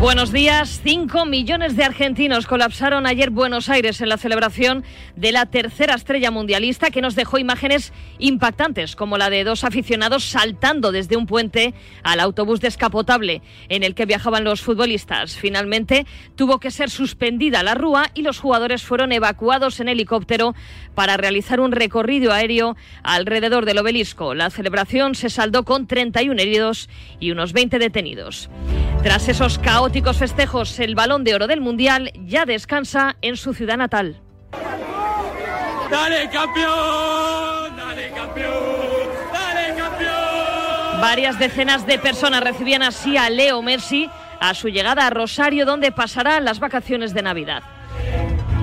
Buenos 0.00 0.32
días. 0.32 0.80
Cinco 0.82 1.26
millones 1.26 1.76
de 1.76 1.84
argentinos 1.84 2.46
colapsaron 2.46 3.06
ayer 3.06 3.28
Buenos 3.28 3.68
Aires 3.68 4.00
en 4.00 4.08
la 4.08 4.16
celebración 4.16 4.82
de 5.14 5.30
la 5.30 5.44
tercera 5.44 5.94
estrella 5.94 6.30
mundialista 6.30 6.90
que 6.90 7.02
nos 7.02 7.14
dejó 7.14 7.36
imágenes 7.36 7.92
impactantes, 8.18 8.96
como 8.96 9.18
la 9.18 9.28
de 9.28 9.44
dos 9.44 9.62
aficionados 9.62 10.24
saltando 10.24 10.90
desde 10.90 11.18
un 11.18 11.26
puente 11.26 11.74
al 12.02 12.20
autobús 12.20 12.62
descapotable 12.62 13.42
en 13.68 13.82
el 13.82 13.94
que 13.94 14.06
viajaban 14.06 14.42
los 14.42 14.62
futbolistas. 14.62 15.36
Finalmente 15.36 16.06
tuvo 16.34 16.60
que 16.60 16.70
ser 16.70 16.88
suspendida 16.88 17.62
la 17.62 17.74
rúa 17.74 18.06
y 18.14 18.22
los 18.22 18.38
jugadores 18.38 18.82
fueron 18.82 19.12
evacuados 19.12 19.80
en 19.80 19.88
helicóptero 19.88 20.54
para 20.94 21.18
realizar 21.18 21.60
un 21.60 21.72
recorrido 21.72 22.32
aéreo 22.32 22.74
alrededor 23.02 23.66
del 23.66 23.76
obelisco. 23.76 24.34
La 24.34 24.48
celebración 24.48 25.14
se 25.14 25.28
saldó 25.28 25.66
con 25.66 25.86
31 25.86 26.40
heridos 26.40 26.88
y 27.20 27.32
unos 27.32 27.52
20 27.52 27.78
detenidos. 27.78 28.48
Tras 29.02 29.28
esos 29.30 29.58
caóticos 29.58 29.89
festejos, 30.18 30.78
el 30.78 30.94
balón 30.94 31.24
de 31.24 31.34
oro 31.34 31.46
del 31.46 31.60
Mundial 31.60 32.12
ya 32.24 32.44
descansa 32.44 33.16
en 33.22 33.36
su 33.36 33.54
ciudad 33.54 33.76
natal. 33.76 34.20
¡Dale, 35.90 36.30
campeón! 36.30 37.76
¡Dale, 37.76 38.12
campeón! 38.14 38.54
¡Dale, 39.32 39.74
campeón! 39.76 41.00
Varias 41.00 41.38
decenas 41.38 41.86
de 41.86 41.98
personas 41.98 42.42
recibían 42.42 42.82
así 42.82 43.16
a 43.16 43.28
Leo 43.30 43.62
Messi 43.62 44.08
a 44.40 44.54
su 44.54 44.68
llegada 44.68 45.06
a 45.06 45.10
Rosario, 45.10 45.66
donde 45.66 45.92
pasará 45.92 46.40
las 46.40 46.60
vacaciones 46.60 47.12
de 47.12 47.22
Navidad. 47.22 47.62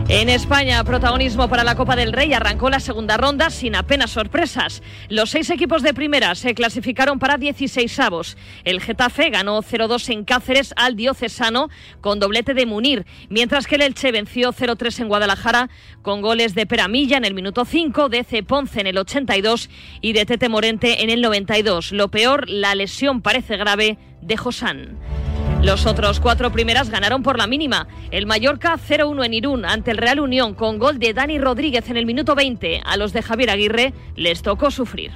En 0.10 0.30
España, 0.30 0.82
protagonismo 0.86 1.50
para 1.50 1.66
la 1.66 1.76
Copa 1.76 1.98
del 1.98 2.14
Rey. 2.14 2.32
Arrancó 2.32 2.70
la 2.70 2.80
segunda 2.80 3.18
ronda 3.18 3.50
sin 3.50 3.76
apenas 3.76 4.12
sorpresas. 4.12 4.82
Los 5.10 5.32
seis 5.32 5.50
equipos 5.50 5.84
de 5.84 5.94
primera 5.94 6.34
se 6.36 6.56
clasificaron 6.56 7.20
para 7.20 7.36
16 7.36 8.00
avos. 8.00 8.38
El 8.64 8.80
Getafe 8.80 9.30
ganó 9.30 9.62
0-2 9.62 10.14
en 10.14 10.24
Cáceres 10.24 10.74
al 10.78 10.96
Diocesano 10.96 11.68
con 12.00 12.22
doblete 12.22 12.54
de 12.54 12.66
Munir, 12.66 13.06
mientras 13.28 13.68
que 13.68 13.76
el 13.76 13.82
Elche 13.82 14.14
venció 14.14 14.54
0-3 14.54 15.02
en 15.02 15.08
Guadalajara 15.10 15.70
con 16.04 16.22
goles 16.22 16.56
de 16.56 16.66
Peramilla 16.66 17.18
en 17.18 17.26
el 17.26 17.34
minuto 17.34 17.66
5, 17.66 18.08
de 18.08 18.24
C. 18.24 18.44
Ponce 18.44 18.80
en 18.80 18.88
el 18.88 18.98
82 18.98 19.70
y 20.00 20.14
de 20.14 20.26
Tete 20.26 20.48
Morente 20.48 21.04
en 21.04 21.10
el 21.10 21.20
92. 21.20 21.92
Lo 21.92 22.08
peor, 22.08 22.50
la 22.50 22.76
lesión 22.76 23.22
parece 23.22 23.58
grave 23.58 23.98
de 24.22 24.38
Josán. 24.38 24.98
Los 25.68 25.86
otros 25.86 26.22
cuatro 26.22 26.50
primeras 26.50 26.90
ganaron 26.90 27.24
por 27.24 27.38
la 27.38 27.46
mínima. 27.46 27.90
El 28.10 28.26
Mallorca 28.26 28.78
0-1 28.78 29.26
en 29.26 29.34
Irún 29.34 29.66
ante 29.66 29.92
el 29.92 29.98
Real 29.98 30.22
Unión 30.22 30.54
con 30.54 30.80
gol 30.80 30.98
de 30.98 31.14
Dani 31.14 31.40
Rodríguez 31.40 31.90
en 31.90 31.98
el 31.98 32.06
minuto 32.06 32.36
20. 32.36 32.84
A 32.86 32.96
los 32.96 33.12
de 33.12 33.22
Javier 33.22 33.50
Aguirre 33.50 33.94
les 34.16 34.42
tocó 34.44 34.72
sufrir. 34.72 35.12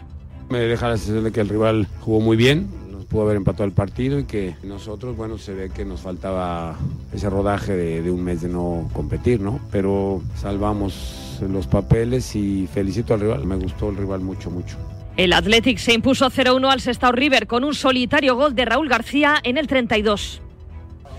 Me 0.49 0.59
deja 0.59 0.89
la 0.89 0.97
sensación 0.97 1.23
de 1.23 1.31
que 1.31 1.39
el 1.39 1.47
rival 1.47 1.87
jugó 2.01 2.19
muy 2.19 2.35
bien, 2.35 2.67
pudo 3.09 3.21
haber 3.21 3.37
empatado 3.37 3.63
el 3.63 3.71
partido 3.71 4.19
y 4.19 4.25
que 4.25 4.57
nosotros, 4.63 5.15
bueno, 5.15 5.37
se 5.37 5.53
ve 5.53 5.69
que 5.69 5.85
nos 5.85 6.01
faltaba 6.01 6.75
ese 7.13 7.29
rodaje 7.29 7.77
de, 7.77 8.01
de 8.01 8.11
un 8.11 8.21
mes 8.21 8.41
de 8.41 8.49
no 8.49 8.89
competir, 8.91 9.39
¿no? 9.39 9.61
Pero 9.71 10.21
salvamos 10.35 11.39
los 11.49 11.65
papeles 11.65 12.35
y 12.35 12.67
felicito 12.67 13.13
al 13.13 13.21
rival. 13.21 13.45
Me 13.45 13.55
gustó 13.55 13.89
el 13.89 13.95
rival 13.95 14.19
mucho, 14.19 14.51
mucho. 14.51 14.75
El 15.21 15.33
Athletic 15.33 15.77
se 15.77 15.93
impuso 15.93 16.31
0-1 16.31 16.71
al 16.71 16.81
Sestao 16.81 17.11
River 17.11 17.45
con 17.45 17.63
un 17.63 17.75
solitario 17.75 18.35
gol 18.35 18.55
de 18.55 18.65
Raúl 18.65 18.89
García 18.89 19.35
en 19.43 19.59
el 19.59 19.67
32. 19.67 20.41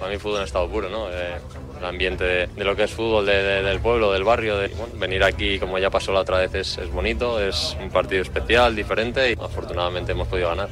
Para 0.01 0.11
mí 0.11 0.19
fútbol 0.19 0.39
en 0.39 0.43
estado 0.43 0.69
puro, 0.69 0.91
¿no? 0.91 1.09
Eh, 1.09 1.39
el 1.79 1.85
ambiente 1.85 2.25
de, 2.25 2.47
de, 2.49 2.65
lo 2.65 2.75
que 2.75 2.83
es 2.83 2.91
fútbol 2.91 3.25
de, 3.25 3.41
de, 3.41 3.63
del 3.63 3.79
pueblo, 3.79 4.11
del 4.13 4.25
barrio. 4.25 4.59
De, 4.59 4.67
bueno, 4.71 4.93
venir 4.97 5.23
aquí, 5.23 5.57
como 5.61 5.79
ya 5.79 5.89
pasó 5.89 6.11
la 6.13 6.23
otra 6.23 6.39
vez, 6.39 6.53
es, 6.53 6.79
es 6.79 6.91
bonito, 6.91 7.41
es 7.41 7.77
un 7.81 7.91
partido 7.91 8.23
especial, 8.23 8.75
diferente 8.75 9.31
y 9.31 9.35
afortunadamente 9.35 10.11
hemos 10.11 10.27
podido 10.27 10.49
ganar. 10.49 10.69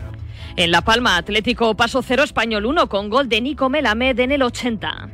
En 0.56 0.72
La 0.72 0.80
Palma, 0.80 1.16
Atlético 1.16 1.76
paso 1.76 2.02
0, 2.02 2.24
Español 2.24 2.66
1 2.66 2.88
con 2.88 3.10
gol 3.10 3.28
de 3.28 3.40
Nico 3.40 3.68
Melamed 3.68 4.18
en 4.18 4.32
el 4.32 4.42
80. 4.42 5.08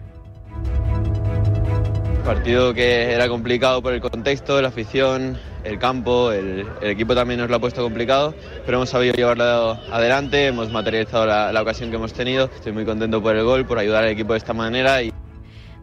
Partido 2.24 2.72
que 2.72 3.12
era 3.12 3.28
complicado 3.28 3.82
por 3.82 3.92
el 3.92 4.00
contexto, 4.00 4.62
la 4.62 4.68
afición, 4.68 5.38
el 5.66 5.78
campo, 5.78 6.32
el, 6.32 6.66
equipo 6.82 7.14
también 7.14 7.40
nos 7.40 7.50
lo 7.50 7.56
ha 7.56 7.60
puesto 7.60 7.82
complicado, 7.82 8.34
pero 8.64 8.78
hemos 8.78 8.90
sabido 8.90 9.14
llevarlo 9.14 9.78
adelante, 9.90 10.46
hemos 10.46 10.70
materializado 10.70 11.26
la, 11.26 11.52
la, 11.52 11.62
ocasión 11.62 11.90
que 11.90 11.96
hemos 11.96 12.12
tenido. 12.12 12.50
Estoy 12.54 12.72
muy 12.72 12.84
contento 12.84 13.22
por 13.22 13.36
el 13.36 13.44
gol, 13.44 13.66
por 13.66 13.78
ayudar 13.78 14.04
al 14.04 14.10
equipo 14.10 14.32
de 14.32 14.38
esta 14.38 14.52
manera. 14.52 15.02
Y... 15.02 15.12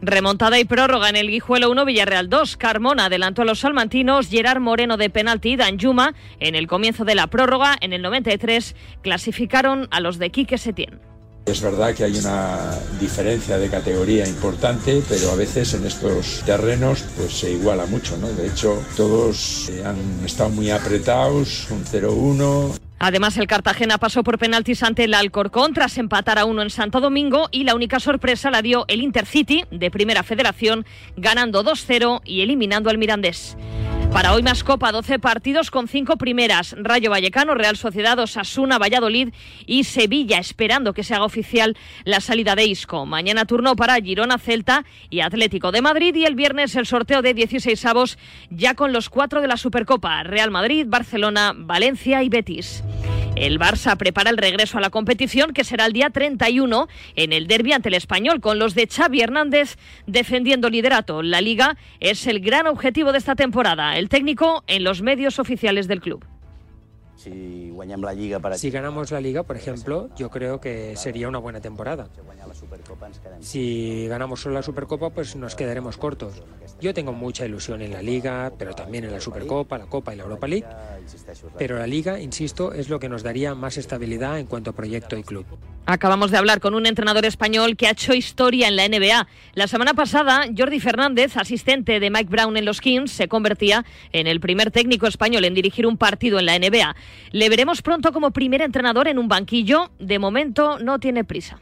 Remontada 0.01 0.59
y 0.59 0.65
prórroga 0.65 1.09
en 1.09 1.15
el 1.15 1.29
Guijuelo 1.29 1.71
1, 1.71 1.85
Villarreal 1.85 2.29
2. 2.29 2.57
Carmona 2.57 3.05
adelantó 3.05 3.43
a 3.43 3.45
los 3.45 3.59
salmantinos, 3.59 4.27
Gerard 4.29 4.59
Moreno 4.59 4.97
de 4.97 5.09
penalti, 5.09 5.55
Dan 5.55 5.77
Yuma 5.77 6.13
en 6.39 6.55
el 6.55 6.67
comienzo 6.67 7.05
de 7.05 7.15
la 7.15 7.27
prórroga, 7.27 7.77
en 7.79 7.93
el 7.93 8.01
93, 8.01 8.75
clasificaron 9.01 9.87
a 9.91 10.01
los 10.01 10.17
de 10.17 10.29
Quique 10.29 10.57
Setién. 10.57 11.12
Es 11.45 11.61
verdad 11.61 11.93
que 11.93 12.05
hay 12.05 12.17
una 12.17 12.71
diferencia 13.01 13.57
de 13.57 13.69
categoría 13.69 14.25
importante, 14.25 15.03
pero 15.09 15.31
a 15.31 15.35
veces 15.35 15.73
en 15.73 15.85
estos 15.85 16.41
terrenos 16.45 17.03
pues 17.17 17.33
se 17.33 17.51
iguala 17.51 17.85
mucho, 17.85 18.17
¿no? 18.17 18.29
De 18.29 18.47
hecho, 18.47 18.81
todos 18.95 19.69
eh, 19.69 19.83
han 19.85 19.97
estado 20.25 20.51
muy 20.51 20.71
apretados, 20.71 21.67
un 21.69 21.83
0-1. 21.83 22.79
Además, 22.99 23.35
el 23.35 23.47
Cartagena 23.47 23.97
pasó 23.97 24.23
por 24.23 24.39
penaltis 24.39 24.81
ante 24.83 25.03
el 25.03 25.13
Alcorcón 25.13 25.73
tras 25.73 25.97
empatar 25.97 26.39
a 26.39 26.45
uno 26.45 26.61
en 26.61 26.69
Santo 26.69 27.01
Domingo 27.01 27.49
y 27.51 27.65
la 27.65 27.75
única 27.75 27.99
sorpresa 27.99 28.49
la 28.49 28.61
dio 28.61 28.85
el 28.87 29.01
Intercity 29.01 29.65
de 29.69 29.91
Primera 29.91 30.23
Federación, 30.23 30.85
ganando 31.17 31.65
2-0 31.65 32.21
y 32.23 32.41
eliminando 32.41 32.89
al 32.89 32.97
Mirandés. 32.97 33.57
Para 34.13 34.33
hoy 34.33 34.43
más 34.43 34.63
Copa, 34.63 34.91
12 34.91 35.17
partidos 35.17 35.71
con 35.71 35.87
5 35.87 36.17
primeras. 36.17 36.75
Rayo 36.77 37.09
Vallecano, 37.09 37.55
Real 37.55 37.75
Sociedad, 37.75 38.19
Osasuna, 38.19 38.77
Valladolid 38.77 39.33
y 39.65 39.85
Sevilla, 39.85 40.37
esperando 40.37 40.93
que 40.93 41.03
se 41.03 41.15
haga 41.15 41.25
oficial 41.25 41.75
la 42.03 42.21
salida 42.21 42.55
de 42.55 42.65
Isco. 42.65 43.07
Mañana 43.07 43.45
turno 43.45 43.75
para 43.75 43.95
Girona, 43.95 44.37
Celta 44.37 44.85
y 45.09 45.21
Atlético 45.21 45.71
de 45.71 45.81
Madrid 45.81 46.13
y 46.13 46.25
el 46.25 46.35
viernes 46.35 46.75
el 46.75 46.85
sorteo 46.85 47.23
de 47.23 47.33
16 47.33 47.83
avos 47.85 48.19
ya 48.51 48.75
con 48.75 48.93
los 48.93 49.09
cuatro 49.09 49.41
de 49.41 49.47
la 49.47 49.57
Supercopa. 49.57 50.21
Real 50.21 50.51
Madrid, 50.51 50.85
Barcelona, 50.87 51.53
Valencia 51.55 52.21
y 52.21 52.29
Betis. 52.29 52.83
El 53.35 53.57
Barça 53.59 53.97
prepara 53.97 54.29
el 54.29 54.37
regreso 54.37 54.77
a 54.77 54.81
la 54.81 54.91
competición 54.91 55.53
que 55.53 55.63
será 55.63 55.87
el 55.87 55.93
día 55.93 56.11
31 56.11 56.87
en 57.15 57.33
el 57.33 57.47
derbi 57.47 57.73
ante 57.73 57.89
el 57.89 57.95
Español 57.95 58.39
con 58.41 58.59
los 58.59 58.75
de 58.75 58.87
Xavi 58.87 59.21
Hernández 59.21 59.77
defendiendo 60.05 60.69
liderato. 60.69 61.23
La 61.23 61.41
liga 61.41 61.75
es 61.99 62.27
el 62.27 62.41
gran 62.41 62.67
objetivo 62.67 63.11
de 63.11 63.17
esta 63.17 63.35
temporada. 63.35 63.97
Técnico 64.09 64.63
en 64.67 64.83
los 64.83 65.01
medios 65.01 65.39
oficiales 65.39 65.87
del 65.87 66.01
club. 66.01 66.25
Si, 67.15 67.71
la 67.97 68.13
Liga 68.13 68.39
para... 68.39 68.57
si 68.57 68.69
ganamos 68.69 69.11
la 69.11 69.21
liga, 69.21 69.43
por 69.43 69.55
ejemplo, 69.55 70.09
yo 70.17 70.29
creo 70.29 70.59
que 70.59 70.95
sería 70.97 71.29
una 71.29 71.37
buena 71.37 71.61
temporada. 71.61 72.09
Si 73.39 74.07
ganamos 74.07 74.41
solo 74.41 74.55
la 74.55 74.63
Supercopa, 74.63 75.09
pues 75.09 75.35
nos 75.35 75.55
quedaremos 75.55 75.97
cortos. 75.97 76.43
Yo 76.81 76.93
tengo 76.93 77.13
mucha 77.13 77.45
ilusión 77.45 77.81
en 77.81 77.93
la 77.93 78.01
liga, 78.01 78.51
pero 78.57 78.73
también 78.73 79.05
en 79.05 79.11
la 79.11 79.21
Supercopa, 79.21 79.77
la 79.77 79.85
Copa 79.85 80.13
y 80.13 80.17
la 80.17 80.23
Europa 80.23 80.47
League. 80.47 80.65
Pero 81.57 81.77
la 81.77 81.87
liga, 81.87 82.19
insisto, 82.19 82.73
es 82.73 82.89
lo 82.89 82.99
que 82.99 83.09
nos 83.09 83.23
daría 83.23 83.55
más 83.55 83.77
estabilidad 83.77 84.39
en 84.39 84.47
cuanto 84.47 84.71
a 84.71 84.73
proyecto 84.73 85.17
y 85.17 85.23
club. 85.23 85.45
Acabamos 85.85 86.31
de 86.31 86.37
hablar 86.37 86.59
con 86.59 86.75
un 86.75 86.85
entrenador 86.85 87.25
español 87.25 87.75
que 87.75 87.87
ha 87.87 87.91
hecho 87.91 88.13
historia 88.13 88.67
en 88.67 88.75
la 88.75 88.87
NBA. 88.87 89.27
La 89.53 89.67
semana 89.67 89.93
pasada, 89.93 90.45
Jordi 90.57 90.79
Fernández, 90.79 91.35
asistente 91.35 91.99
de 91.99 92.09
Mike 92.09 92.29
Brown 92.29 92.55
en 92.55 92.65
los 92.65 92.79
Kings, 92.79 93.11
se 93.11 93.27
convertía 93.27 93.85
en 94.11 94.27
el 94.27 94.39
primer 94.39 94.71
técnico 94.71 95.07
español 95.07 95.43
en 95.45 95.53
dirigir 95.53 95.85
un 95.85 95.97
partido 95.97 96.39
en 96.39 96.45
la 96.45 96.57
NBA. 96.57 96.95
Le 97.31 97.49
veremos 97.49 97.81
pronto 97.81 98.13
como 98.13 98.31
primer 98.31 98.61
entrenador 98.61 99.07
en 99.07 99.19
un 99.19 99.27
banquillo. 99.27 99.91
De 99.99 100.19
momento 100.19 100.79
no 100.79 100.99
tiene 100.99 101.23
prisa. 101.23 101.59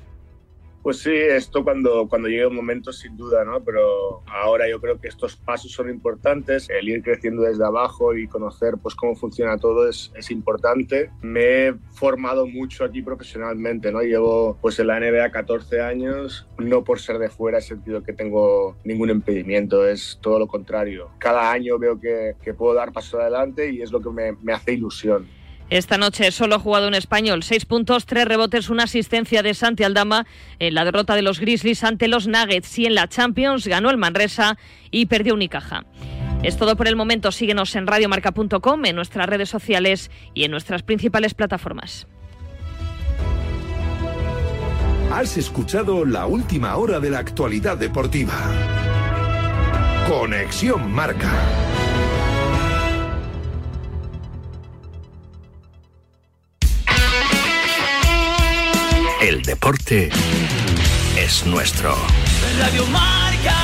Pues 0.84 0.98
sí, 1.00 1.14
esto 1.14 1.64
cuando, 1.64 2.08
cuando 2.08 2.28
llegue 2.28 2.48
un 2.48 2.56
momento 2.56 2.92
sin 2.92 3.16
duda, 3.16 3.46
¿no? 3.46 3.64
Pero 3.64 4.24
ahora 4.26 4.68
yo 4.68 4.82
creo 4.82 5.00
que 5.00 5.08
estos 5.08 5.36
pasos 5.36 5.72
son 5.72 5.90
importantes, 5.90 6.70
el 6.70 6.90
ir 6.90 7.04
creciendo 7.04 7.44
desde 7.44 7.64
abajo 7.66 8.16
y 8.16 8.28
conocer 8.28 8.76
pues 8.82 8.96
cómo 8.96 9.16
funciona 9.16 9.58
todo 9.58 9.88
es, 9.88 10.12
es 10.16 10.32
importante. 10.32 11.12
Me 11.22 11.68
he 11.68 11.74
formado 11.94 12.48
mucho 12.48 12.84
aquí 12.84 13.02
profesionalmente, 13.02 13.92
¿no? 13.92 14.02
Llevo 14.02 14.58
pues 14.62 14.80
en 14.80 14.88
la 14.88 15.00
NBA 15.00 15.32
14 15.32 15.82
años, 15.82 16.48
no 16.58 16.84
por 16.84 17.00
ser 17.00 17.20
de 17.20 17.30
fuera 17.30 17.60
he 17.60 17.62
sentido 17.62 18.04
que 18.04 18.14
tengo 18.14 18.76
ningún 18.84 19.12
impedimento, 19.12 19.88
es 19.88 20.18
todo 20.22 20.40
lo 20.40 20.48
contrario. 20.48 21.12
Cada 21.20 21.52
año 21.52 21.78
veo 21.78 22.00
que, 22.00 22.36
que 22.42 22.54
puedo 22.54 22.74
dar 22.74 22.92
paso 22.92 23.20
adelante 23.20 23.72
y 23.72 23.82
es 23.82 23.92
lo 23.92 24.02
que 24.02 24.10
me, 24.10 24.32
me 24.42 24.54
hace 24.54 24.74
ilusión. 24.74 25.28
Esta 25.72 25.98
noche 25.98 26.32
solo 26.32 26.56
ha 26.56 26.60
jugado 26.60 26.90
un 26.90 26.96
español, 26.96 27.44
seis 27.44 27.64
puntos, 27.64 28.06
tres 28.06 28.26
rebotes, 28.26 28.70
una 28.70 28.84
asistencia 28.84 29.42
de 29.42 29.54
Santi 29.54 29.86
Aldama 29.86 30.28
en 30.60 30.76
la 30.76 30.84
derrota 30.84 31.16
de 31.16 31.22
los 31.22 31.40
Grizzlies 31.40 31.86
ante 31.86 32.10
los 32.10 32.28
Nuggets 32.28 32.78
y 32.78 32.88
en 32.88 32.94
la 32.94 33.08
Champions 33.08 33.66
ganó 33.66 33.90
el 33.90 33.98
Manresa 33.98 34.58
y 34.92 35.06
perdió 35.06 35.34
Unicaja. 35.34 35.86
Es 36.44 36.58
todo 36.58 36.76
por 36.76 36.90
el 36.90 36.98
momento. 36.98 37.32
Síguenos 37.32 37.74
en 37.78 37.88
radiomarca.com, 37.88 38.86
en 38.86 38.96
nuestras 38.98 39.28
redes 39.28 39.48
sociales 39.48 40.12
y 40.34 40.44
en 40.44 40.52
nuestras 40.52 40.84
principales 40.84 41.34
plataformas. 41.36 42.06
Has 45.14 45.38
escuchado 45.38 46.04
la 46.04 46.26
última 46.26 46.76
hora 46.76 47.00
de 47.00 47.12
la 47.12 47.20
actualidad 47.20 47.78
deportiva. 47.78 48.34
Conexión 50.10 50.92
Marca. 50.92 51.32
El 59.22 59.42
deporte 59.44 60.10
es 61.16 61.46
nuestro. 61.46 61.96
Radio 62.60 62.86
Marca. 62.88 63.56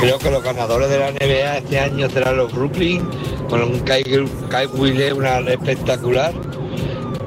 Creo 0.00 0.18
que 0.18 0.30
los 0.30 0.42
ganadores 0.42 0.88
de 0.88 0.98
la 0.98 1.10
NBA 1.12 1.58
este 1.58 1.78
año 1.78 2.08
serán 2.10 2.36
los 2.36 2.52
Brooklyn, 2.52 3.02
con 3.48 3.62
un 3.62 3.80
Kai, 3.80 4.02
Kai 4.48 4.66
Williams 4.66 5.48
espectacular. 5.48 6.32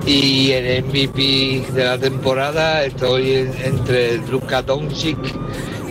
Y 0.06 0.52
el 0.52 0.84
MVP 0.84 1.66
de 1.74 1.84
la 1.84 1.98
temporada 1.98 2.84
estoy 2.84 3.32
en- 3.34 3.54
entre 3.64 4.18
Luka 4.18 4.62
Doncic 4.62 5.18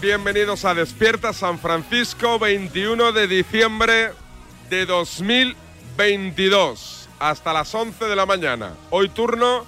Bienvenidos 0.00 0.64
a 0.64 0.72
Despierta 0.72 1.34
San 1.34 1.58
Francisco, 1.58 2.38
21 2.38 3.12
de 3.12 3.28
diciembre 3.28 4.08
de 4.70 4.86
2022. 4.86 7.10
Hasta 7.18 7.52
las 7.52 7.74
11 7.74 8.06
de 8.06 8.16
la 8.16 8.24
mañana. 8.24 8.72
Hoy 8.88 9.10
turno 9.10 9.66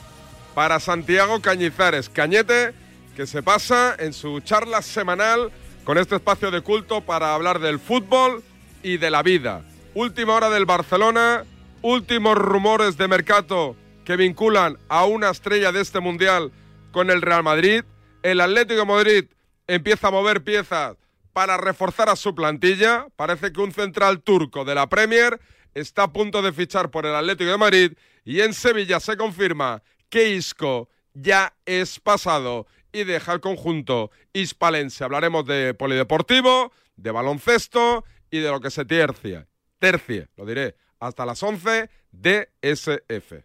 para 0.54 0.80
Santiago 0.80 1.42
Cañizares, 1.42 2.08
Cañete, 2.08 2.72
que 3.16 3.26
se 3.26 3.42
pasa 3.42 3.96
en 3.98 4.14
su 4.14 4.40
charla 4.40 4.80
semanal 4.80 5.52
con 5.84 5.98
este 5.98 6.16
espacio 6.16 6.50
de 6.50 6.62
culto 6.62 7.02
para 7.02 7.34
hablar 7.34 7.58
del 7.58 7.78
fútbol 7.78 8.42
y 8.82 8.96
de 8.96 9.10
la 9.10 9.22
vida. 9.22 9.60
Última 9.92 10.36
hora 10.36 10.48
del 10.48 10.64
Barcelona, 10.64 11.44
últimos 11.82 12.34
rumores 12.34 12.96
de 12.96 13.08
mercado 13.08 13.76
que 14.06 14.16
vinculan 14.16 14.78
a 14.88 15.04
una 15.04 15.28
estrella 15.28 15.70
de 15.70 15.82
este 15.82 16.00
mundial 16.00 16.50
con 16.92 17.10
el 17.10 17.20
Real 17.20 17.42
Madrid. 17.42 17.84
El 18.22 18.40
Atlético 18.40 18.80
de 18.80 18.86
Madrid 18.86 19.24
empieza 19.68 20.08
a 20.08 20.10
mover 20.10 20.42
piezas 20.42 20.96
para 21.32 21.56
reforzar 21.56 22.08
a 22.08 22.16
su 22.16 22.34
plantilla. 22.34 23.06
Parece 23.14 23.52
que 23.52 23.60
un 23.60 23.72
central 23.72 24.22
turco 24.22 24.64
de 24.64 24.74
la 24.74 24.88
Premier 24.88 25.38
está 25.74 26.04
a 26.04 26.12
punto 26.12 26.42
de 26.42 26.52
fichar 26.52 26.90
por 26.90 27.06
el 27.06 27.14
Atlético 27.14 27.50
de 27.50 27.58
Madrid 27.58 27.92
y 28.24 28.40
en 28.40 28.52
Sevilla 28.52 28.98
se 28.98 29.16
confirma 29.16 29.82
que 30.08 30.30
Isco 30.30 30.88
ya 31.14 31.54
es 31.66 32.00
pasado 32.00 32.66
y 32.92 33.04
deja 33.04 33.32
el 33.34 33.40
conjunto 33.40 34.10
hispalense. 34.32 35.04
Hablaremos 35.04 35.44
de 35.46 35.74
polideportivo, 35.74 36.72
de 36.96 37.10
baloncesto 37.10 38.04
y 38.30 38.38
de 38.38 38.50
lo 38.50 38.60
que 38.60 38.70
se 38.70 38.84
tercia. 38.84 39.46
Tercie, 39.78 40.28
lo 40.36 40.44
diré, 40.44 40.76
hasta 40.98 41.24
las 41.24 41.42
11 41.42 41.88
de 42.10 42.50
SF. 42.62 43.44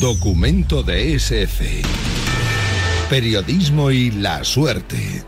Documento 0.00 0.82
de 0.82 1.14
SF. 1.14 2.09
Periodismo 3.10 3.90
y 3.90 4.12
la 4.12 4.44
suerte. 4.44 5.24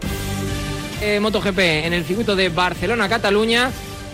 eh, 1.02 1.18
MotoGP 1.18 1.58
en 1.58 1.92
el 1.92 2.04
circuito 2.04 2.36
de 2.36 2.48
Barcelona-Cataluña. 2.48 3.72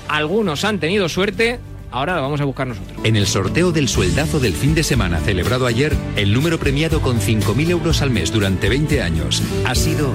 Algunos 0.09 0.65
han 0.65 0.81
tenido 0.81 1.07
suerte, 1.11 1.61
ahora 1.91 2.17
lo 2.17 2.23
vamos 2.23 2.41
a 2.41 2.45
buscar 2.45 2.67
nosotros. 2.67 2.99
En 3.05 3.15
el 3.15 3.27
sorteo 3.27 3.71
del 3.71 3.89
sueldazo 3.89 4.41
del 4.41 4.55
fin 4.55 4.75
de 4.75 4.83
semana 4.83 5.21
celebrado 5.21 5.67
ayer, 5.67 5.95
el 6.17 6.33
número 6.33 6.59
premiado 6.59 7.03
con 7.03 7.21
5.000 7.21 7.69
euros 7.69 8.01
al 8.01 8.11
mes 8.11 8.33
durante 8.33 8.71
20 8.71 9.03
años 9.03 9.43
ha 9.67 9.75
sido... 9.75 10.13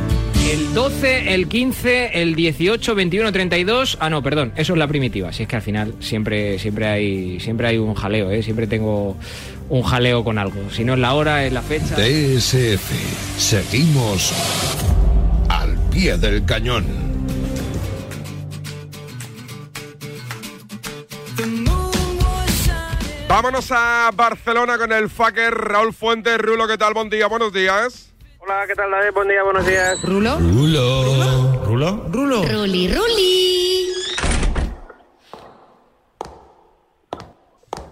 El 0.50 0.74
12, 0.74 1.34
el 1.34 1.48
15, 1.48 2.22
el 2.22 2.36
18, 2.36 2.96
21, 2.96 3.32
32. 3.32 3.98
Ah, 4.00 4.10
no, 4.10 4.22
perdón, 4.22 4.54
eso 4.56 4.74
es 4.74 4.80
la 4.80 4.88
primitiva. 4.88 5.32
Si 5.32 5.44
es 5.44 5.50
que 5.50 5.56
al 5.56 5.62
final 5.62 5.96
siempre, 6.00 6.60
siempre, 6.60 6.88
hay, 6.88 7.40
siempre 7.40 7.68
hay 7.68 7.78
un 7.78 7.96
jaleo, 7.96 8.30
¿eh? 8.30 8.44
siempre 8.44 8.68
tengo 8.68 9.18
un 9.70 9.84
jaleo 9.84 10.24
con 10.24 10.38
algo. 10.38 10.70
Si 10.70 10.84
no 10.84 10.94
es 10.94 11.00
la 11.00 11.14
hora, 11.14 11.46
es 11.46 11.54
la 11.54 11.62
fecha. 11.62 11.96
TSF. 11.96 13.40
Seguimos 13.40 14.34
al 15.50 15.76
pie 15.90 16.18
del 16.18 16.46
cañón. 16.46 16.86
Vámonos 23.28 23.72
a 23.72 24.12
Barcelona 24.14 24.78
con 24.78 24.92
el 24.92 25.10
fucker 25.10 25.52
Raúl 25.52 25.94
Fuentes. 25.94 26.38
Rulo, 26.38 26.68
¿qué 26.68 26.78
tal? 26.78 26.94
Buen 26.94 27.10
día, 27.10 27.26
buenos 27.26 27.52
días. 27.52 28.13
Hola, 28.46 28.68
¿qué 28.68 28.76
tal, 28.76 28.92
David? 28.92 29.14
Buen 29.14 29.30
día, 29.30 29.42
buenos 29.42 29.66
días. 29.66 30.02
¿Rulo? 30.04 30.38
Rulo. 30.38 31.64
¿Rulo? 31.64 32.06
Rulo. 32.10 32.44
Ruli, 32.44 32.94
Ruli. 32.94 33.88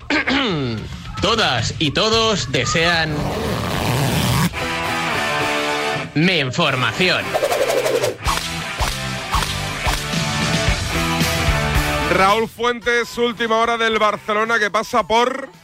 Todas 1.22 1.74
y 1.80 1.92
todos 1.92 2.52
desean... 2.52 3.16
Mi 6.16 6.40
información. 6.40 7.24
Raúl 12.14 12.50
Fuentes, 12.50 13.18
última 13.18 13.56
hora 13.56 13.78
del 13.78 13.98
Barcelona 14.00 14.60
que 14.60 14.70
pasa 14.70 15.08
por... 15.08 15.61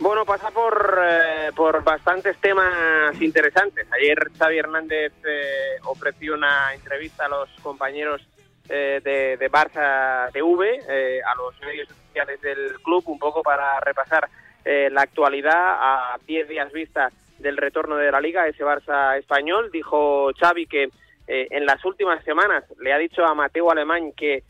Bueno, 0.00 0.24
pasa 0.24 0.50
por, 0.50 0.98
eh, 1.04 1.50
por 1.54 1.84
bastantes 1.84 2.34
temas 2.38 3.20
interesantes. 3.20 3.86
Ayer 3.92 4.30
Xavi 4.38 4.58
Hernández 4.58 5.12
eh, 5.28 5.76
ofreció 5.84 6.32
una 6.32 6.72
entrevista 6.72 7.26
a 7.26 7.28
los 7.28 7.50
compañeros 7.60 8.26
eh, 8.70 9.02
de, 9.04 9.36
de 9.36 9.50
Barça 9.50 10.32
TV, 10.32 10.80
eh, 10.88 11.20
a 11.22 11.34
los 11.34 11.60
medios 11.60 11.90
oficiales 11.90 12.40
del 12.40 12.80
club, 12.82 13.04
un 13.08 13.18
poco 13.18 13.42
para 13.42 13.78
repasar 13.80 14.26
eh, 14.64 14.88
la 14.90 15.02
actualidad 15.02 15.52
a 15.54 16.16
10 16.26 16.48
días 16.48 16.72
vista 16.72 17.10
del 17.38 17.58
retorno 17.58 17.96
de 17.96 18.10
la 18.10 18.22
liga, 18.22 18.46
ese 18.46 18.64
Barça 18.64 19.18
español. 19.18 19.70
Dijo 19.70 20.30
Xavi 20.32 20.66
que 20.66 20.84
eh, 21.26 21.48
en 21.50 21.66
las 21.66 21.84
últimas 21.84 22.24
semanas 22.24 22.64
le 22.78 22.94
ha 22.94 22.98
dicho 22.98 23.22
a 23.26 23.34
Mateo 23.34 23.70
Alemán 23.70 24.12
que 24.16 24.44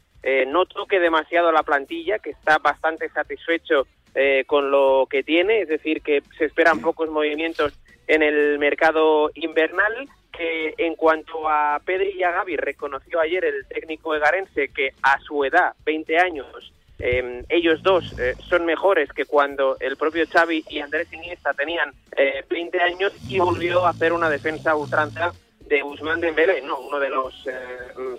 no 0.49 0.67
toque 0.67 1.01
demasiado 1.01 1.51
la 1.51 1.63
plantilla, 1.63 2.19
que 2.19 2.29
está 2.29 2.59
bastante 2.59 3.09
satisfecho 3.09 3.87
eh, 4.15 4.45
con 4.47 4.71
lo 4.71 5.07
que 5.09 5.23
tiene, 5.23 5.61
es 5.61 5.69
decir, 5.69 6.03
que 6.03 6.23
se 6.39 6.47
esperan 6.47 6.81
pocos 6.81 7.11
movimientos 7.11 7.73
en 8.07 8.23
el 8.23 8.59
mercado 8.59 9.31
invernal, 9.35 10.09
que 10.37 10.75
en 10.79 10.95
cuanto 10.97 11.49
a 11.49 11.81
Pedri 11.85 12.13
y 12.19 12.23
a 12.23 12.31
Gavi, 12.31 12.57
reconoció 12.57 13.21
ayer 13.21 13.45
el 13.45 13.67
técnico 13.67 14.15
egarense 14.15 14.69
que 14.69 14.91
a 15.03 15.19
su 15.21 15.45
edad, 15.45 15.75
20 15.85 16.19
años, 16.19 16.73
eh, 16.99 17.45
ellos 17.49 17.83
dos 17.83 18.19
eh, 18.19 18.35
son 18.49 18.67
mejores 18.67 19.11
que 19.13 19.25
cuando 19.25 19.77
el 19.81 19.97
propio 19.97 20.27
Xavi 20.31 20.65
y 20.69 20.81
Andrés 20.81 21.11
Iniesta 21.13 21.55
tenían 21.55 21.93
eh, 22.17 22.45
20 22.49 22.81
años 22.81 23.13
y 23.27 23.39
volvió 23.39 23.87
a 23.87 23.91
hacer 23.91 24.13
una 24.13 24.29
defensa 24.29 24.77
ultranza 24.77 25.33
de 25.61 25.81
Guzmán 25.81 26.21
Dembélé, 26.21 26.61
no, 26.63 26.79
uno 26.81 26.99
de 26.99 27.09
los 27.09 27.47
eh, 27.47 27.53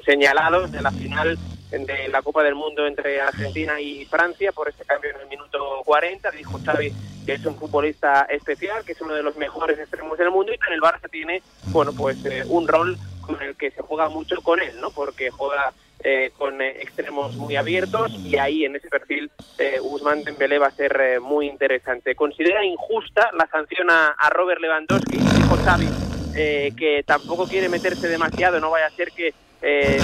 señalados 0.03 0.71
de 0.71 0.81
la 0.81 0.91
final 0.91 1.37
de 1.71 2.09
la 2.09 2.21
Copa 2.21 2.43
del 2.43 2.55
Mundo 2.55 2.85
entre 2.85 3.21
Argentina 3.21 3.79
y 3.79 4.05
Francia 4.05 4.51
por 4.51 4.69
ese 4.69 4.83
cambio 4.85 5.09
en 5.11 5.21
el 5.21 5.27
minuto 5.27 5.81
40. 5.85 6.31
Dijo 6.31 6.59
Xavi 6.63 6.93
que 7.25 7.33
es 7.33 7.45
un 7.45 7.55
futbolista 7.55 8.23
especial, 8.23 8.83
que 8.83 8.93
es 8.93 9.01
uno 9.01 9.13
de 9.13 9.23
los 9.23 9.37
mejores 9.37 9.77
extremos 9.79 10.17
del 10.17 10.31
mundo 10.31 10.53
y 10.53 10.57
que 10.57 10.67
en 10.67 10.73
el 10.73 10.81
Barça 10.81 11.09
tiene, 11.09 11.41
bueno, 11.67 11.93
pues 11.93 12.23
eh, 12.25 12.43
un 12.47 12.67
rol 12.67 12.97
con 13.21 13.41
el 13.41 13.55
que 13.55 13.71
se 13.71 13.81
juega 13.81 14.09
mucho 14.09 14.41
con 14.41 14.59
él, 14.61 14.79
¿no? 14.81 14.89
Porque 14.91 15.29
juega 15.29 15.71
eh, 16.03 16.31
con 16.37 16.61
eh, 16.61 16.81
extremos 16.81 17.35
muy 17.35 17.55
abiertos 17.55 18.11
y 18.13 18.37
ahí 18.37 18.65
en 18.65 18.75
ese 18.75 18.89
perfil 18.89 19.29
eh, 19.59 19.77
Guzmán 19.79 20.23
Dembélé 20.23 20.57
va 20.57 20.67
a 20.67 20.71
ser 20.71 20.99
eh, 20.99 21.19
muy 21.19 21.47
interesante. 21.47 22.15
Considera 22.15 22.65
injusta 22.65 23.29
la 23.37 23.47
sanción 23.47 23.89
a, 23.91 24.07
a 24.17 24.29
Robert 24.31 24.59
Lewandowski, 24.61 25.17
dijo 25.17 25.55
Xavi, 25.63 25.87
eh, 26.35 26.71
que 26.75 27.03
tampoco 27.03 27.47
quiere 27.47 27.69
meterse 27.69 28.07
demasiado, 28.07 28.59
no 28.59 28.71
vaya 28.71 28.87
a 28.87 28.91
ser 28.91 29.11
que 29.11 29.33
eh, 29.61 29.99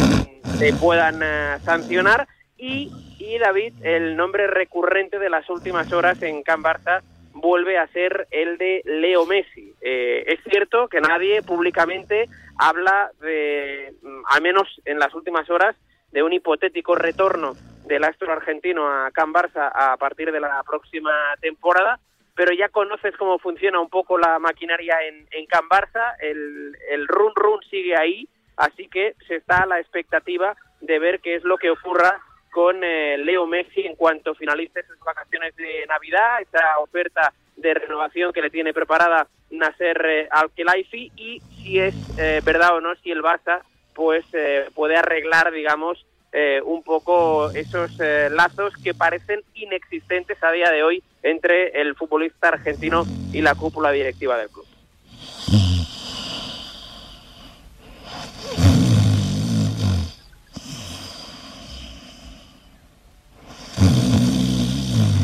le 0.60 0.74
puedan 0.74 1.22
eh, 1.24 1.58
sancionar. 1.64 2.28
Y, 2.58 2.92
y 3.20 3.38
David, 3.38 3.74
el 3.84 4.16
nombre 4.16 4.48
recurrente 4.48 5.20
de 5.20 5.30
las 5.30 5.50
últimas 5.50 5.92
horas 5.94 6.22
en 6.24 6.44
Can 6.44 6.64
Barça 6.64 7.02
vuelve 7.34 7.78
a 7.78 7.88
ser 7.88 8.28
el 8.32 8.58
de 8.58 8.82
Leo 8.86 9.26
Messi. 9.26 9.74
Eh, 9.82 10.24
es 10.28 10.40
cierto 10.50 10.88
que 10.88 11.02
nadie 11.02 11.42
públicamente 11.44 12.26
habla 12.58 13.12
de, 13.22 13.94
mm, 14.02 14.22
al 14.26 14.42
menos 14.42 14.68
en 14.86 15.00
las 15.00 15.14
últimas 15.14 15.50
horas, 15.50 15.76
de 16.12 16.24
un 16.24 16.34
hipotético 16.34 16.96
retorno 16.96 17.56
del 17.86 18.04
astro 18.04 18.32
argentino 18.32 18.88
a 18.88 19.12
Can 19.12 19.34
Barça 19.34 19.70
a 19.74 19.96
partir 19.98 20.32
de 20.32 20.40
la 20.40 20.64
próxima 20.64 21.12
temporada, 21.42 22.00
pero 22.36 22.54
ya 22.54 22.70
conoces 22.70 23.16
cómo 23.18 23.40
funciona 23.40 23.80
un 23.80 23.90
poco 23.90 24.18
la 24.18 24.40
maquinaria 24.40 24.96
en, 25.08 25.28
en 25.32 25.46
Can 25.46 25.68
Barça, 25.70 26.16
el, 26.22 26.76
el 26.90 27.08
run 27.08 27.34
run 27.36 27.60
sigue 27.70 27.96
ahí, 27.96 28.28
así 28.58 28.88
que 28.88 29.16
se 29.28 29.36
está 29.36 29.64
a 29.64 29.66
la 29.66 29.80
expectativa 29.80 30.56
de 30.82 31.00
ver 31.00 31.20
qué 31.22 31.36
es 31.36 31.44
lo 31.44 31.58
que 31.58 31.70
ocurra 31.70 32.20
con 32.52 32.84
eh, 32.84 33.18
Leo 33.18 33.46
Messi 33.46 33.82
en 33.82 33.96
cuanto 33.96 34.36
finalice 34.36 34.84
sus 34.84 35.00
vacaciones 35.00 35.56
de 35.56 35.86
Navidad, 35.88 36.42
esa 36.42 36.80
oferta 36.80 37.34
de 37.56 37.74
renovación 37.74 38.34
que 38.34 38.42
le 38.42 38.50
tiene 38.50 38.74
preparada 38.74 39.28
Nasser 39.50 40.06
eh, 40.06 40.28
Al-Khelaifi 40.30 41.12
y 41.16 41.40
si 41.40 41.80
es 41.80 41.96
eh, 42.18 42.42
verdad 42.44 42.76
o 42.76 42.82
no, 42.82 42.96
si 42.96 43.12
el 43.12 43.22
Barça 43.22 43.62
pues 43.94 44.26
eh, 44.34 44.66
puede 44.76 44.96
arreglar, 44.96 45.52
digamos, 45.52 46.06
eh, 46.32 46.62
un 46.64 46.84
poco 46.84 47.50
esos 47.52 47.98
lazos 47.98 48.76
que 48.84 48.94
parecen 48.94 49.42
inexistentes 49.56 50.44
a 50.44 50.52
día 50.52 50.70
de 50.70 50.84
hoy 50.84 51.04
entre 51.24 51.82
el 51.82 51.96
futbolista 51.96 52.50
argentino 52.50 53.06
y 53.34 53.42
la 53.42 53.56
cúpula 53.56 53.92
directiva 53.92 54.38
del 54.38 54.50
club. 54.50 54.67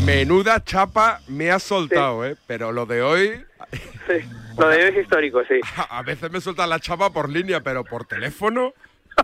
Menuda 0.05 0.61
chapa 0.61 1.21
me 1.29 1.49
ha 1.49 1.59
soltado, 1.59 2.25
¿eh? 2.25 2.35
Pero 2.45 2.73
lo 2.73 2.85
de 2.85 3.01
hoy... 3.01 3.45
Sí, 4.05 4.15
lo 4.57 4.67
de 4.67 4.77
hoy 4.77 4.83
es 4.89 4.97
histórico, 4.97 5.41
sí. 5.45 5.61
A 5.89 6.01
veces 6.01 6.29
me 6.29 6.41
sueltan 6.41 6.69
la 6.69 6.79
chapa 6.79 7.11
por 7.11 7.29
línea, 7.29 7.61
pero 7.61 7.85
por 7.85 8.05
teléfono... 8.05 8.73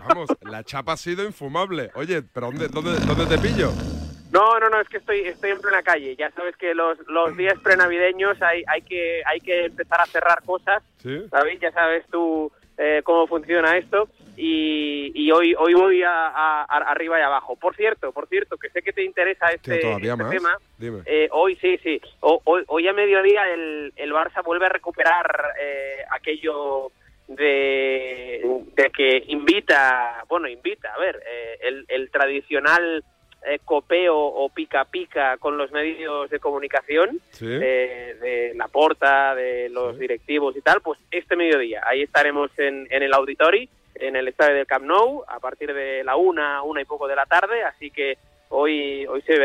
Vamos, 0.08 0.30
la 0.42 0.64
chapa 0.64 0.94
ha 0.94 0.98
sido 0.98 1.26
infumable. 1.26 1.92
Oye, 1.96 2.22
¿pero 2.22 2.48
dónde, 2.48 2.68
dónde, 2.68 2.92
dónde 3.06 3.26
te 3.26 3.40
pillo? 3.40 3.72
No, 4.32 4.60
no, 4.60 4.70
no, 4.70 4.80
es 4.80 4.88
que 4.88 4.98
estoy, 4.98 5.22
estoy 5.22 5.50
en 5.50 5.60
plena 5.60 5.82
calle. 5.82 6.16
Ya 6.16 6.32
sabes 6.32 6.56
que 6.56 6.76
los, 6.76 6.98
los 7.08 7.36
días 7.36 7.60
prenavideños 7.64 8.40
hay, 8.42 8.64
hay, 8.68 8.84
que, 8.84 9.22
hay 9.26 9.40
que 9.40 9.66
empezar 9.66 10.00
a 10.00 10.06
cerrar 10.06 10.44
cosas. 10.44 10.84
¿Sí? 11.02 11.26
¿Sabes? 11.32 11.60
Ya 11.60 11.72
sabes 11.72 12.06
tú 12.12 12.52
eh, 12.80 13.02
cómo 13.04 13.28
funciona 13.28 13.78
esto. 13.78 14.08
Y, 14.42 15.12
y 15.14 15.32
hoy, 15.32 15.54
hoy 15.54 15.74
voy 15.74 16.02
a, 16.02 16.28
a- 16.28 16.62
a- 16.64 16.92
arriba 16.92 17.20
y 17.20 17.22
abajo. 17.22 17.58
Por 17.58 17.76
cierto, 17.76 18.14
por 18.14 18.28
cierto, 18.30 18.56
que 18.58 18.70
sé 18.70 18.82
que 18.82 18.94
te 18.94 19.04
interesa 19.04 19.48
este, 19.52 19.74
Hostia, 19.74 19.82
¿todavía 19.82 20.14
este 20.14 20.38
tema. 20.38 20.58
Dime. 20.78 21.00
Eh, 21.06 21.28
hoy 21.32 21.58
sí, 21.58 21.78
sí. 21.84 22.00
O- 22.22 22.42
hoy, 22.46 22.64
hoy 22.68 22.88
a 22.88 22.94
mediodía 22.94 23.50
el, 23.54 23.92
el 23.98 24.14
Barça 24.14 24.42
vuelve 24.44 24.66
a 24.68 24.70
recuperar 24.70 25.52
eh, 25.62 25.98
aquello 26.10 26.92
de, 27.28 28.42
de 28.76 28.90
que 28.92 29.24
invita, 29.28 30.24
bueno, 30.30 30.48
invita, 30.48 30.94
a 30.94 31.00
ver, 31.00 31.22
eh, 31.30 31.58
el, 31.62 31.86
el 31.90 32.10
tradicional 32.10 33.04
eh, 33.50 33.60
copeo 33.66 34.16
o 34.18 34.50
pica 34.50 34.86
pica 34.86 35.38
con 35.38 35.58
los 35.58 35.72
medios 35.72 36.30
de 36.30 36.40
comunicación, 36.40 37.20
Sí. 37.32 37.46
eh, 37.50 38.16
de 38.22 38.54
la 38.56 38.68
porta, 38.68 39.34
de 39.36 39.70
los 39.70 39.98
directivos 39.98 40.56
y 40.56 40.62
tal, 40.62 40.82
pues 40.82 41.00
este 41.12 41.36
mediodía, 41.36 41.82
ahí 41.86 42.02
estaremos 42.04 42.52
en, 42.58 42.88
en 42.92 43.04
el 43.04 43.14
Auditori, 43.14 43.68
en 43.96 44.16
el 44.16 44.28
estadio 44.28 44.56
del 44.56 44.68
Camp 44.68 44.86
Nou, 44.86 45.24
a 45.28 45.40
partir 45.40 45.74
de 45.74 46.04
la 46.04 46.16
una, 46.16 46.62
una 46.64 46.82
y 46.82 46.86
poco 46.86 47.08
de 47.08 47.16
la 47.16 47.26
tarde, 47.26 47.64
así 47.64 47.92
que 47.92 48.18
hoy 48.50 49.06
hoy 49.08 49.22
se, 49.24 49.36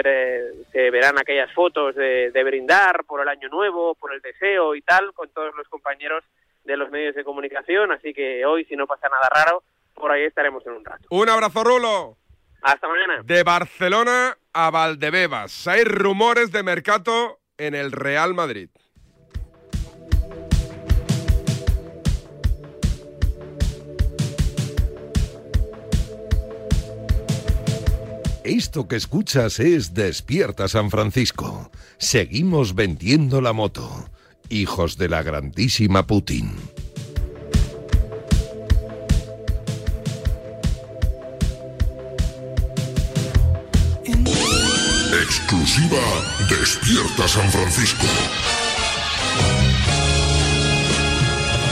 se 0.72 0.90
verán 0.90 1.18
aquellas 1.18 1.52
fotos 1.52 1.94
de, 1.94 2.30
de 2.30 2.44
brindar 2.44 3.04
por 3.04 3.20
el 3.20 3.28
año 3.28 3.48
nuevo, 3.48 3.94
por 3.96 4.14
el 4.14 4.20
deseo 4.20 4.74
y 4.74 4.82
tal, 4.82 5.12
con 5.12 5.28
todos 5.30 5.54
los 5.56 5.68
compañeros 5.68 6.22
de 6.64 6.76
los 6.76 6.90
medios 6.90 7.14
de 7.14 7.24
comunicación, 7.24 7.92
así 7.92 8.14
que 8.14 8.46
hoy, 8.46 8.64
si 8.64 8.76
no 8.76 8.86
pasa 8.86 9.08
nada 9.08 9.28
raro, 9.34 9.62
por 9.94 10.10
ahí 10.10 10.22
estaremos 10.24 10.66
en 10.66 10.72
un 10.72 10.84
rato. 10.84 11.04
Un 11.10 11.28
abrazo, 11.28 11.62
Rulo. 11.62 12.16
Hasta 12.64 12.88
mañana. 12.88 13.22
De 13.22 13.42
Barcelona 13.42 14.38
a 14.54 14.70
Valdebebas. 14.70 15.68
Hay 15.68 15.84
rumores 15.84 16.50
de 16.50 16.62
mercado 16.62 17.38
en 17.58 17.74
el 17.74 17.92
Real 17.92 18.32
Madrid. 18.32 18.70
Esto 28.44 28.88
que 28.88 28.96
escuchas 28.96 29.60
es 29.60 29.92
Despierta 29.92 30.66
San 30.66 30.90
Francisco. 30.90 31.70
Seguimos 31.98 32.74
vendiendo 32.74 33.42
la 33.42 33.52
moto. 33.52 34.08
Hijos 34.48 34.96
de 34.96 35.10
la 35.10 35.22
grandísima 35.22 36.06
Putin. 36.06 36.54
Exclusiva 45.54 46.02
Despierta 46.50 47.28
San 47.28 47.48
Francisco. 47.48 48.04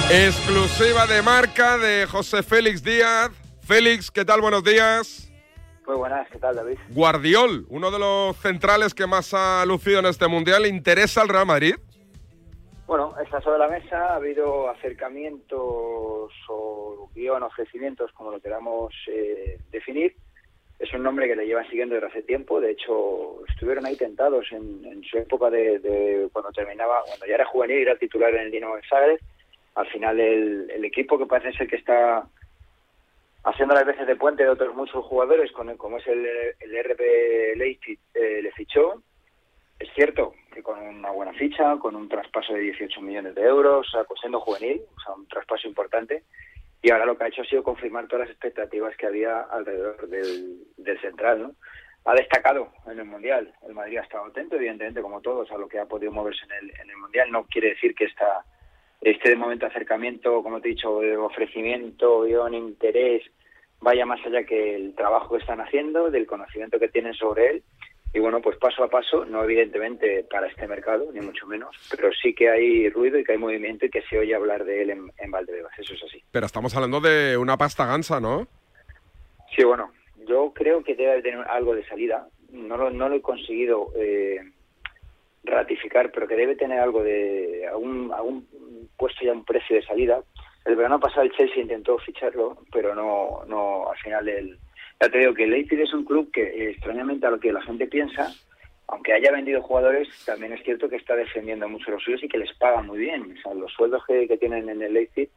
Exclusiva 0.08 1.06
de 1.06 1.20
marca 1.20 1.76
de 1.78 2.06
José 2.06 2.44
Félix 2.44 2.84
Díaz. 2.84 3.30
Félix, 3.66 4.08
¿qué 4.08 4.24
tal? 4.24 4.40
Buenos 4.40 4.62
días. 4.62 5.32
Muy 5.84 5.96
buenas, 5.96 6.28
¿qué 6.30 6.38
tal, 6.38 6.54
David? 6.54 6.78
Guardiol, 6.90 7.66
uno 7.70 7.90
de 7.90 7.98
los 7.98 8.36
centrales 8.36 8.94
que 8.94 9.08
más 9.08 9.34
ha 9.34 9.66
lucido 9.66 9.98
en 9.98 10.06
este 10.06 10.28
mundial, 10.28 10.64
¿interesa 10.64 11.22
al 11.22 11.28
Real 11.28 11.46
Madrid? 11.46 11.74
Bueno, 12.86 13.14
está 13.20 13.40
sobre 13.40 13.58
la 13.58 13.68
mesa, 13.68 14.12
ha 14.12 14.14
habido 14.14 14.70
acercamientos 14.70 16.30
o 16.48 17.10
guion, 17.16 17.42
ofrecimientos, 17.42 18.12
como 18.12 18.30
lo 18.30 18.40
queramos 18.40 18.94
eh, 19.08 19.58
definir. 19.72 20.14
Es 20.82 20.92
un 20.94 21.04
nombre 21.04 21.28
que 21.28 21.36
le 21.36 21.46
llevan 21.46 21.68
siguiendo 21.68 21.94
desde 21.94 22.08
hace 22.08 22.22
tiempo. 22.22 22.60
De 22.60 22.72
hecho, 22.72 23.46
estuvieron 23.46 23.86
ahí 23.86 23.94
tentados 23.94 24.50
en, 24.50 24.84
en 24.84 25.04
su 25.04 25.16
época 25.16 25.48
de, 25.48 25.78
de, 25.78 26.28
cuando 26.32 26.50
terminaba, 26.50 27.02
cuando 27.06 27.24
ya 27.24 27.36
era 27.36 27.44
juvenil 27.44 27.78
y 27.78 27.82
era 27.82 27.96
titular 27.96 28.34
en 28.34 28.40
el 28.42 28.50
Dinamo 28.50 28.74
de 28.74 28.82
Zagreb. 28.88 29.20
Al 29.76 29.86
final, 29.86 30.18
el, 30.18 30.68
el 30.70 30.84
equipo 30.84 31.16
que 31.16 31.26
parece 31.26 31.56
ser 31.56 31.68
que 31.68 31.76
está 31.76 32.26
haciendo 33.44 33.76
las 33.76 33.86
veces 33.86 34.08
de 34.08 34.16
puente 34.16 34.42
de 34.42 34.48
otros 34.48 34.74
muchos 34.74 35.04
jugadores, 35.04 35.52
con, 35.52 35.76
como 35.76 35.98
es 35.98 36.06
el, 36.08 36.26
el 36.58 36.84
RB 36.84 37.00
eh, 37.00 38.42
le 38.42 38.52
fichó. 38.52 39.00
Es 39.78 39.88
cierto 39.94 40.34
que 40.52 40.64
con 40.64 40.80
una 40.80 41.10
buena 41.12 41.32
ficha, 41.34 41.76
con 41.78 41.94
un 41.94 42.08
traspaso 42.08 42.54
de 42.54 42.60
18 42.60 43.00
millones 43.02 43.36
de 43.36 43.42
euros, 43.42 43.86
o 43.86 43.90
sea, 43.90 44.04
siendo 44.20 44.40
juvenil, 44.40 44.82
o 44.96 45.00
sea, 45.00 45.14
un 45.14 45.28
traspaso 45.28 45.68
importante, 45.68 46.24
y 46.82 46.90
ahora 46.90 47.06
lo 47.06 47.16
que 47.16 47.24
ha 47.24 47.28
hecho 47.28 47.42
ha 47.42 47.46
sido 47.46 47.62
confirmar 47.62 48.08
todas 48.08 48.26
las 48.26 48.30
expectativas 48.30 48.96
que 48.96 49.06
había 49.06 49.42
alrededor 49.42 50.08
del, 50.08 50.66
central, 51.00 51.42
¿no? 51.42 51.54
Ha 52.04 52.14
destacado 52.14 52.72
en 52.90 52.98
el 52.98 53.04
Mundial. 53.04 53.54
El 53.66 53.74
Madrid 53.74 53.98
ha 53.98 54.02
estado 54.02 54.24
atento, 54.24 54.56
evidentemente, 54.56 55.00
como 55.00 55.20
todos, 55.20 55.50
a 55.52 55.56
lo 55.56 55.68
que 55.68 55.78
ha 55.78 55.86
podido 55.86 56.10
moverse 56.10 56.44
en 56.46 56.52
el, 56.52 56.80
en 56.80 56.90
el 56.90 56.96
Mundial. 56.96 57.30
No 57.30 57.44
quiere 57.44 57.70
decir 57.70 57.94
que 57.94 58.06
esta, 58.06 58.44
este 59.00 59.30
de 59.30 59.36
momento 59.36 59.66
acercamiento, 59.66 60.42
como 60.42 60.60
te 60.60 60.68
he 60.68 60.72
dicho, 60.72 60.98
de 60.98 61.16
ofrecimiento, 61.16 62.22
guion, 62.22 62.54
interés, 62.54 63.22
vaya 63.80 64.04
más 64.04 64.24
allá 64.26 64.44
que 64.44 64.74
el 64.74 64.96
trabajo 64.96 65.36
que 65.36 65.40
están 65.40 65.60
haciendo, 65.60 66.10
del 66.10 66.26
conocimiento 66.26 66.80
que 66.80 66.88
tienen 66.88 67.14
sobre 67.14 67.50
él. 67.50 67.62
Y 68.14 68.18
bueno, 68.18 68.42
pues 68.42 68.58
paso 68.58 68.84
a 68.84 68.88
paso, 68.88 69.24
no 69.24 69.42
evidentemente 69.42 70.24
para 70.30 70.46
este 70.46 70.68
mercado, 70.68 71.10
ni 71.12 71.20
mucho 71.20 71.46
menos, 71.46 71.74
pero 71.90 72.10
sí 72.12 72.34
que 72.34 72.50
hay 72.50 72.90
ruido 72.90 73.18
y 73.18 73.24
que 73.24 73.32
hay 73.32 73.38
movimiento 73.38 73.86
y 73.86 73.90
que 73.90 74.02
se 74.02 74.18
oye 74.18 74.34
hablar 74.34 74.64
de 74.64 74.82
él 74.82 74.90
en, 74.90 75.10
en 75.16 75.30
Valdebebas, 75.30 75.78
eso 75.78 75.94
es 75.94 76.02
así. 76.04 76.22
Pero 76.30 76.44
estamos 76.44 76.74
hablando 76.76 77.00
de 77.00 77.38
una 77.38 77.56
pasta 77.56 77.86
gansa, 77.86 78.20
¿no? 78.20 78.46
Sí, 79.56 79.64
bueno, 79.64 79.92
yo 80.26 80.52
creo 80.54 80.82
que 80.84 80.94
debe 80.94 81.22
tener 81.22 81.40
algo 81.48 81.74
de 81.74 81.86
salida. 81.86 82.28
No 82.50 82.76
lo, 82.76 82.90
no 82.90 83.08
lo 83.08 83.16
he 83.16 83.22
conseguido 83.22 83.92
eh, 83.96 84.40
ratificar, 85.44 86.10
pero 86.12 86.28
que 86.28 86.36
debe 86.36 86.54
tener 86.56 86.80
algo 86.80 87.02
de 87.02 87.66
algún, 87.66 88.12
algún 88.12 88.46
puesto 88.96 89.24
ya 89.24 89.32
un 89.32 89.44
precio 89.44 89.76
de 89.76 89.82
salida. 89.82 90.22
El 90.64 90.76
verano 90.76 91.00
pasado 91.00 91.22
el 91.22 91.32
Chelsea 91.32 91.62
intentó 91.62 91.98
ficharlo, 91.98 92.58
pero 92.70 92.94
no, 92.94 93.42
no 93.46 93.90
al 93.90 93.96
final 93.98 94.28
el, 94.28 94.58
ya 95.00 95.08
te 95.08 95.18
digo 95.18 95.34
que 95.34 95.44
el 95.44 95.50
Leipzig 95.50 95.80
es 95.80 95.92
un 95.92 96.04
club 96.04 96.30
que 96.30 96.42
eh, 96.42 96.70
extrañamente 96.70 97.26
a 97.26 97.30
lo 97.30 97.40
que 97.40 97.52
la 97.52 97.62
gente 97.62 97.86
piensa, 97.86 98.32
aunque 98.88 99.12
haya 99.12 99.32
vendido 99.32 99.62
jugadores, 99.62 100.08
también 100.24 100.52
es 100.52 100.62
cierto 100.62 100.88
que 100.88 100.96
está 100.96 101.16
defendiendo 101.16 101.68
mucho 101.68 101.90
los 101.90 102.02
suyos 102.02 102.22
y 102.22 102.28
que 102.28 102.38
les 102.38 102.52
paga 102.54 102.82
muy 102.82 102.98
bien. 102.98 103.34
O 103.36 103.40
sea, 103.40 103.54
los 103.54 103.72
sueldos 103.72 104.04
que, 104.06 104.28
que 104.28 104.36
tienen 104.36 104.68
en 104.68 104.82
el 104.82 104.92
Leipzig 104.92 105.30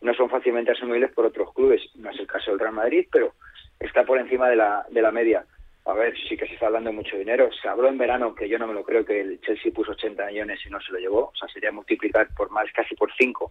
no 0.00 0.14
son 0.14 0.28
fácilmente 0.28 0.72
asumibles 0.72 1.12
por 1.12 1.26
otros 1.26 1.52
clubes. 1.54 1.82
No 1.94 2.10
es 2.10 2.18
el 2.18 2.26
caso 2.26 2.50
del 2.50 2.60
Real 2.60 2.74
Madrid, 2.74 3.06
pero 3.10 3.34
está 3.80 4.04
por 4.04 4.18
encima 4.18 4.48
de 4.48 4.56
la, 4.56 4.84
de 4.90 5.02
la 5.02 5.10
media. 5.10 5.44
A 5.84 5.94
ver, 5.94 6.14
sí 6.28 6.36
que 6.36 6.46
se 6.46 6.54
está 6.54 6.66
hablando 6.66 6.92
mucho 6.92 7.16
dinero. 7.16 7.50
Se 7.62 7.68
habló 7.68 7.88
en 7.88 7.98
verano, 7.98 8.34
que 8.34 8.48
yo 8.48 8.58
no 8.58 8.66
me 8.66 8.74
lo 8.74 8.84
creo, 8.84 9.04
que 9.04 9.20
el 9.20 9.40
Chelsea 9.40 9.72
puso 9.72 9.92
80 9.92 10.26
millones 10.26 10.60
y 10.66 10.70
no 10.70 10.80
se 10.80 10.92
lo 10.92 10.98
llevó. 10.98 11.30
O 11.32 11.36
sea, 11.36 11.48
sería 11.48 11.72
multiplicar 11.72 12.28
por 12.36 12.50
más, 12.50 12.70
casi 12.72 12.94
por 12.94 13.10
5 13.16 13.50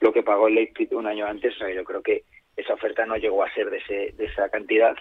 lo 0.00 0.12
que 0.12 0.22
pagó 0.22 0.48
el 0.48 0.54
Leipzig 0.54 0.94
un 0.94 1.06
año 1.06 1.26
antes. 1.26 1.54
O 1.56 1.58
sea, 1.58 1.74
yo 1.74 1.84
creo 1.84 2.02
que 2.02 2.24
esa 2.56 2.74
oferta 2.74 3.06
no 3.06 3.16
llegó 3.16 3.42
a 3.42 3.52
ser 3.52 3.70
de, 3.70 3.78
ese, 3.78 4.14
de 4.16 4.24
esa 4.26 4.48
cantidad. 4.48 4.94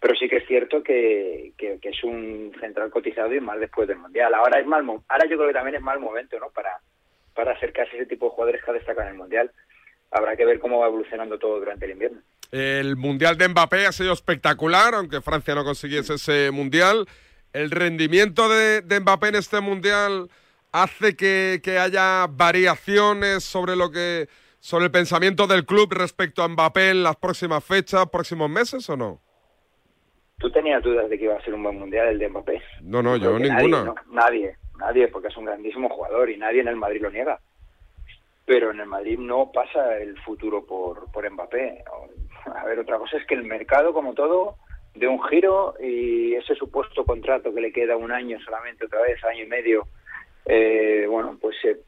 Pero 0.00 0.14
sí 0.14 0.28
que 0.28 0.36
es 0.36 0.46
cierto 0.46 0.82
que, 0.82 1.52
es 1.58 2.04
un 2.04 2.54
central 2.60 2.90
cotizado 2.90 3.34
y 3.34 3.40
más 3.40 3.58
después 3.58 3.88
del 3.88 3.98
Mundial. 3.98 4.32
Ahora 4.34 4.60
es 4.60 4.66
mal 4.66 4.84
ahora 4.86 5.26
yo 5.28 5.36
creo 5.36 5.48
que 5.48 5.54
también 5.54 5.76
es 5.76 5.82
mal 5.82 5.98
momento 5.98 6.38
¿no? 6.38 6.50
para, 6.50 6.80
para 7.34 7.52
acercarse 7.52 7.96
a 7.96 8.00
ese 8.00 8.06
tipo 8.06 8.26
de 8.26 8.30
jugadores 8.32 8.64
que 8.64 8.72
destacan 8.72 9.06
en 9.06 9.12
el 9.12 9.18
Mundial. 9.18 9.50
Habrá 10.10 10.36
que 10.36 10.44
ver 10.44 10.60
cómo 10.60 10.78
va 10.78 10.86
evolucionando 10.86 11.38
todo 11.38 11.58
durante 11.58 11.84
el 11.84 11.92
invierno. 11.92 12.20
El 12.52 12.96
Mundial 12.96 13.36
de 13.36 13.48
Mbappé 13.48 13.86
ha 13.86 13.92
sido 13.92 14.12
espectacular, 14.12 14.94
aunque 14.94 15.20
Francia 15.20 15.54
no 15.54 15.64
consiguiese 15.64 16.14
ese 16.14 16.50
Mundial. 16.50 17.06
¿El 17.52 17.70
rendimiento 17.70 18.48
de, 18.48 18.82
de 18.82 19.00
Mbappé 19.00 19.28
en 19.28 19.34
este 19.34 19.60
Mundial 19.60 20.28
hace 20.72 21.16
que, 21.16 21.78
haya 21.78 22.26
variaciones 22.28 23.44
sobre 23.44 23.76
lo 23.76 23.90
que 23.90 24.28
sobre 24.60 24.86
el 24.86 24.90
pensamiento 24.90 25.46
del 25.46 25.64
club 25.64 25.92
respecto 25.92 26.42
a 26.42 26.48
Mbappé 26.48 26.90
en 26.90 27.02
las 27.02 27.16
próximas 27.16 27.64
fechas, 27.64 28.08
próximos 28.10 28.50
meses 28.50 28.88
o 28.90 28.96
no? 28.96 29.20
¿Tú 30.38 30.50
tenías 30.50 30.82
dudas 30.82 31.08
de 31.08 31.18
que 31.18 31.24
iba 31.24 31.34
a 31.34 31.42
ser 31.42 31.54
un 31.54 31.62
buen 31.62 31.78
Mundial 31.78 32.08
el 32.08 32.18
de 32.18 32.28
Mbappé? 32.28 32.62
No, 32.82 33.02
no, 33.02 33.16
yo 33.16 33.38
ninguna. 33.38 33.58
Nadie, 33.58 33.84
no, 33.84 33.94
nadie, 34.12 34.56
nadie, 34.78 35.08
porque 35.08 35.28
es 35.28 35.36
un 35.36 35.46
grandísimo 35.46 35.88
jugador 35.88 36.30
y 36.30 36.36
nadie 36.36 36.60
en 36.60 36.68
el 36.68 36.76
Madrid 36.76 37.02
lo 37.02 37.10
niega. 37.10 37.40
Pero 38.46 38.70
en 38.70 38.80
el 38.80 38.86
Madrid 38.86 39.18
no 39.18 39.50
pasa 39.52 39.98
el 39.98 40.16
futuro 40.22 40.64
por, 40.64 41.10
por 41.10 41.28
Mbappé. 41.28 41.84
A 42.54 42.64
ver, 42.64 42.78
otra 42.78 42.98
cosa 42.98 43.16
es 43.16 43.26
que 43.26 43.34
el 43.34 43.44
mercado, 43.44 43.92
como 43.92 44.14
todo, 44.14 44.56
de 44.94 45.06
un 45.06 45.22
giro 45.24 45.74
y 45.80 46.34
ese 46.34 46.54
supuesto 46.54 47.04
contrato 47.04 47.52
que 47.52 47.60
le 47.60 47.72
queda 47.72 47.96
un 47.96 48.12
año 48.12 48.38
solamente, 48.40 48.86
otra 48.86 49.02
vez, 49.02 49.22
año 49.24 49.44
y 49.44 49.48
medio, 49.48 49.88
eh, 50.44 51.06
bueno, 51.08 51.36
pues 51.40 51.56
se, 51.60 51.80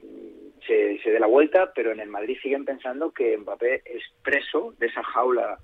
se, 0.67 0.99
se 1.03 1.11
dé 1.11 1.21
la 1.21 1.27
vuelta, 1.27 1.73
pero 1.75 1.93
en 1.93 2.01
el 2.01 2.09
Madrid 2.09 2.39
siguen 2.43 2.65
pensando 2.65 3.13
que 3.13 3.37
Mbappé 3.37 3.83
es 3.85 4.03
preso 4.23 4.75
de 4.79 4.87
esa 4.87 5.03
jaula 5.03 5.59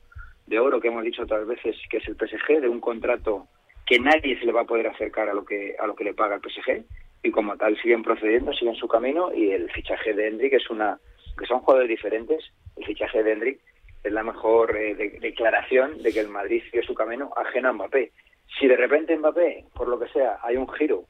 de 0.47 0.59
oro 0.59 0.81
que 0.81 0.89
hemos 0.89 1.05
dicho 1.05 1.23
otras 1.23 1.47
veces, 1.47 1.77
que 1.91 1.99
es 1.99 2.09
el 2.09 2.17
PSG, 2.17 2.61
de 2.61 2.69
un 2.69 2.81
contrato 2.81 3.47
que 3.87 3.99
nadie 3.99 4.39
se 4.39 4.47
le 4.47 4.53
va 4.53 4.63
a 4.63 4.67
poder 4.67 4.87
acercar 4.89 5.29
a 5.29 5.35
lo 5.35 5.45
que 5.45 5.77
a 5.79 5.87
lo 5.87 5.95
que 5.95 6.05
le 6.05 6.15
paga 6.15 6.37
el 6.37 6.41
PSG 6.41 6.85
y 7.23 7.31
como 7.31 7.57
tal 7.57 7.77
siguen 7.81 8.03
procediendo, 8.03 8.53
siguen 8.53 8.75
su 8.75 8.89
camino 8.89 9.33
y 9.33 9.51
el 9.51 9.71
fichaje 9.71 10.13
de 10.13 10.29
Hendrik 10.29 10.55
es 10.55 10.71
una 10.71 10.99
que 11.39 11.47
son 11.47 11.61
jugadores 11.61 11.89
diferentes, 11.89 12.45
el 12.77 12.85
fichaje 12.85 13.23
de 13.23 13.33
Hendrik 13.33 13.61
es 14.05 14.13
la 14.13 14.23
mejor 14.23 14.77
eh, 14.77 14.95
de, 14.95 15.19
declaración 15.21 16.03
de 16.03 16.13
que 16.13 16.21
el 16.21 16.29
Madrid 16.29 16.63
sigue 16.71 16.83
su 16.83 16.95
camino 16.95 17.33
ajeno 17.37 17.69
a 17.69 17.73
Mbappé. 17.73 18.13
Si 18.59 18.67
de 18.67 18.77
repente 18.77 19.17
Mbappé, 19.17 19.65
por 19.75 19.89
lo 19.89 19.99
que 19.99 20.09
sea, 20.09 20.39
hay 20.43 20.57
un 20.57 20.69
giro 20.69 21.05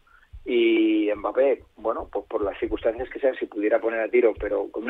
y 0.47 1.11
Mbappé, 1.13 1.65
bueno, 1.77 2.09
pues 2.11 2.25
por 2.27 2.43
las 2.43 2.59
circunstancias 2.59 3.09
que 3.11 3.19
sean, 3.19 3.35
si 3.35 3.47
pudiera 3.47 3.81
poner 3.81 4.01
a 4.01 4.09
tiro, 4.09 4.33
pero 4.39 4.71
con 4.71 4.85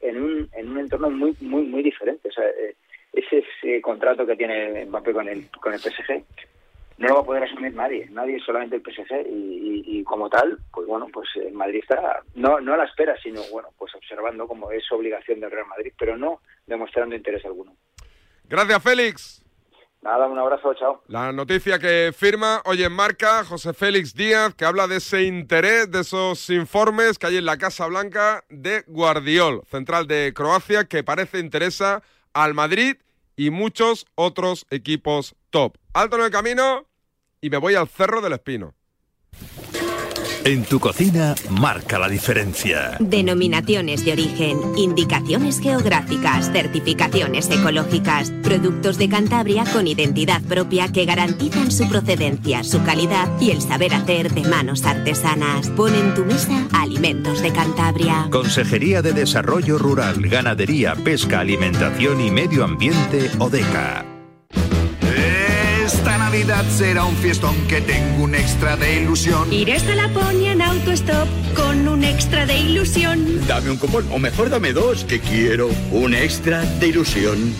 en, 0.00 0.22
un, 0.22 0.48
en 0.52 0.70
un 0.70 0.78
entorno 0.78 1.10
muy 1.10 1.36
muy 1.40 1.62
muy 1.62 1.82
diferente. 1.82 2.28
O 2.28 2.32
sea, 2.32 2.44
eh, 2.44 2.74
ese, 3.12 3.80
contrato 3.82 4.26
que 4.26 4.36
tiene 4.36 4.86
Mbappé 4.86 5.12
con 5.12 5.28
el, 5.28 5.48
con 5.60 5.74
el 5.74 5.78
PSG 5.78 6.24
no 6.96 7.08
lo 7.08 7.14
va 7.16 7.20
a 7.20 7.24
poder 7.24 7.42
asumir 7.42 7.74
nadie, 7.74 8.06
nadie, 8.10 8.38
solamente 8.40 8.76
el 8.76 8.82
PSG. 8.82 9.26
Y, 9.28 9.82
y, 9.86 10.04
como 10.04 10.30
tal, 10.30 10.58
pues 10.72 10.86
bueno, 10.86 11.08
pues 11.12 11.28
el 11.36 11.52
Madrid 11.52 11.80
está 11.82 12.22
no, 12.34 12.60
no 12.60 12.74
a 12.74 12.76
la 12.76 12.84
espera, 12.84 13.16
sino 13.22 13.42
bueno, 13.52 13.68
pues 13.76 13.94
observando 13.94 14.46
como 14.46 14.70
es 14.70 14.90
obligación 14.92 15.40
del 15.40 15.50
Real 15.50 15.66
Madrid, 15.66 15.92
pero 15.98 16.16
no 16.16 16.40
demostrando 16.66 17.14
interés 17.14 17.44
alguno. 17.44 17.74
Gracias, 18.48 18.82
Félix. 18.82 19.43
Nada, 20.04 20.26
un 20.26 20.38
abrazo, 20.38 20.74
chao. 20.74 21.02
La 21.08 21.32
noticia 21.32 21.78
que 21.78 22.12
firma 22.14 22.60
hoy 22.66 22.84
en 22.84 22.92
marca 22.92 23.42
José 23.42 23.72
Félix 23.72 24.14
Díaz, 24.14 24.54
que 24.54 24.66
habla 24.66 24.86
de 24.86 24.98
ese 24.98 25.22
interés, 25.22 25.90
de 25.90 26.00
esos 26.00 26.50
informes 26.50 27.18
que 27.18 27.26
hay 27.26 27.38
en 27.38 27.46
la 27.46 27.56
Casa 27.56 27.86
Blanca 27.86 28.44
de 28.50 28.84
Guardiol, 28.86 29.62
central 29.64 30.06
de 30.06 30.34
Croacia, 30.34 30.84
que 30.84 31.02
parece 31.04 31.38
interesa 31.38 32.02
al 32.34 32.52
Madrid 32.52 32.96
y 33.34 33.48
muchos 33.48 34.04
otros 34.14 34.66
equipos 34.68 35.36
top. 35.48 35.78
Alto 35.94 36.16
en 36.16 36.24
el 36.24 36.30
camino 36.30 36.84
y 37.40 37.48
me 37.48 37.56
voy 37.56 37.74
al 37.74 37.88
Cerro 37.88 38.20
del 38.20 38.34
Espino. 38.34 38.74
En 40.44 40.62
tu 40.64 40.78
cocina 40.78 41.34
marca 41.48 41.98
la 41.98 42.06
diferencia. 42.06 42.98
Denominaciones 43.00 44.04
de 44.04 44.12
origen, 44.12 44.58
indicaciones 44.76 45.58
geográficas, 45.58 46.52
certificaciones 46.52 47.48
ecológicas, 47.48 48.30
productos 48.42 48.98
de 48.98 49.08
Cantabria 49.08 49.64
con 49.72 49.86
identidad 49.86 50.42
propia 50.42 50.92
que 50.92 51.06
garantizan 51.06 51.70
su 51.70 51.88
procedencia, 51.88 52.62
su 52.62 52.82
calidad 52.84 53.26
y 53.40 53.52
el 53.52 53.62
saber 53.62 53.94
hacer 53.94 54.34
de 54.34 54.42
manos 54.42 54.84
artesanas. 54.84 55.70
Pon 55.70 55.94
en 55.94 56.12
tu 56.12 56.26
mesa 56.26 56.68
alimentos 56.72 57.40
de 57.40 57.50
Cantabria. 57.50 58.28
Consejería 58.30 59.00
de 59.00 59.14
Desarrollo 59.14 59.78
Rural, 59.78 60.20
Ganadería, 60.28 60.94
Pesca, 60.94 61.40
Alimentación 61.40 62.20
y 62.20 62.30
Medio 62.30 62.64
Ambiente, 62.64 63.30
ODECA. 63.38 64.13
Navidad 66.34 66.64
será 66.68 67.04
un 67.04 67.14
fiestón 67.14 67.54
que 67.68 67.80
tengo 67.80 68.24
un 68.24 68.34
extra 68.34 68.76
de 68.76 69.02
ilusión. 69.02 69.52
Iré 69.52 69.74
hasta 69.74 69.94
Laponia 69.94 70.50
en 70.50 70.62
autostop 70.62 71.28
con 71.54 71.86
un 71.86 72.02
extra 72.02 72.44
de 72.44 72.58
ilusión. 72.58 73.46
Dame 73.46 73.70
un 73.70 73.76
cupón, 73.76 74.04
o 74.10 74.18
mejor 74.18 74.50
dame 74.50 74.72
dos, 74.72 75.04
que 75.04 75.20
quiero 75.20 75.70
un 75.92 76.12
extra 76.12 76.62
de 76.62 76.88
ilusión. 76.88 77.54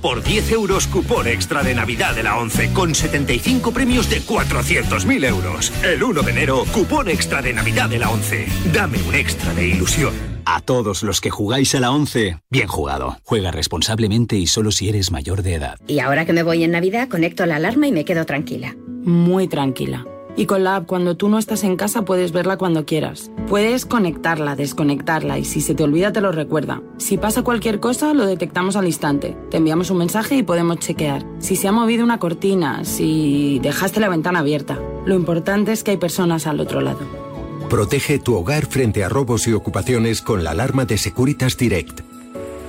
Por 0.00 0.22
10 0.22 0.50
euros 0.52 0.86
cupón 0.86 1.26
extra 1.26 1.62
de 1.62 1.74
Navidad 1.74 2.14
de 2.14 2.22
la 2.22 2.38
11 2.38 2.72
con 2.72 2.94
75 2.94 3.70
premios 3.70 4.08
de 4.08 4.22
400.000 4.22 5.26
euros. 5.26 5.70
El 5.82 6.02
1 6.02 6.22
de 6.22 6.30
enero, 6.30 6.64
cupón 6.72 7.10
extra 7.10 7.42
de 7.42 7.52
Navidad 7.52 7.90
de 7.90 7.98
la 7.98 8.08
11. 8.08 8.46
Dame 8.72 8.96
un 9.02 9.14
extra 9.14 9.52
de 9.52 9.68
ilusión. 9.68 10.27
A 10.50 10.62
todos 10.62 11.02
los 11.02 11.20
que 11.20 11.28
jugáis 11.28 11.74
a 11.74 11.80
la 11.80 11.90
11, 11.90 12.38
bien 12.48 12.68
jugado. 12.68 13.18
Juega 13.22 13.50
responsablemente 13.50 14.36
y 14.36 14.46
solo 14.46 14.70
si 14.70 14.88
eres 14.88 15.12
mayor 15.12 15.42
de 15.42 15.52
edad. 15.52 15.78
Y 15.86 15.98
ahora 15.98 16.24
que 16.24 16.32
me 16.32 16.42
voy 16.42 16.64
en 16.64 16.70
Navidad, 16.70 17.06
conecto 17.10 17.44
la 17.44 17.56
alarma 17.56 17.86
y 17.86 17.92
me 17.92 18.06
quedo 18.06 18.24
tranquila. 18.24 18.74
Muy 19.02 19.46
tranquila. 19.46 20.06
Y 20.36 20.46
con 20.46 20.64
la 20.64 20.76
app, 20.76 20.86
cuando 20.86 21.18
tú 21.18 21.28
no 21.28 21.38
estás 21.38 21.64
en 21.64 21.76
casa, 21.76 22.06
puedes 22.06 22.32
verla 22.32 22.56
cuando 22.56 22.86
quieras. 22.86 23.30
Puedes 23.46 23.84
conectarla, 23.84 24.56
desconectarla 24.56 25.38
y 25.38 25.44
si 25.44 25.60
se 25.60 25.74
te 25.74 25.82
olvida, 25.82 26.12
te 26.14 26.22
lo 26.22 26.32
recuerda. 26.32 26.80
Si 26.96 27.18
pasa 27.18 27.42
cualquier 27.42 27.78
cosa, 27.78 28.14
lo 28.14 28.24
detectamos 28.24 28.74
al 28.76 28.86
instante. 28.86 29.36
Te 29.50 29.58
enviamos 29.58 29.90
un 29.90 29.98
mensaje 29.98 30.36
y 30.36 30.44
podemos 30.44 30.78
chequear. 30.78 31.26
Si 31.40 31.56
se 31.56 31.68
ha 31.68 31.72
movido 31.72 32.04
una 32.04 32.18
cortina, 32.18 32.86
si 32.86 33.58
dejaste 33.62 34.00
la 34.00 34.08
ventana 34.08 34.38
abierta. 34.38 34.78
Lo 35.04 35.14
importante 35.14 35.72
es 35.72 35.84
que 35.84 35.90
hay 35.90 35.98
personas 35.98 36.46
al 36.46 36.60
otro 36.60 36.80
lado. 36.80 37.27
Protege 37.68 38.18
tu 38.18 38.34
hogar 38.34 38.64
frente 38.64 39.04
a 39.04 39.10
robos 39.10 39.46
y 39.46 39.52
ocupaciones 39.52 40.22
con 40.22 40.42
la 40.42 40.52
alarma 40.52 40.86
de 40.86 40.96
Securitas 40.96 41.58
Direct. 41.58 42.00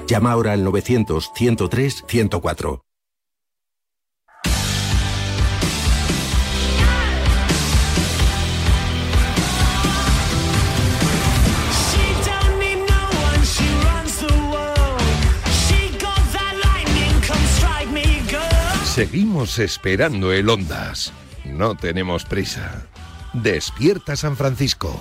Llama 0.07 0.33
ahora 0.33 0.51
al 0.51 0.65
900-103-104. 0.65 2.81
Seguimos 18.83 19.59
esperando 19.59 20.33
el 20.33 20.49
Ondas. 20.49 21.13
No 21.45 21.77
tenemos 21.77 22.25
prisa. 22.25 22.88
Despierta 23.33 24.15
San 24.15 24.35
Francisco. 24.35 24.99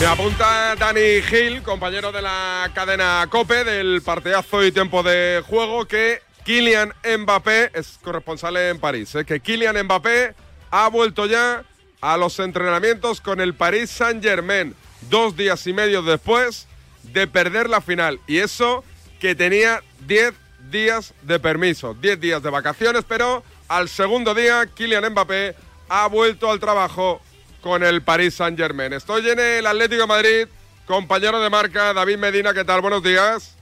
Me 0.00 0.06
apunta 0.06 0.76
Dani 0.76 1.20
Gil, 1.22 1.62
compañero 1.62 2.12
de 2.12 2.22
la 2.22 2.70
cadena 2.72 3.26
COPE 3.28 3.64
del 3.64 4.00
partidazo 4.00 4.64
y 4.64 4.70
tiempo 4.70 5.02
de 5.02 5.42
juego, 5.44 5.86
que 5.86 6.22
Kylian 6.44 6.94
Mbappé 7.18 7.72
es 7.74 7.98
corresponsal 8.00 8.56
en 8.58 8.78
París. 8.78 9.12
¿eh? 9.16 9.24
Que 9.24 9.40
Kylian 9.40 9.84
Mbappé 9.84 10.34
ha 10.70 10.88
vuelto 10.88 11.26
ya 11.26 11.64
a 12.00 12.16
los 12.16 12.38
entrenamientos 12.38 13.20
con 13.20 13.40
el 13.40 13.54
Paris 13.54 13.90
Saint 13.90 14.22
Germain, 14.22 14.74
dos 15.10 15.36
días 15.36 15.66
y 15.66 15.72
medio 15.72 16.02
después 16.02 16.66
de 17.02 17.26
perder 17.26 17.68
la 17.68 17.80
final. 17.80 18.20
Y 18.26 18.38
eso 18.38 18.84
que 19.20 19.34
tenía 19.34 19.82
10 20.06 20.34
días 20.70 21.14
de 21.22 21.40
permiso, 21.40 21.94
10 21.94 22.20
días 22.20 22.42
de 22.42 22.50
vacaciones, 22.50 23.04
pero 23.06 23.42
al 23.68 23.88
segundo 23.88 24.34
día 24.34 24.66
Kylian 24.66 25.10
Mbappé 25.10 25.56
ha 25.88 26.06
vuelto 26.06 26.50
al 26.50 26.60
trabajo 26.60 27.20
con 27.60 27.82
el 27.82 28.02
Paris 28.02 28.34
Saint 28.34 28.58
Germain. 28.58 28.92
Estoy 28.92 29.28
en 29.28 29.38
el 29.40 29.66
Atlético 29.66 30.02
de 30.02 30.06
Madrid, 30.06 30.48
compañero 30.86 31.40
de 31.40 31.50
marca 31.50 31.92
David 31.92 32.18
Medina, 32.18 32.54
¿qué 32.54 32.64
tal? 32.64 32.80
Buenos 32.80 33.02
días. 33.02 33.56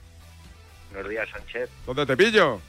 Buenos 0.91 1.09
días, 1.09 1.27
Sánchez. 1.29 1.69
¿Dónde 1.85 2.05
te 2.05 2.15
pillo? 2.15 2.61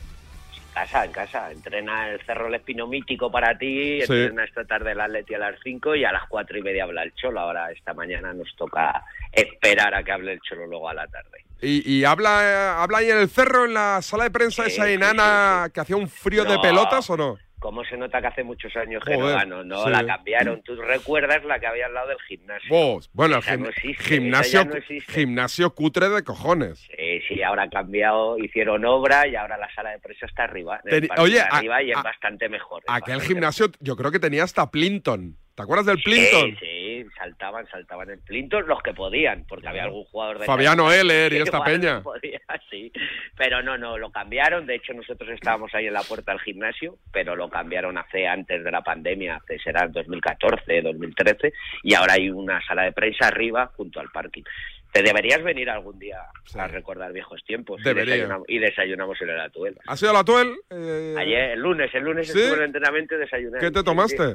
En 0.79 0.85
casa, 0.87 1.05
en 1.05 1.13
casa. 1.13 1.51
Entrena 1.53 2.09
el 2.11 2.21
Cerro 2.25 2.47
El 2.49 2.55
Espino 2.55 2.87
mítico 2.87 3.31
para 3.31 3.57
ti, 3.59 4.01
Sí. 4.03 4.13
entrena 4.13 4.45
esta 4.45 4.65
tarde 4.65 4.93
el 4.93 5.01
Atleti 5.01 5.35
a 5.35 5.39
las 5.39 5.57
5 5.63 5.95
y 5.97 6.05
a 6.05 6.13
las 6.13 6.29
cuatro 6.29 6.57
y 6.59 6.63
media 6.63 6.85
habla 6.85 7.03
el 7.03 7.13
Cholo. 7.15 7.41
Ahora 7.41 7.71
esta 7.73 7.95
mañana 7.95 8.33
nos 8.33 8.55
toca 8.57 9.03
esperar 9.33 9.95
a 9.95 10.03
que 10.03 10.13
hable 10.13 10.33
el 10.33 10.41
Cholo 10.41 10.67
luego 10.67 10.89
a 10.89 10.95
la 10.95 11.07
tarde. 11.09 11.45
Y, 11.61 11.99
y 11.99 12.05
habla, 12.05 12.41
eh, 12.45 12.81
habla 12.81 12.99
ahí 12.99 13.11
en 13.11 13.19
el 13.19 13.29
cerro, 13.29 13.65
en 13.65 13.75
la 13.75 14.01
sala 14.03 14.25
de 14.25 14.31
prensa, 14.31 14.65
Sí, 14.65 14.71
esa 14.71 14.85
sí, 14.87 14.93
enana 14.93 15.69
que 15.75 15.81
hacía 15.81 15.97
un 15.97 16.09
frío 16.09 16.45
de 16.45 16.59
pelotas 16.61 17.11
o 17.11 17.17
no? 17.17 17.39
¿Cómo 17.59 17.85
se 17.85 17.97
nota 17.97 18.21
que 18.21 18.29
hace 18.29 18.45
muchos 18.45 18.75
años 18.77 19.03
que 19.05 19.15
Joder, 19.17 19.33
no 19.33 19.37
gano? 19.39 19.65
No, 19.65 19.85
sí. 19.85 19.91
la 19.91 20.07
cambiaron. 20.07 20.63
¿Tú 20.63 20.77
recuerdas 20.77 21.45
la 21.45 21.59
que 21.59 21.67
había 21.67 21.87
al 21.87 21.95
lado 21.95 22.09
del 22.09 22.21
gimnasio? 22.29 22.69
Vos, 22.69 23.11
bueno, 23.13 23.41
gim- 23.43 23.59
no 23.61 23.69
existe, 23.69 24.05
gimnasio, 24.05 24.65
no 24.65 24.75
gimnasio 25.09 25.75
cutre 25.75 26.09
de 26.09 26.23
cojones. 26.23 26.79
Sí, 26.97 27.21
sí, 27.27 27.43
ahora 27.43 27.65
ha 27.65 27.69
cambiado, 27.71 28.39
hicieron 28.39 28.85
obra 28.85 29.27
y 29.27 29.35
ahora 29.35 29.57
la 29.57 29.73
sala 29.75 29.91
de 29.91 29.99
prensa 29.99 30.27
está 30.27 30.45
arriba. 30.45 30.81
oye, 31.19 31.41
a- 31.41 31.47
arriba 31.47 31.83
y 31.83 31.91
es 31.91 32.03
bastante 32.03 32.49
mejor. 32.49 32.83
Aquel 32.87 33.17
bastante 33.17 33.27
gimnasio, 33.27 33.67
yo 33.81 33.97
creo 33.97 34.13
que 34.13 34.21
tenía 34.21 34.45
hasta 34.45 34.71
Plinton. 34.71 35.37
¿Te 35.59 35.63
acuerdas 35.65 35.87
del 35.87 35.97
Sí, 35.97 36.03
Plinton? 36.05 36.57
Sí, 36.61 37.05
saltaban, 37.19 37.67
saltaban 37.67 38.09
en 38.11 38.21
Plinton 38.21 38.65
los 38.69 38.81
que 38.81 38.95
podían, 38.95 39.45
porque 39.49 39.67
había 39.67 39.83
algún 39.85 40.05
jugador 40.05 40.39
de 40.39 40.47
Fabiano 40.47 40.93
Heller 40.93 41.33
y 41.33 41.39
esta 41.39 41.65
peña. 41.65 42.01
podía, 42.01 42.41
sí. 42.71 42.93
Pero 43.37 43.61
no, 43.65 43.77
no, 43.77 43.99
lo 43.99 44.13
cambiaron. 44.13 44.67
De 44.67 44.77
hecho, 44.77 44.95
nosotros 44.95 45.29
estábamos 45.31 45.75
ahí 45.75 45.89
en 45.89 45.95
la 45.95 46.03
puerta 46.05 46.31
del 46.31 46.41
gimnasio, 46.43 46.97
pero 47.13 47.35
lo 47.35 47.51
cambiaron 47.51 47.99
hace 47.99 48.29
antes 48.29 48.63
de 48.63 48.71
la 48.71 48.83
pandemia, 48.83 49.35
hace 49.43 49.59
será 49.59 49.89
2014, 49.89 50.81
2013, 50.81 51.53
y 51.83 51.95
ahora 51.95 52.13
hay 52.15 52.31
una 52.31 52.65
sala 52.65 52.85
de 52.85 52.93
prensa 52.93 53.27
arriba 53.27 53.67
junto 53.77 53.99
al 53.99 54.11
parking. 54.11 54.45
Te 54.93 55.03
deberías 55.03 55.43
venir 55.43 55.69
algún 55.69 55.99
día 55.99 56.19
a 56.57 56.67
recordar 56.69 57.13
viejos 57.13 57.45
tiempos 57.45 57.81
y 57.85 57.93
desayunamos, 57.93 58.47
y 58.49 58.59
desayunamos 58.59 59.21
en 59.21 59.29
el 59.31 59.41
Atuel. 59.41 59.77
¿Has 59.89 60.01
ido 60.01 60.13
a 60.13 60.15
la 60.15 60.25
Tuel? 60.25 60.55
Eh, 60.71 61.15
Ayer, 61.19 61.51
el 61.51 61.61
lunes, 61.61 61.93
el 61.95 62.05
lunes 62.05 62.29
¿Sí? 62.31 62.39
estuve 62.39 62.55
en 62.55 62.61
el 62.61 62.67
entrenamiento 62.67 63.17
y 63.17 63.19
desayuné. 63.19 63.59
¿Qué 63.59 63.71
te 63.73 63.81
Sí, 63.81 63.85
tomaste? 63.85 64.29
sí. 64.29 64.35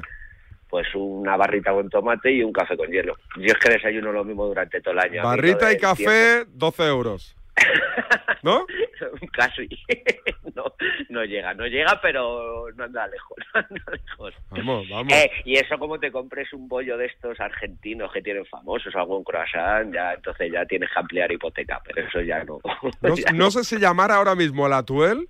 Pues 0.74 0.88
una 0.96 1.36
barrita 1.36 1.70
con 1.72 1.88
tomate 1.88 2.32
y 2.32 2.42
un 2.42 2.52
café 2.52 2.76
con 2.76 2.90
hielo. 2.90 3.14
Yo 3.36 3.46
es 3.46 3.58
que 3.58 3.74
desayuno 3.74 4.10
lo 4.10 4.24
mismo 4.24 4.44
durante 4.46 4.80
todo 4.80 4.92
el 4.94 4.98
año. 4.98 5.22
Barrita 5.22 5.72
y 5.72 5.78
café, 5.78 6.46
12 6.48 6.82
euros. 6.88 7.36
¿No? 8.42 8.66
tiempo- 8.66 9.28
Casi. 9.32 9.68
no, 10.56 10.64
no 11.10 11.24
llega, 11.24 11.54
no 11.54 11.68
llega, 11.68 12.00
pero 12.02 12.66
no 12.74 12.82
anda 12.82 13.06
lejos. 13.06 13.36
no 13.54 13.60
anda 13.60 13.84
lejos. 13.92 14.34
Vamos, 14.50 14.88
vamos. 14.88 15.12
Eh, 15.12 15.30
y 15.44 15.54
eso 15.58 15.78
como 15.78 16.00
te 16.00 16.10
compres 16.10 16.52
un 16.52 16.66
bollo 16.66 16.96
de 16.98 17.06
estos 17.06 17.38
argentinos 17.38 18.12
que 18.12 18.20
tienen 18.20 18.44
famosos, 18.46 18.96
algún 18.96 19.22
croissant, 19.22 19.94
ya 19.94 20.14
entonces 20.14 20.50
ya 20.52 20.66
tienes 20.66 20.90
que 20.92 20.98
ampliar 20.98 21.30
hipoteca, 21.30 21.80
pero 21.84 22.04
eso 22.08 22.20
ya 22.20 22.42
no. 22.42 22.58
No, 23.00 23.14
ya 23.14 23.30
no 23.32 23.52
sé 23.52 23.62
si 23.62 23.78
llamar 23.78 24.10
ahora 24.10 24.34
mismo 24.34 24.66
a 24.66 24.68
la 24.68 24.82
Tuel 24.82 25.28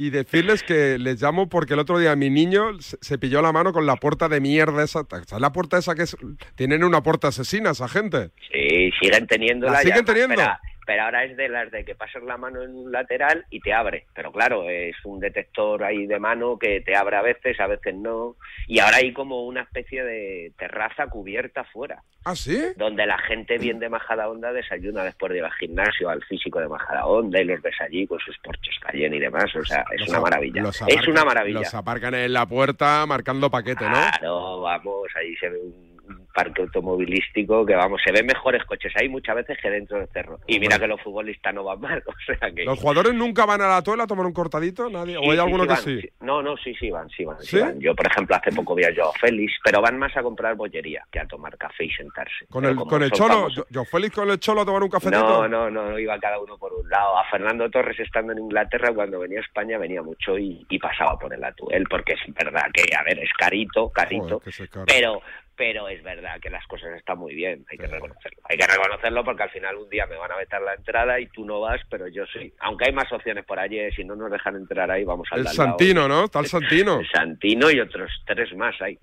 y 0.00 0.10
decirles 0.10 0.62
que 0.62 0.96
les 0.96 1.20
llamo 1.20 1.48
porque 1.48 1.74
el 1.74 1.80
otro 1.80 1.98
día 1.98 2.14
mi 2.14 2.30
niño 2.30 2.80
se, 2.80 3.18
pilló 3.18 3.42
la 3.42 3.50
mano 3.50 3.72
con 3.72 3.84
la 3.84 3.96
puerta 3.96 4.28
de 4.28 4.40
mierda 4.40 4.84
esa. 4.84 5.04
¿Sabes 5.10 5.40
la 5.40 5.52
puerta 5.52 5.76
esa 5.76 5.96
que 5.96 6.02
es? 6.02 6.16
Tienen 6.54 6.84
una 6.84 7.02
puerta 7.02 7.28
asesina 7.28 7.70
esa 7.70 7.88
gente. 7.88 8.30
Sí, 8.52 8.92
siguen 9.02 9.26
teniéndola. 9.26 9.72
¿La 9.72 9.80
siguen 9.80 9.96
ya, 9.96 10.04
teniendo? 10.04 10.42
Pero 10.88 11.02
ahora 11.02 11.22
es 11.22 11.36
de 11.36 11.50
las 11.50 11.70
de 11.70 11.84
que 11.84 11.94
pasas 11.94 12.22
la 12.22 12.38
mano 12.38 12.62
en 12.62 12.74
un 12.74 12.90
lateral 12.90 13.44
y 13.50 13.60
te 13.60 13.74
abre. 13.74 14.06
Pero 14.14 14.32
claro, 14.32 14.70
es 14.70 14.96
un 15.04 15.20
detector 15.20 15.84
ahí 15.84 16.06
de 16.06 16.18
mano 16.18 16.58
que 16.58 16.80
te 16.80 16.96
abre 16.96 17.16
a 17.16 17.20
veces, 17.20 17.60
a 17.60 17.66
veces 17.66 17.94
no. 17.94 18.36
Y 18.66 18.78
ahora 18.78 18.96
hay 18.96 19.12
como 19.12 19.44
una 19.44 19.60
especie 19.60 20.02
de 20.02 20.50
terraza 20.56 21.06
cubierta 21.08 21.60
afuera. 21.60 22.02
¿Ah, 22.24 22.34
sí? 22.34 22.58
Donde 22.76 23.04
la 23.04 23.18
gente 23.18 23.58
bien 23.58 23.78
de 23.78 23.90
Majadahonda 23.90 24.50
desayuna 24.50 25.04
después 25.04 25.30
de 25.30 25.40
ir 25.40 25.44
al 25.44 25.52
gimnasio, 25.52 26.08
al 26.08 26.24
físico 26.24 26.58
de 26.58 26.68
Majadahonda 26.68 27.38
y 27.38 27.44
los 27.44 27.60
ves 27.60 27.76
allí 27.82 28.06
con 28.06 28.18
sus 28.20 28.38
porches 28.38 28.78
Cayenne 28.80 29.18
y 29.18 29.20
demás. 29.20 29.54
O 29.56 29.64
sea, 29.66 29.84
es 29.92 30.00
Los 30.00 30.08
una 30.08 30.20
maravilla. 30.20 30.62
Es 30.86 31.06
una 31.06 31.22
maravilla. 31.22 31.58
Los 31.58 31.74
aparcan 31.74 32.14
en 32.14 32.32
la 32.32 32.46
puerta 32.46 33.04
marcando 33.04 33.50
paquete, 33.50 33.84
¿no? 33.84 33.90
Claro, 33.90 34.62
vamos, 34.62 35.06
ahí 35.16 35.36
se 35.36 35.50
ve 35.50 35.58
un 35.58 35.97
parque 36.38 36.62
automovilístico 36.62 37.66
que, 37.66 37.74
vamos, 37.74 38.00
se 38.04 38.12
ven 38.12 38.24
mejores 38.26 38.64
coches 38.64 38.92
ahí 38.96 39.08
muchas 39.08 39.34
veces 39.34 39.58
que 39.60 39.70
dentro 39.70 39.98
del 39.98 40.06
cerro. 40.08 40.38
Y 40.46 40.60
mira 40.60 40.78
que 40.78 40.86
los 40.86 41.00
futbolistas 41.00 41.52
no 41.52 41.64
van 41.64 41.80
mal, 41.80 42.02
o 42.06 42.12
sea 42.24 42.50
que... 42.52 42.64
¿Los 42.64 42.78
jugadores 42.78 43.12
nunca 43.14 43.44
van 43.44 43.60
a 43.62 43.66
la 43.68 43.82
Tuel 43.82 44.00
a 44.00 44.06
tomar 44.06 44.24
un 44.26 44.32
cortadito? 44.32 44.88
¿Nadie? 44.88 45.14
Sí, 45.14 45.26
¿O 45.26 45.30
hay 45.32 45.36
sí, 45.36 45.42
alguno 45.42 45.64
sí 45.64 45.68
que 45.68 45.74
van, 45.74 45.82
sí? 45.82 46.08
No, 46.20 46.42
no, 46.42 46.56
sí, 46.56 46.74
sí 46.78 46.90
van, 46.90 47.08
sí 47.10 47.24
van. 47.24 47.38
Yo, 47.80 47.94
por 47.96 48.06
ejemplo, 48.06 48.36
hace 48.36 48.52
poco 48.52 48.74
vi 48.76 48.84
a 48.84 48.94
Joao 48.94 49.12
Félix, 49.20 49.52
pero 49.64 49.80
van 49.80 49.98
más 49.98 50.16
a 50.16 50.22
comprar 50.22 50.54
bollería 50.54 51.02
que 51.10 51.18
a 51.18 51.26
tomar 51.26 51.56
café 51.58 51.84
y 51.86 51.90
sentarse. 51.90 52.46
¿Con 52.48 52.62
Pero 52.62 52.72
el, 52.82 52.88
con 52.88 53.02
el 53.02 53.10
cholo? 53.10 53.34
famosos- 53.48 53.66
yo 53.70 53.84
feliz 53.84 54.12
con 54.12 54.30
el 54.30 54.38
cholo 54.38 54.60
a 54.60 54.64
tomar 54.64 54.82
un 54.82 54.88
cafetito? 54.90 55.48
No, 55.48 55.48
no, 55.48 55.70
no, 55.70 55.98
iba 55.98 56.18
cada 56.20 56.38
uno 56.38 56.56
por 56.56 56.72
un 56.72 56.88
lado. 56.88 57.18
A 57.18 57.24
Fernando 57.30 57.68
Torres 57.70 57.98
estando 57.98 58.32
en 58.32 58.38
Inglaterra, 58.38 58.92
cuando 58.94 59.18
venía 59.18 59.38
a 59.38 59.42
España 59.42 59.78
venía 59.78 60.02
mucho 60.02 60.38
y, 60.38 60.64
y 60.68 60.78
pasaba 60.78 61.18
por 61.18 61.32
el 61.34 61.42
Atuel, 61.42 61.84
porque 61.90 62.12
es 62.14 62.34
verdad 62.34 62.66
que, 62.72 62.82
a 62.94 63.02
ver, 63.02 63.18
es 63.18 63.32
carito, 63.36 63.90
carito, 63.90 64.40
Joder, 64.44 64.68
pero 64.86 65.20
pero 65.58 65.88
es 65.88 66.02
verdad 66.04 66.40
que 66.40 66.48
las 66.50 66.64
cosas 66.68 66.96
están 66.96 67.18
muy 67.18 67.34
bien, 67.34 67.66
hay 67.70 67.76
que 67.76 67.86
reconocerlo. 67.88 68.40
Hay 68.48 68.56
que 68.56 68.66
reconocerlo 68.66 69.24
porque 69.24 69.42
al 69.42 69.50
final 69.50 69.76
un 69.76 69.90
día 69.90 70.06
me 70.06 70.16
van 70.16 70.30
a 70.32 70.36
vetar 70.36 70.62
la 70.62 70.72
entrada 70.74 71.18
y 71.20 71.26
tú 71.26 71.44
no 71.44 71.60
vas, 71.60 71.80
pero 71.90 72.06
yo 72.08 72.24
sí. 72.32 72.52
Aunque 72.60 72.86
hay 72.86 72.92
más 72.94 73.12
opciones 73.12 73.44
por 73.44 73.58
allí, 73.58 73.78
si 73.96 74.04
no 74.04 74.14
nos 74.16 74.30
dejan 74.30 74.54
entrar 74.56 74.90
ahí, 74.90 75.02
vamos 75.04 75.26
al 75.32 75.38
El 75.40 75.44
lado. 75.44 75.56
Santino, 75.56 76.06
¿no? 76.08 76.24
Está 76.26 76.38
el 76.40 76.46
Santino. 76.46 77.00
El 77.00 77.08
Santino 77.12 77.70
y 77.70 77.80
otros 77.80 78.10
tres 78.24 78.54
más 78.54 78.80
hay. 78.80 78.96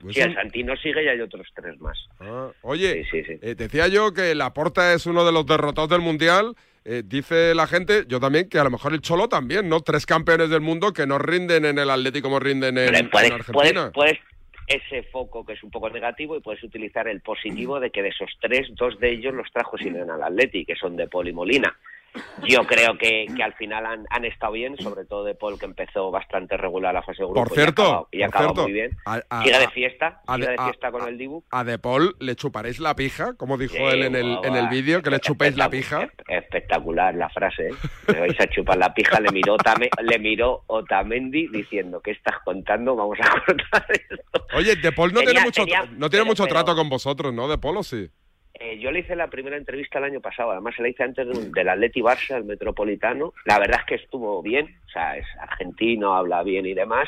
pues 0.00 0.14
sí, 0.14 0.20
el 0.20 0.28
un- 0.30 0.34
Santino 0.36 0.76
sigue 0.76 1.02
y 1.04 1.08
hay 1.08 1.20
otros 1.20 1.46
tres 1.54 1.78
más. 1.80 1.98
Ah, 2.20 2.48
oye, 2.62 3.04
eh, 3.12 3.54
decía 3.56 3.88
yo 3.88 4.14
que 4.14 4.34
Laporta 4.36 4.94
es 4.94 5.06
uno 5.06 5.24
de 5.26 5.32
los 5.32 5.44
derrotados 5.44 5.90
del 5.90 6.00
Mundial. 6.00 6.54
Eh, 6.84 7.02
dice 7.04 7.52
la 7.56 7.66
gente, 7.66 8.04
yo 8.06 8.20
también, 8.20 8.48
que 8.48 8.60
a 8.60 8.64
lo 8.64 8.70
mejor 8.70 8.92
el 8.92 9.00
Cholo 9.00 9.28
también, 9.28 9.68
¿no? 9.68 9.80
Tres 9.80 10.06
campeones 10.06 10.50
del 10.50 10.60
mundo 10.60 10.92
que 10.92 11.04
no 11.04 11.18
rinden 11.18 11.64
en 11.64 11.78
el 11.80 11.90
Atlético 11.90 12.28
como 12.28 12.38
rinden 12.38 12.78
en, 12.78 12.94
en 12.94 13.10
puedes, 13.10 13.32
Argentina. 13.32 13.90
puedes, 13.90 13.92
puedes 13.92 14.18
ese 14.66 15.02
foco 15.04 15.44
que 15.44 15.52
es 15.54 15.62
un 15.62 15.70
poco 15.70 15.90
negativo 15.90 16.36
y 16.36 16.40
puedes 16.40 16.62
utilizar 16.62 17.06
el 17.08 17.20
positivo 17.20 17.78
de 17.80 17.90
que 17.90 18.02
de 18.02 18.08
esos 18.08 18.30
tres, 18.40 18.68
dos 18.74 18.98
de 18.98 19.12
ellos 19.12 19.34
los 19.34 19.50
trajo 19.52 19.78
Simeone 19.78 20.12
al 20.12 20.22
Atleti, 20.22 20.64
que 20.64 20.76
son 20.76 20.96
de 20.96 21.08
y 21.12 21.32
Molina. 21.32 21.76
Yo 22.46 22.64
creo 22.66 22.96
que, 22.98 23.26
que 23.34 23.42
al 23.42 23.54
final 23.54 23.84
han, 23.86 24.06
han 24.10 24.24
estado 24.24 24.52
bien, 24.52 24.76
sobre 24.78 25.04
todo 25.04 25.24
de 25.24 25.34
Paul, 25.34 25.58
que 25.58 25.64
empezó 25.66 26.10
bastante 26.10 26.56
regular 26.56 26.94
la 26.94 27.02
fase 27.02 27.22
de 27.22 27.26
grupo 27.26 27.44
Por 27.44 27.52
cierto, 27.54 28.08
y 28.12 28.18
cierto, 28.18 28.62
muy 28.62 28.72
bien. 28.72 28.90
a- 29.04 29.20
de 29.42 29.68
fiesta, 29.72 30.20
a 30.26 30.38
de- 30.38 30.56
fiesta 30.56 30.90
con 30.92 31.08
el 31.08 31.18
Dibu. 31.18 31.42
A 31.50 31.64
De 31.64 31.78
Paul 31.78 32.14
le 32.20 32.36
chuparéis 32.36 32.78
la 32.80 32.94
pija, 32.94 33.34
como 33.34 33.56
dijo 33.58 33.74
Sí, 33.74 33.82
él 33.82 34.02
en 34.04 34.14
el, 34.16 34.38
en 34.44 34.54
el 34.56 34.68
vídeo, 34.68 35.02
que 35.02 35.10
le 35.10 35.20
chupéis 35.20 35.56
la 35.56 35.68
pija. 35.70 36.08
Espectacular 36.28 37.14
la 37.14 37.28
frase, 37.30 37.68
¿eh? 37.68 37.74
Me 38.12 38.20
vais 38.20 38.40
a 38.40 38.46
chupar 38.48 38.76
la 38.78 38.92
pija, 38.94 39.20
le 39.20 39.30
miró, 39.32 39.56
Otame- 39.56 39.90
le 40.02 40.18
miró 40.18 40.62
Otamendi 40.66 41.48
diciendo, 41.48 42.00
¿qué 42.00 42.12
estás 42.12 42.36
contando? 42.44 42.94
Vamos 42.96 43.18
a 43.20 43.30
cortar 43.46 43.86
esto. 43.90 44.46
Oye, 44.56 44.76
De 44.76 44.92
Paul 44.92 45.12
no 45.12 45.20
Tenía- 45.20 45.32
tiene 45.32 45.46
mucho, 45.46 45.64
tenía- 45.64 45.82
no 45.82 46.10
tiene 46.10 46.10
pero- 46.10 46.26
mucho 46.26 46.44
pero- 46.44 46.54
trato 46.54 46.74
con 46.76 46.88
vosotros, 46.88 47.32
¿no? 47.34 47.48
De 47.48 47.58
Paul, 47.58 47.78
¿o 47.78 47.82
sí? 47.82 48.08
Eh, 48.58 48.78
yo 48.78 48.90
le 48.90 49.00
hice 49.00 49.14
la 49.16 49.28
primera 49.28 49.56
entrevista 49.56 49.98
el 49.98 50.04
año 50.04 50.20
pasado, 50.20 50.50
además 50.50 50.74
se 50.74 50.82
la 50.82 50.88
hice 50.88 51.02
antes 51.02 51.26
de 51.28 51.50
del 51.50 51.68
Atleti 51.68 52.00
Barça, 52.00 52.36
el 52.36 52.44
Metropolitano. 52.44 53.34
La 53.44 53.58
verdad 53.58 53.80
es 53.80 53.86
que 53.86 53.94
estuvo 53.96 54.42
bien, 54.42 54.78
o 54.86 54.88
sea, 54.88 55.16
es 55.16 55.26
argentino, 55.38 56.14
habla 56.14 56.42
bien 56.42 56.64
y 56.64 56.72
demás, 56.72 57.06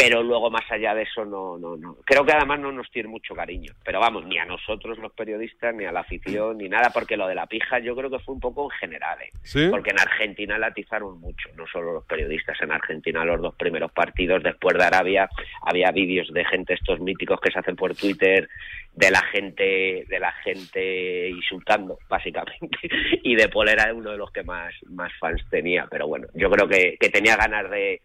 pero 0.00 0.22
luego 0.22 0.50
más 0.50 0.64
allá 0.70 0.94
de 0.94 1.02
eso 1.02 1.24
no, 1.24 1.58
no, 1.58 1.76
no. 1.76 1.96
Creo 2.04 2.24
que 2.24 2.32
además 2.32 2.58
no 2.60 2.72
nos 2.72 2.90
tiene 2.90 3.08
mucho 3.08 3.34
cariño, 3.34 3.74
pero 3.84 4.00
vamos, 4.00 4.24
ni 4.24 4.38
a 4.38 4.46
nosotros 4.46 4.98
los 4.98 5.12
periodistas, 5.12 5.74
ni 5.74 5.84
a 5.84 5.92
la 5.92 6.00
afición, 6.00 6.58
ni 6.58 6.68
nada, 6.68 6.90
porque 6.90 7.16
lo 7.16 7.28
de 7.28 7.34
la 7.34 7.46
pija 7.46 7.78
yo 7.80 7.94
creo 7.94 8.10
que 8.10 8.18
fue 8.20 8.34
un 8.34 8.40
poco 8.40 8.64
en 8.64 8.78
general, 8.78 9.18
¿eh? 9.20 9.30
¿Sí? 9.42 9.68
porque 9.70 9.90
en 9.90 10.00
Argentina 10.00 10.58
la 10.58 10.68
atizaron 10.68 11.20
mucho, 11.20 11.50
no 11.56 11.66
solo 11.66 11.92
los 11.92 12.04
periodistas, 12.04 12.60
en 12.62 12.72
Argentina 12.72 13.24
los 13.24 13.40
dos 13.40 13.54
primeros 13.54 13.92
partidos 13.92 14.42
después 14.42 14.76
de 14.76 14.84
Arabia 14.84 15.28
había 15.62 15.90
vídeos 15.90 16.32
de 16.32 16.44
gente 16.44 16.74
estos 16.74 17.00
míticos 17.00 17.40
que 17.40 17.50
se 17.50 17.58
hacen 17.58 17.76
por 17.76 17.94
Twitter 17.94 18.48
de 18.94 19.10
la 19.10 19.22
gente 19.22 20.04
de 20.08 20.18
la 20.18 20.32
gente 20.32 21.28
insultando 21.28 21.98
básicamente 22.08 22.78
y 23.22 23.36
de 23.36 23.48
Paul 23.48 23.68
era 23.68 23.94
uno 23.94 24.10
de 24.10 24.18
los 24.18 24.32
que 24.32 24.42
más 24.42 24.74
más 24.88 25.12
fans 25.20 25.42
tenía 25.48 25.86
pero 25.88 26.08
bueno 26.08 26.26
yo 26.34 26.50
creo 26.50 26.68
que, 26.68 26.96
que 26.98 27.08
tenía 27.08 27.36
ganas 27.36 27.70
de 27.70 28.02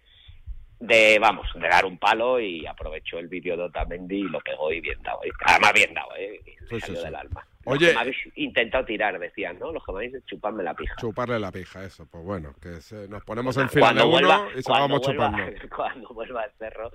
de 0.79 1.17
vamos 1.19 1.47
de 1.55 1.67
dar 1.67 1.85
un 1.85 1.97
palo 1.97 2.39
y 2.39 2.65
aprovechó 2.67 3.17
el 3.19 3.27
vídeo 3.27 3.55
de 3.55 3.63
Otamendi 3.63 4.17
y 4.17 4.23
lo 4.23 4.39
pegó 4.41 4.71
y 4.71 4.81
bien 4.81 5.01
dado 5.03 5.19
¿eh? 5.23 5.29
además 5.45 5.73
bien 5.73 5.93
dado 5.93 6.09
¿eh? 6.17 6.41
Le 6.69 6.79
salió 6.79 7.01
del 7.01 7.15
alma 7.15 7.47
Los 7.65 7.75
Oye- 7.75 7.88
que 7.89 7.93
me 7.93 7.99
habéis 8.01 8.17
intentado 8.35 8.85
tirar 8.85 9.17
decían 9.19 9.57
no 9.59 9.71
los 9.71 9.83
que 9.85 9.91
me 9.93 9.97
habéis 10.05 10.25
chuparme 10.25 10.63
la 10.63 10.73
pija 10.73 10.95
Chuparle 10.97 11.39
la 11.39 11.51
pija, 11.51 11.83
eso. 11.83 12.07
Pues 12.11 12.23
bueno, 12.23 12.53
que 12.61 12.81
se- 12.81 13.07
nos 13.07 13.23
ponemos 13.23 13.55
en 13.57 13.69
fila 13.69 13.88
de 13.93 14.01
uno 14.01 14.09
vuelva- 14.09 14.47
y 14.55 14.61
se 14.61 14.71
vamos 14.71 15.01
vuelva- 15.01 15.29
chupando. 15.31 15.69
Cuando 15.75 16.09
vuelva 16.09 16.41
al 16.43 16.51
cerro, 16.59 16.91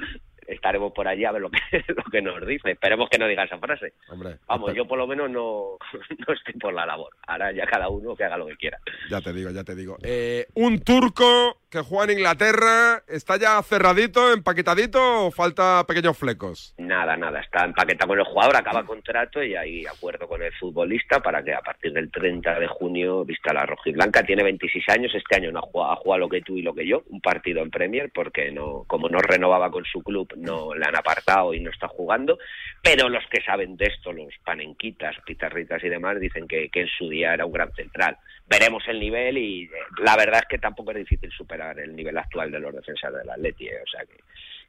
estaremos 0.46 0.92
por 0.92 1.06
allí 1.08 1.24
a 1.24 1.32
ver 1.32 1.42
lo 1.42 1.50
que, 1.50 1.58
lo 1.88 2.04
que 2.04 2.20
nos 2.22 2.46
dice. 2.46 2.72
Esperemos 2.72 3.08
que 3.08 3.18
no 3.18 3.26
diga 3.26 3.44
esa 3.44 3.58
frase. 3.58 3.94
Hombre, 4.10 4.36
Vamos, 4.46 4.70
espe- 4.70 4.76
yo 4.76 4.86
por 4.86 4.98
lo 4.98 5.06
menos 5.06 5.30
no, 5.30 5.76
no 6.28 6.34
estoy 6.34 6.54
por 6.60 6.74
la 6.74 6.84
labor. 6.86 7.12
Ahora 7.26 7.50
ya 7.52 7.66
cada 7.66 7.88
uno 7.88 8.14
que 8.14 8.24
haga 8.24 8.36
lo 8.36 8.46
que 8.46 8.56
quiera. 8.56 8.78
Ya 9.10 9.20
te 9.20 9.32
digo, 9.32 9.50
ya 9.50 9.64
te 9.64 9.74
digo. 9.74 9.96
Eh, 10.02 10.46
un 10.54 10.80
turco 10.80 11.59
que 11.70 11.80
juega 11.80 12.12
en 12.12 12.18
Inglaterra, 12.18 13.02
¿está 13.06 13.36
ya 13.36 13.62
cerradito, 13.62 14.32
empaquetadito 14.32 15.26
o 15.26 15.30
falta 15.30 15.84
pequeños 15.86 16.18
flecos? 16.18 16.74
Nada, 16.78 17.16
nada, 17.16 17.40
está 17.40 17.64
empaquetado 17.64 18.08
con 18.08 18.18
el 18.18 18.24
jugador, 18.24 18.56
acaba 18.56 18.84
contrato 18.84 19.42
y 19.42 19.54
hay 19.54 19.86
acuerdo 19.86 20.26
con 20.26 20.42
el 20.42 20.52
futbolista 20.54 21.20
para 21.20 21.44
que 21.44 21.54
a 21.54 21.60
partir 21.60 21.92
del 21.92 22.10
30 22.10 22.58
de 22.58 22.66
junio 22.66 23.24
vista 23.24 23.54
la 23.54 23.64
rojiblanca. 23.66 24.24
Tiene 24.24 24.42
26 24.42 24.88
años, 24.88 25.14
este 25.14 25.36
año 25.36 25.52
no 25.52 25.60
ha 25.60 25.96
jugado, 25.96 26.18
lo 26.18 26.28
que 26.28 26.42
tú 26.42 26.56
y 26.56 26.62
lo 26.62 26.74
que 26.74 26.86
yo, 26.86 27.04
un 27.08 27.20
partido 27.20 27.62
en 27.62 27.70
Premier, 27.70 28.10
porque 28.12 28.50
no 28.50 28.84
como 28.88 29.08
no 29.08 29.18
renovaba 29.18 29.70
con 29.70 29.84
su 29.84 30.02
club, 30.02 30.28
no 30.36 30.74
le 30.74 30.84
han 30.84 30.96
apartado 30.96 31.54
y 31.54 31.60
no 31.60 31.70
está 31.70 31.86
jugando. 31.86 32.36
Pero 32.82 33.08
los 33.08 33.24
que 33.30 33.42
saben 33.42 33.76
de 33.76 33.86
esto, 33.86 34.12
los 34.12 34.34
panenquitas, 34.44 35.14
pitarritas 35.24 35.84
y 35.84 35.88
demás, 35.88 36.18
dicen 36.18 36.48
que 36.48 36.68
en 36.72 36.88
su 36.88 37.08
día 37.08 37.32
era 37.34 37.46
un 37.46 37.52
gran 37.52 37.72
central. 37.74 38.18
Veremos 38.50 38.82
el 38.88 38.98
nivel 38.98 39.38
y 39.38 39.64
eh, 39.64 39.70
la 40.02 40.16
verdad 40.16 40.40
es 40.42 40.48
que 40.48 40.58
tampoco 40.58 40.90
es 40.90 40.98
difícil 40.98 41.30
superar 41.30 41.78
el 41.78 41.94
nivel 41.94 42.18
actual 42.18 42.50
de 42.50 42.58
los 42.58 42.74
defensas 42.74 43.14
del 43.14 43.30
Atleti, 43.30 43.68
eh, 43.68 43.80
o 43.82 43.88
sea 43.88 44.04
que 44.04 44.18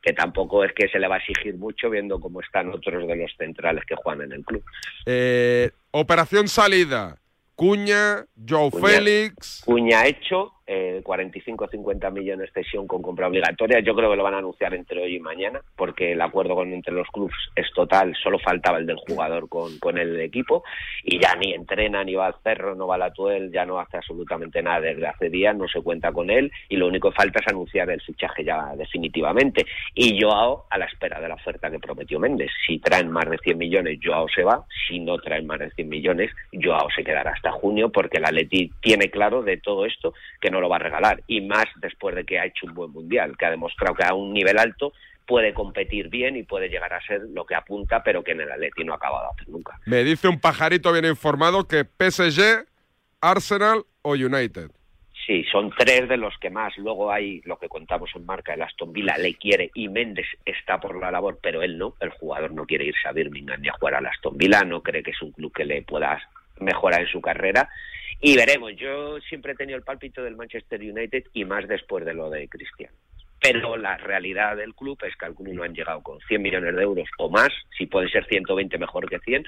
que 0.01 0.13
tampoco 0.13 0.63
es 0.63 0.73
que 0.73 0.87
se 0.89 0.99
le 0.99 1.07
va 1.07 1.15
a 1.15 1.17
exigir 1.19 1.55
mucho 1.55 1.89
viendo 1.89 2.19
cómo 2.19 2.41
están 2.41 2.69
otros 2.69 3.07
de 3.07 3.15
los 3.15 3.31
centrales 3.37 3.85
que 3.85 3.95
juegan 3.95 4.25
en 4.25 4.31
el 4.33 4.43
club. 4.43 4.63
Eh, 5.05 5.69
operación 5.91 6.47
salida. 6.47 7.17
Cuña, 7.55 8.25
Joe 8.47 8.71
Cuña. 8.71 8.87
Félix. 8.87 9.61
Cuña 9.63 10.07
hecho, 10.07 10.53
eh, 10.73 11.01
45-50 11.03 12.11
millones 12.13 12.49
cesión 12.53 12.87
con 12.87 13.01
compra 13.01 13.27
obligatoria. 13.27 13.81
Yo 13.81 13.93
creo 13.93 14.09
que 14.09 14.15
lo 14.15 14.23
van 14.23 14.35
a 14.35 14.37
anunciar 14.37 14.73
entre 14.73 15.03
hoy 15.03 15.17
y 15.17 15.19
mañana, 15.19 15.59
porque 15.75 16.13
el 16.13 16.21
acuerdo 16.21 16.55
con, 16.55 16.71
entre 16.71 16.93
los 16.93 17.09
clubes 17.09 17.35
es 17.57 17.69
total. 17.73 18.15
Solo 18.23 18.39
faltaba 18.39 18.77
el 18.77 18.85
del 18.85 18.95
jugador 18.95 19.49
con, 19.49 19.77
con 19.79 19.97
el 19.97 20.21
equipo. 20.21 20.63
Y 21.03 21.19
ya 21.19 21.35
ni 21.35 21.53
entrena, 21.53 22.05
ni 22.05 22.15
va 22.15 22.27
al 22.27 22.35
cerro, 22.41 22.73
no 22.73 22.87
va 22.87 22.95
a 22.95 22.99
la 22.99 23.11
Tuel, 23.11 23.51
ya 23.51 23.65
no 23.65 23.79
hace 23.79 23.97
absolutamente 23.97 24.63
nada 24.63 24.79
desde 24.79 25.07
hace 25.07 25.29
días, 25.29 25.53
no 25.57 25.67
se 25.67 25.81
cuenta 25.81 26.13
con 26.13 26.29
él. 26.29 26.49
Y 26.69 26.77
lo 26.77 26.87
único 26.87 27.09
que 27.09 27.17
falta 27.17 27.41
es 27.41 27.47
anunciar 27.49 27.89
el 27.89 28.01
fichaje 28.01 28.45
ya 28.45 28.73
definitivamente. 28.77 29.65
Y 29.93 30.21
Joao 30.21 30.67
a 30.69 30.77
la 30.77 30.85
espera 30.85 31.19
de 31.19 31.27
la 31.27 31.35
oferta 31.35 31.69
que 31.69 31.79
prometió 31.79 32.17
Méndez. 32.17 32.49
Si 32.65 32.79
traen 32.79 33.11
más 33.11 33.29
de 33.29 33.37
100 33.39 33.57
millones, 33.57 33.99
Joao 34.01 34.29
se 34.29 34.43
va. 34.43 34.63
Si 34.87 35.01
no 35.01 35.17
traen 35.17 35.47
más 35.47 35.59
de 35.59 35.69
100 35.71 35.89
millones, 35.89 36.31
Joao 36.53 36.89
se 36.95 37.03
quedará 37.03 37.31
hasta 37.31 37.51
junio, 37.51 37.91
porque 37.91 38.19
el 38.19 38.25
Atleti 38.25 38.71
tiene 38.79 39.09
claro 39.09 39.43
de 39.43 39.57
todo 39.57 39.85
esto 39.85 40.13
que 40.39 40.49
no 40.49 40.60
lo 40.61 40.69
va 40.69 40.77
a 40.77 40.79
regalar. 40.79 41.21
Y 41.27 41.41
más 41.41 41.65
después 41.77 42.15
de 42.15 42.23
que 42.23 42.39
ha 42.39 42.45
hecho 42.45 42.67
un 42.67 42.73
buen 42.73 42.91
mundial, 42.91 43.35
que 43.37 43.45
ha 43.45 43.51
demostrado 43.51 43.95
que 43.95 44.05
a 44.05 44.13
un 44.13 44.33
nivel 44.33 44.57
alto 44.57 44.93
puede 45.25 45.53
competir 45.53 46.09
bien 46.09 46.35
y 46.35 46.43
puede 46.43 46.69
llegar 46.69 46.93
a 46.93 47.01
ser 47.05 47.21
lo 47.33 47.45
que 47.45 47.55
apunta, 47.55 48.03
pero 48.03 48.23
que 48.23 48.31
en 48.31 48.41
el 48.41 48.51
Atleti 48.51 48.83
no 48.83 48.93
ha 48.93 48.97
acabado 48.97 49.23
de 49.23 49.29
hacer 49.41 49.49
nunca. 49.49 49.79
Me 49.85 50.03
dice 50.03 50.27
un 50.27 50.39
pajarito 50.39 50.91
bien 50.91 51.05
informado 51.05 51.67
que 51.67 51.85
PSG, 51.85 52.65
Arsenal 53.21 53.83
o 54.01 54.11
United. 54.11 54.71
Sí, 55.25 55.45
son 55.51 55.71
tres 55.77 56.09
de 56.09 56.17
los 56.17 56.37
que 56.39 56.49
más. 56.49 56.75
Luego 56.77 57.11
hay 57.11 57.41
lo 57.45 57.57
que 57.57 57.69
contamos 57.69 58.09
en 58.15 58.25
marca, 58.25 58.53
el 58.53 58.61
Aston 58.63 58.91
Villa 58.91 59.17
le 59.17 59.35
quiere 59.35 59.69
y 59.75 59.87
Méndez 59.87 60.25
está 60.45 60.79
por 60.79 60.99
la 60.99 61.11
labor, 61.11 61.39
pero 61.41 61.61
él 61.61 61.77
no. 61.77 61.95
El 61.99 62.09
jugador 62.09 62.51
no 62.51 62.65
quiere 62.65 62.85
irse 62.85 63.07
a 63.07 63.11
Birmingham 63.11 63.61
ni 63.61 63.69
a 63.69 63.73
jugar 63.73 63.95
al 63.95 64.07
Aston 64.07 64.35
Villa, 64.35 64.63
no 64.63 64.81
cree 64.81 65.03
que 65.03 65.11
es 65.11 65.21
un 65.21 65.31
club 65.31 65.53
que 65.53 65.63
le 65.63 65.83
pueda 65.83 66.19
mejorar 66.59 67.01
en 67.01 67.07
su 67.07 67.21
carrera. 67.21 67.69
Y 68.23 68.35
veremos, 68.35 68.75
yo 68.75 69.19
siempre 69.21 69.53
he 69.53 69.55
tenido 69.55 69.77
el 69.77 69.83
pálpito 69.83 70.21
del 70.21 70.35
Manchester 70.35 70.79
United 70.79 71.23
y 71.33 71.43
más 71.43 71.67
después 71.67 72.05
de 72.05 72.13
lo 72.13 72.29
de 72.29 72.47
Cristiano. 72.47 72.95
Pero 73.41 73.75
la 73.75 73.97
realidad 73.97 74.55
del 74.55 74.75
club 74.75 74.99
es 75.03 75.15
que 75.15 75.25
algunos 75.25 75.55
no 75.55 75.63
han 75.63 75.73
llegado 75.73 76.03
con 76.03 76.19
100 76.19 76.39
millones 76.39 76.75
de 76.75 76.83
euros 76.83 77.09
o 77.17 77.31
más, 77.31 77.49
si 77.75 77.87
puede 77.87 78.09
ser 78.09 78.23
120 78.27 78.77
mejor 78.77 79.09
que 79.09 79.17
100, 79.17 79.43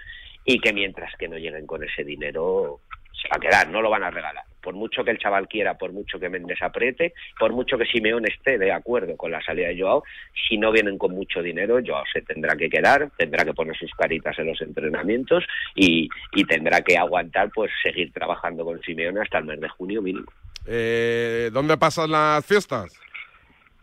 y 0.46 0.60
que 0.60 0.74
mientras 0.74 1.16
que 1.18 1.28
no 1.28 1.38
lleguen 1.38 1.68
con 1.68 1.84
ese 1.84 2.04
dinero 2.04 2.80
se 3.12 3.28
va 3.30 3.38
a 3.38 3.40
quedar, 3.40 3.70
no 3.70 3.80
lo 3.80 3.92
van 3.92 4.04
a 4.04 4.10
regalar. 4.10 4.44
Por 4.64 4.74
mucho 4.74 5.04
que 5.04 5.12
el 5.12 5.20
chaval 5.20 5.48
quiera, 5.48 5.78
por 5.78 5.92
mucho 5.92 6.20
que 6.20 6.30
Méndez 6.30 6.62
apriete, 6.62 7.14
por 7.38 7.52
mucho 7.52 7.78
que 7.78 7.86
Simeone 7.86 8.30
esté 8.30 8.58
de 8.58 8.72
acuerdo 8.72 9.18
con 9.18 9.32
la 9.32 9.42
salida 9.42 9.68
de 9.68 9.80
Joao, 9.80 10.04
si 10.48 10.58
no 10.58 10.72
vienen 10.72 10.98
con 10.98 11.14
mucho 11.14 11.42
dinero, 11.42 11.80
Joao 11.86 12.06
se 12.12 12.22
tendrá 12.22 12.56
que 12.56 12.70
quedar, 12.70 13.12
tendrá 13.18 13.44
que 13.44 13.54
poner 13.54 13.76
sus 13.76 13.92
caritas 13.92 14.40
en 14.40 14.48
los 14.48 14.62
entrenamientos 14.62 15.44
y, 15.76 16.10
y 16.32 16.44
tendrá 16.46 16.82
que 16.82 16.98
aguantar, 16.98 17.52
pues 17.54 17.72
seguir 17.84 18.12
trabajando 18.14 18.64
con 18.64 18.82
Simeone 18.82 19.22
hasta 19.22 19.40
el 19.40 19.46
mes 19.46 19.60
de 19.60 19.70
junio 19.70 20.02
mínimo. 20.02 20.32
Eh, 20.66 21.50
¿Dónde 21.52 21.78
pasan 21.78 22.12
las 22.12 22.46
fiestas? 22.46 22.98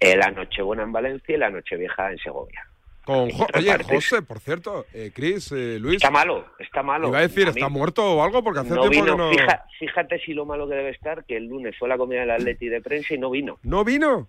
Eh, 0.00 0.16
la 0.16 0.30
Nochebuena 0.30 0.82
en 0.82 0.92
Valencia 0.92 1.34
y 1.34 1.38
la 1.38 1.50
Nochevieja 1.50 2.10
en 2.10 2.18
Segovia. 2.18 2.69
Con 3.10 3.30
Jo- 3.30 3.46
Oye. 3.54 3.76
José, 3.82 4.22
por 4.22 4.38
cierto, 4.38 4.86
eh, 4.94 5.10
Chris, 5.14 5.50
eh, 5.52 5.78
Luis. 5.80 5.96
Está 5.96 6.10
malo, 6.10 6.44
está 6.60 6.82
malo. 6.82 7.08
Iba 7.08 7.18
a 7.18 7.22
decir, 7.22 7.46
A 7.46 7.50
¿está 7.50 7.68
muerto 7.68 8.04
o 8.04 8.22
algo? 8.22 8.42
Porque 8.44 8.60
hace 8.60 8.70
no 8.74 8.88
tiempo 8.88 9.04
vino, 9.04 9.16
que 9.16 9.22
no. 9.22 9.30
fija- 9.30 9.64
fíjate 9.78 10.18
si 10.20 10.32
lo 10.32 10.46
malo 10.46 10.68
que 10.68 10.76
debe 10.76 10.90
estar, 10.90 11.24
que 11.24 11.36
el 11.36 11.46
lunes 11.46 11.74
fue 11.78 11.88
la 11.88 11.98
comida 11.98 12.20
del 12.20 12.30
Atleti 12.30 12.68
de 12.68 12.80
prensa 12.80 13.14
y 13.14 13.18
no 13.18 13.30
vino. 13.30 13.58
¿No 13.64 13.84
vino? 13.84 14.28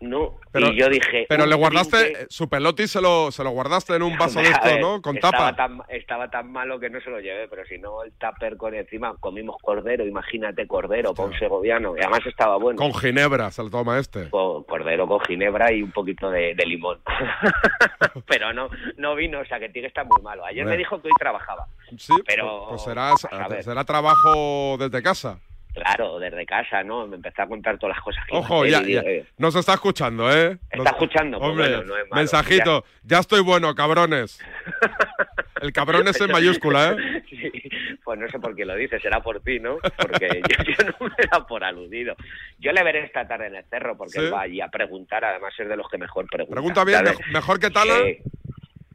No. 0.00 0.34
Pero, 0.52 0.68
y 0.68 0.78
yo 0.78 0.88
dije. 0.88 1.26
Pero 1.28 1.46
le 1.46 1.54
guardaste, 1.54 2.26
su 2.30 2.48
peloti 2.48 2.86
se 2.86 3.00
lo, 3.00 3.30
se 3.30 3.42
lo 3.44 3.50
guardaste 3.50 3.94
en 3.96 4.02
un 4.02 4.16
vaso 4.18 4.40
de 4.40 4.48
esto, 4.48 4.78
¿no? 4.80 5.02
Con 5.02 5.16
estaba 5.16 5.54
tapa. 5.54 5.56
Tan, 5.56 5.82
estaba 5.88 6.30
tan 6.30 6.50
malo 6.52 6.78
que 6.80 6.88
no 6.90 7.00
se 7.00 7.10
lo 7.10 7.20
llevé, 7.20 7.48
pero 7.48 7.64
si 7.66 7.78
no, 7.78 8.02
el 8.02 8.12
tupper 8.12 8.56
con 8.56 8.74
encima 8.74 9.14
comimos 9.20 9.56
cordero, 9.62 10.06
imagínate 10.06 10.66
cordero 10.66 11.14
con 11.14 11.32
segoviano, 11.38 11.96
y 11.96 12.00
además 12.00 12.20
estaba 12.26 12.56
bueno. 12.58 12.78
Con 12.78 12.94
ginebra 12.94 13.50
se 13.50 13.62
lo 13.62 13.70
toma 13.70 13.98
este. 13.98 14.30
Co- 14.30 14.64
cordero 14.68 15.06
con 15.06 15.20
ginebra 15.20 15.72
y 15.72 15.82
un 15.82 15.92
poquito 15.92 16.30
de, 16.30 16.54
de 16.54 16.66
limón. 16.66 16.98
pero 18.26 18.52
no 18.52 18.68
no 18.96 19.14
vino, 19.14 19.40
o 19.40 19.44
sea 19.44 19.58
que 19.58 19.68
tiene 19.68 19.86
que 19.86 19.88
estar 19.88 20.06
muy 20.06 20.22
malo. 20.22 20.44
Ayer 20.44 20.64
me 20.64 20.76
dijo 20.76 21.00
que 21.00 21.08
hoy 21.08 21.14
trabajaba. 21.18 21.66
Sí, 21.96 22.12
pero 22.26 22.66
pues 22.68 22.82
será, 22.82 23.12
a 23.30 23.48
ver. 23.48 23.62
será 23.64 23.84
trabajo 23.84 24.76
desde 24.78 25.02
casa. 25.02 25.38
Claro, 25.74 26.18
desde 26.18 26.44
casa, 26.46 26.82
¿no? 26.82 27.06
Me 27.06 27.16
empezó 27.16 27.42
a 27.42 27.46
contar 27.46 27.78
todas 27.78 27.96
las 27.96 28.04
cosas 28.04 28.24
que 28.26 28.34
Ojo, 28.36 28.66
ya, 28.66 28.80
y 28.82 28.84
digo, 28.86 29.02
ya. 29.02 29.22
Nos 29.36 29.54
está 29.54 29.74
escuchando, 29.74 30.30
¿eh? 30.32 30.58
¿Está 30.70 30.76
Nos- 30.78 30.86
escuchando? 30.86 31.38
Pues 31.38 31.50
Hombre, 31.50 31.68
bueno, 31.68 31.84
no 31.84 31.96
es 31.96 32.02
malo. 32.10 32.14
mensajito. 32.16 32.84
Ya. 33.04 33.18
estoy 33.18 33.40
bueno, 33.42 33.74
cabrones. 33.74 34.40
El 35.60 35.72
cabrón 35.72 36.06
es 36.08 36.20
en 36.20 36.30
mayúscula, 36.30 36.90
¿eh? 36.92 37.22
Sí, 37.28 37.52
pues 38.04 38.18
no 38.18 38.28
sé 38.28 38.38
por 38.40 38.56
qué 38.56 38.64
lo 38.64 38.74
dices, 38.74 39.00
será 39.00 39.20
por 39.22 39.40
ti, 39.40 39.60
¿no? 39.60 39.78
Porque 39.96 40.40
yo, 40.48 40.64
yo 40.64 40.84
no 40.98 41.06
me 41.08 41.24
da 41.30 41.46
por 41.46 41.62
aludido. 41.62 42.16
Yo 42.58 42.72
le 42.72 42.82
veré 42.82 43.04
esta 43.04 43.28
tarde 43.28 43.46
en 43.46 43.54
el 43.56 43.64
cerro 43.66 43.96
porque 43.96 44.18
¿Sí? 44.18 44.18
él 44.20 44.34
va 44.34 44.40
allí 44.42 44.60
a 44.60 44.68
preguntar, 44.68 45.24
además 45.24 45.54
es 45.58 45.68
de 45.68 45.76
los 45.76 45.88
que 45.88 45.98
mejor 45.98 46.26
pregunta. 46.26 46.54
Pregunta 46.54 46.84
bien, 46.84 47.04
mejor 47.32 47.60
que 47.60 47.70
Tala. 47.70 47.94
Sí. 48.02 48.18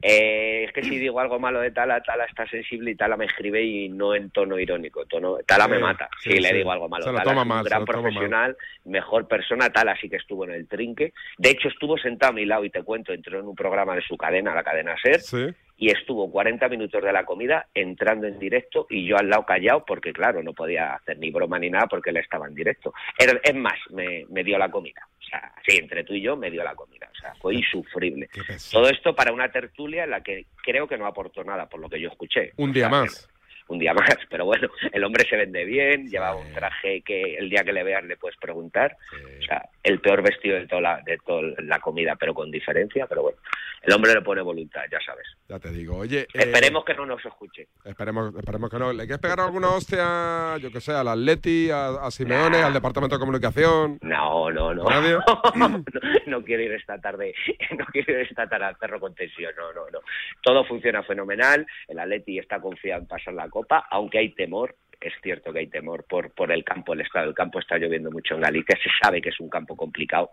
Eh, 0.05 0.65
es 0.65 0.73
que 0.73 0.83
si 0.83 0.97
digo 0.99 1.17
algo 1.21 1.39
malo 1.39 1.61
de 1.61 1.71
Tala, 1.71 2.01
Tala 2.03 2.25
está 2.25 2.45
sensible 2.47 2.91
y 2.91 2.95
Tala 2.95 3.15
me 3.15 3.23
escribe 3.23 3.63
y 3.63 3.87
no 3.87 4.13
en 4.13 4.31
tono 4.31 4.59
irónico. 4.59 5.05
Tono, 5.05 5.37
Tala 5.47 5.69
me 5.69 5.79
mata 5.79 6.09
sí, 6.21 6.31
si 6.31 6.39
le 6.39 6.51
digo 6.53 6.73
algo 6.73 6.89
malo. 6.89 7.05
Tala 7.05 7.21
es 7.31 7.37
un 7.37 7.47
mal, 7.47 7.63
gran 7.63 7.85
profesional, 7.85 8.57
mejor 8.83 9.29
persona. 9.29 9.69
Tala 9.69 9.95
sí 9.95 10.09
que 10.09 10.17
estuvo 10.17 10.43
en 10.43 10.51
el 10.51 10.67
trinque. 10.67 11.13
De 11.37 11.51
hecho, 11.51 11.69
estuvo 11.69 11.97
sentado 11.97 12.31
a 12.31 12.35
mi 12.35 12.45
lado 12.45 12.65
y 12.65 12.69
te 12.69 12.83
cuento, 12.83 13.13
entró 13.13 13.39
en 13.39 13.45
un 13.47 13.55
programa 13.55 13.95
de 13.95 14.01
su 14.01 14.17
cadena, 14.17 14.53
la 14.53 14.63
cadena 14.63 14.93
SER, 15.01 15.21
Sí. 15.21 15.47
y 15.77 15.89
estuvo 15.89 16.29
40 16.29 16.67
minutos 16.67 17.01
de 17.01 17.13
la 17.13 17.23
comida 17.23 17.67
entrando 17.73 18.27
en 18.27 18.37
directo 18.39 18.87
y 18.89 19.07
yo 19.07 19.17
al 19.17 19.29
lado 19.29 19.45
callado 19.45 19.85
porque, 19.85 20.11
claro, 20.11 20.43
no 20.43 20.51
podía 20.51 20.95
hacer 20.95 21.17
ni 21.17 21.31
broma 21.31 21.57
ni 21.59 21.69
nada 21.69 21.87
porque 21.87 22.09
él 22.09 22.17
estaba 22.17 22.47
en 22.47 22.55
directo. 22.55 22.93
Es 23.17 23.55
más, 23.55 23.79
me, 23.91 24.25
me 24.29 24.43
dio 24.43 24.57
la 24.57 24.69
comida. 24.69 25.07
O 25.23 25.25
sea, 25.25 25.53
sí, 25.65 25.77
entre 25.77 26.03
tú 26.03 26.13
y 26.13 26.21
yo 26.21 26.36
me 26.36 26.51
dio 26.51 26.63
la 26.63 26.75
comida. 26.75 27.09
O 27.12 27.15
sea, 27.15 27.33
fue 27.36 27.55
insufrible. 27.55 28.29
Todo 28.71 28.89
esto 28.89 29.15
para 29.15 29.31
una 29.31 29.49
tertulia 29.51 30.03
en 30.03 30.12
la 30.12 30.21
que 30.21 30.45
creo 30.63 30.88
que 30.88 30.97
no 30.97 31.05
aportó 31.05 31.43
nada, 31.43 31.67
por 31.67 31.79
lo 31.79 31.89
que 31.89 31.99
yo 31.99 32.09
escuché. 32.09 32.51
Un 32.57 32.71
O 32.71 32.73
día 32.73 32.89
más. 32.89 33.29
Un 33.67 33.80
día 33.80 33.93
más, 33.93 34.15
pero 34.30 34.45
bueno, 34.45 34.67
el 34.91 35.04
hombre 35.04 35.26
se 35.30 35.36
vende 35.38 35.65
bien, 35.65 36.08
lleva 36.08 36.36
un 36.36 36.52
traje 36.54 37.02
que 37.02 37.36
el 37.36 37.49
día 37.49 37.63
que 37.63 37.73
le 37.73 37.84
veas 37.84 38.04
le 38.04 38.17
puedes 38.17 38.38
preguntar, 38.38 38.95
o 39.39 39.43
sea, 39.43 39.63
el 39.84 39.99
peor 39.99 40.21
vestido 40.21 40.58
de 40.58 40.67
toda 40.67 40.82
la, 40.82 41.02
de 41.06 41.17
toda 41.26 41.41
la 41.60 41.80
comida, 41.80 42.15
pero 42.19 42.34
con 42.34 42.52
diferencia, 42.52 43.08
pero 43.08 43.23
bueno, 43.23 43.38
el 43.82 43.93
hombre 43.93 44.13
le 44.13 44.21
pone 44.21 44.41
voluntad, 44.41 44.82
ya 44.91 44.99
sabes. 45.06 45.26
Ya 45.49 45.60
te 45.60 45.69
digo, 45.71 45.97
oye. 45.97 46.21
eh, 46.21 46.28
Esperemos 46.34 46.86
que 46.86 46.93
no 46.93 47.06
nos 47.06 47.23
escuche. 47.26 47.67
Esperemos, 47.84 48.34
esperemos 48.36 48.69
que 48.69 48.80
no. 48.80 48.93
¿Le 48.93 49.04
quieres 49.04 49.19
pegar 49.19 49.39
alguna 49.41 49.69
hostia, 49.71 50.58
yo 50.58 50.71
que 50.71 50.80
sé, 50.80 50.93
al 50.93 51.08
Atleti, 51.10 51.69
a, 51.69 51.88
a 52.06 52.10
Simeone, 52.12 52.58
al 52.63 52.71
Departamento 52.73 53.15
de 53.15 53.19
Comunicación? 53.19 53.97
No, 54.02 54.49
no, 54.52 54.73
no. 54.73 54.88
¿A 54.88 54.93
nadie? 55.02 55.17
no, 55.56 55.84
no 56.28 56.43
quiero 56.43 56.63
ir 56.63 56.71
esta 56.73 56.97
tarde, 56.99 57.34
no 57.78 57.86
quiero 57.88 58.13
ir 58.13 58.19
esta 58.28 58.47
tarde 58.47 58.65
al 58.65 58.78
cerro 58.78 58.99
con 59.02 59.13
tensión, 59.15 59.52
no, 59.58 59.73
no, 59.73 59.89
no. 59.91 59.99
Todo 60.41 60.63
funciona 60.65 61.04
fenomenal, 61.04 61.65
el 61.89 61.99
Atleti 61.99 62.39
está 62.39 62.62
confiado 62.62 63.02
en 63.02 63.08
pasar 63.08 63.34
la 63.34 63.49
copa, 63.53 63.85
aunque 63.91 64.17
hay 64.17 64.33
temor, 64.33 64.75
es 64.99 65.13
cierto 65.21 65.51
que 65.51 65.59
hay 65.59 65.67
temor 65.67 66.05
por, 66.07 66.31
por 66.31 66.49
el 66.51 66.63
campo, 66.63 66.93
el 66.93 67.01
estado 67.01 67.25
del 67.25 67.35
campo 67.35 67.59
está 67.59 67.77
lloviendo 67.77 68.09
mucho 68.09 68.35
en 68.35 68.41
Galicia, 68.41 68.77
se 68.81 68.89
sabe 69.01 69.21
que 69.21 69.29
es 69.29 69.39
un 69.41 69.49
campo 69.49 69.75
complicado, 69.75 70.31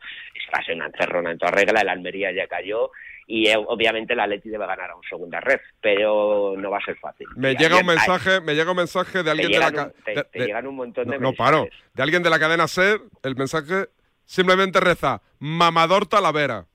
va 0.54 0.60
a 0.60 0.64
ser 0.64 0.76
una 0.76 0.86
encerrona 0.86 1.32
en 1.32 1.38
toda 1.38 1.50
regla, 1.50 1.80
el 1.80 1.88
Almería 1.88 2.30
ya 2.32 2.46
cayó 2.46 2.90
y 3.26 3.48
eh, 3.48 3.56
obviamente 3.56 4.12
el 4.12 4.20
Atleti 4.20 4.48
debe 4.48 4.66
ganar 4.66 4.90
a 4.90 4.96
un 4.96 5.02
segunda 5.02 5.40
red, 5.40 5.58
pero 5.80 6.54
no 6.56 6.70
va 6.70 6.78
a 6.78 6.84
ser 6.84 6.96
fácil. 6.98 7.26
Me 7.36 7.54
llega 7.56 7.78
un 7.78 7.86
mensaje, 7.86 8.40
me 8.40 8.54
llega 8.54 8.70
un 8.70 8.76
mensaje 8.76 9.22
de 9.24 9.30
alguien 9.32 9.50
de 9.52 9.58
la 9.58 9.70
llegan, 9.70 9.84
ca- 9.90 9.92
un, 9.96 10.04
te- 10.04 10.14
de- 10.14 10.24
te 10.24 10.38
de- 10.38 10.46
llegan 10.46 10.66
un 10.68 10.76
montón 10.76 11.08
no, 11.08 11.18
no 11.18 11.32
paro. 11.32 11.66
De 11.94 12.02
alguien 12.04 12.22
de 12.22 12.30
la 12.30 12.38
cadena 12.38 12.68
SER, 12.68 13.00
el 13.24 13.34
mensaje 13.36 13.88
simplemente 14.24 14.78
reza, 14.80 15.20
mamador 15.40 16.06
Talavera. 16.06 16.66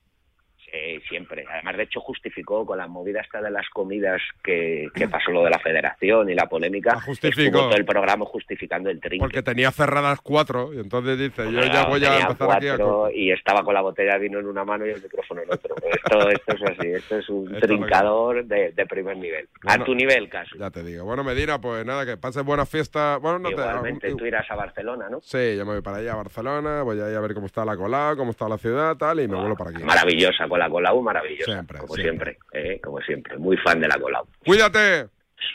Sí, 0.70 1.00
siempre. 1.08 1.44
Además, 1.48 1.76
de 1.76 1.84
hecho, 1.84 2.00
justificó 2.00 2.66
con 2.66 2.76
la 2.78 2.86
movida 2.88 3.20
esta 3.20 3.40
de 3.40 3.50
las 3.50 3.68
comidas 3.70 4.20
que, 4.42 4.88
que 4.94 5.06
pasó 5.08 5.30
lo 5.30 5.44
de 5.44 5.50
la 5.50 5.58
federación 5.60 6.28
y 6.28 6.34
la 6.34 6.46
polémica. 6.46 7.00
justificó. 7.00 7.40
Estuvo 7.46 7.68
todo 7.68 7.76
el 7.76 7.84
programa 7.84 8.24
justificando 8.26 8.90
el 8.90 9.00
trinque. 9.00 9.20
Porque 9.22 9.42
tenía 9.42 9.70
cerradas 9.70 10.20
cuatro, 10.20 10.74
y 10.74 10.78
entonces 10.80 11.18
dice, 11.18 11.50
yo 11.52 11.62
ya 11.62 11.86
voy 11.86 12.04
a 12.04 12.18
empezar 12.20 12.50
aquí 12.56 12.68
a... 12.68 12.76
y 13.14 13.30
estaba 13.30 13.62
con 13.62 13.74
la 13.74 13.80
botella 13.80 14.14
de 14.14 14.18
vino 14.18 14.40
en 14.40 14.46
una 14.46 14.64
mano 14.64 14.84
y 14.86 14.90
el 14.90 15.00
micrófono 15.02 15.42
en 15.42 15.52
otro. 15.52 15.74
Esto, 15.76 16.30
esto 16.30 16.52
es 16.56 16.62
así, 16.62 16.88
esto 16.88 17.18
es 17.18 17.28
un 17.28 17.54
Esto 17.54 17.66
trincador 17.66 18.44
de, 18.44 18.72
de 18.72 18.86
primer 18.86 19.16
nivel. 19.16 19.48
Bueno, 19.62 19.82
a 19.82 19.86
tu 19.86 19.94
nivel, 19.94 20.28
casi. 20.28 20.58
Ya 20.58 20.70
te 20.70 20.82
digo. 20.82 21.04
Bueno, 21.04 21.22
Medina, 21.22 21.60
pues 21.60 21.86
nada, 21.86 22.04
que 22.04 22.16
pases 22.16 22.44
buena 22.44 22.66
fiesta. 22.66 23.18
Bueno, 23.18 23.38
no 23.38 23.48
te... 23.50 23.54
Igualmente, 23.54 24.06
algún- 24.08 24.18
tú 24.18 24.26
irás 24.26 24.50
a 24.50 24.56
Barcelona, 24.56 25.08
¿no? 25.08 25.20
Sí, 25.22 25.56
yo 25.56 25.64
me 25.64 25.74
voy 25.74 25.80
para 25.82 25.98
allá 25.98 26.12
a 26.12 26.16
Barcelona, 26.16 26.82
voy 26.82 27.00
a 27.00 27.08
ir 27.10 27.16
a 27.16 27.20
ver 27.20 27.34
cómo 27.34 27.46
está 27.46 27.64
la 27.64 27.76
Colau, 27.76 28.16
cómo 28.16 28.32
está 28.32 28.48
la 28.48 28.58
ciudad, 28.58 28.96
tal, 28.96 29.20
y 29.20 29.28
me 29.28 29.36
vuelvo 29.36 29.56
para 29.56 29.70
aquí. 29.70 29.82
Maravillosa, 29.84 30.46
con 30.56 30.60
la 30.60 30.70
Colau, 30.70 31.02
maravillosa. 31.02 31.52
Siempre, 31.52 31.78
como 31.78 31.94
siempre. 31.94 32.38
siempre, 32.52 32.74
¿eh? 32.74 32.80
como 32.80 33.00
siempre. 33.00 33.36
Muy 33.38 33.56
fan 33.58 33.80
de 33.80 33.88
la 33.88 33.98
Colau. 33.98 34.26
Cuídate. 34.44 35.08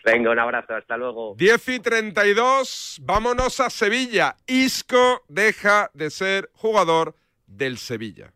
Venga, 0.05 0.31
un 0.31 0.39
abrazo, 0.39 0.75
hasta 0.75 0.95
luego. 0.95 1.35
10 1.37 1.69
y 1.69 1.79
32, 1.79 3.01
vámonos 3.01 3.59
a 3.59 3.69
Sevilla. 3.69 4.35
Isco 4.47 5.23
deja 5.27 5.89
de 5.93 6.09
ser 6.09 6.49
jugador 6.53 7.15
del 7.47 7.77
Sevilla. 7.77 8.31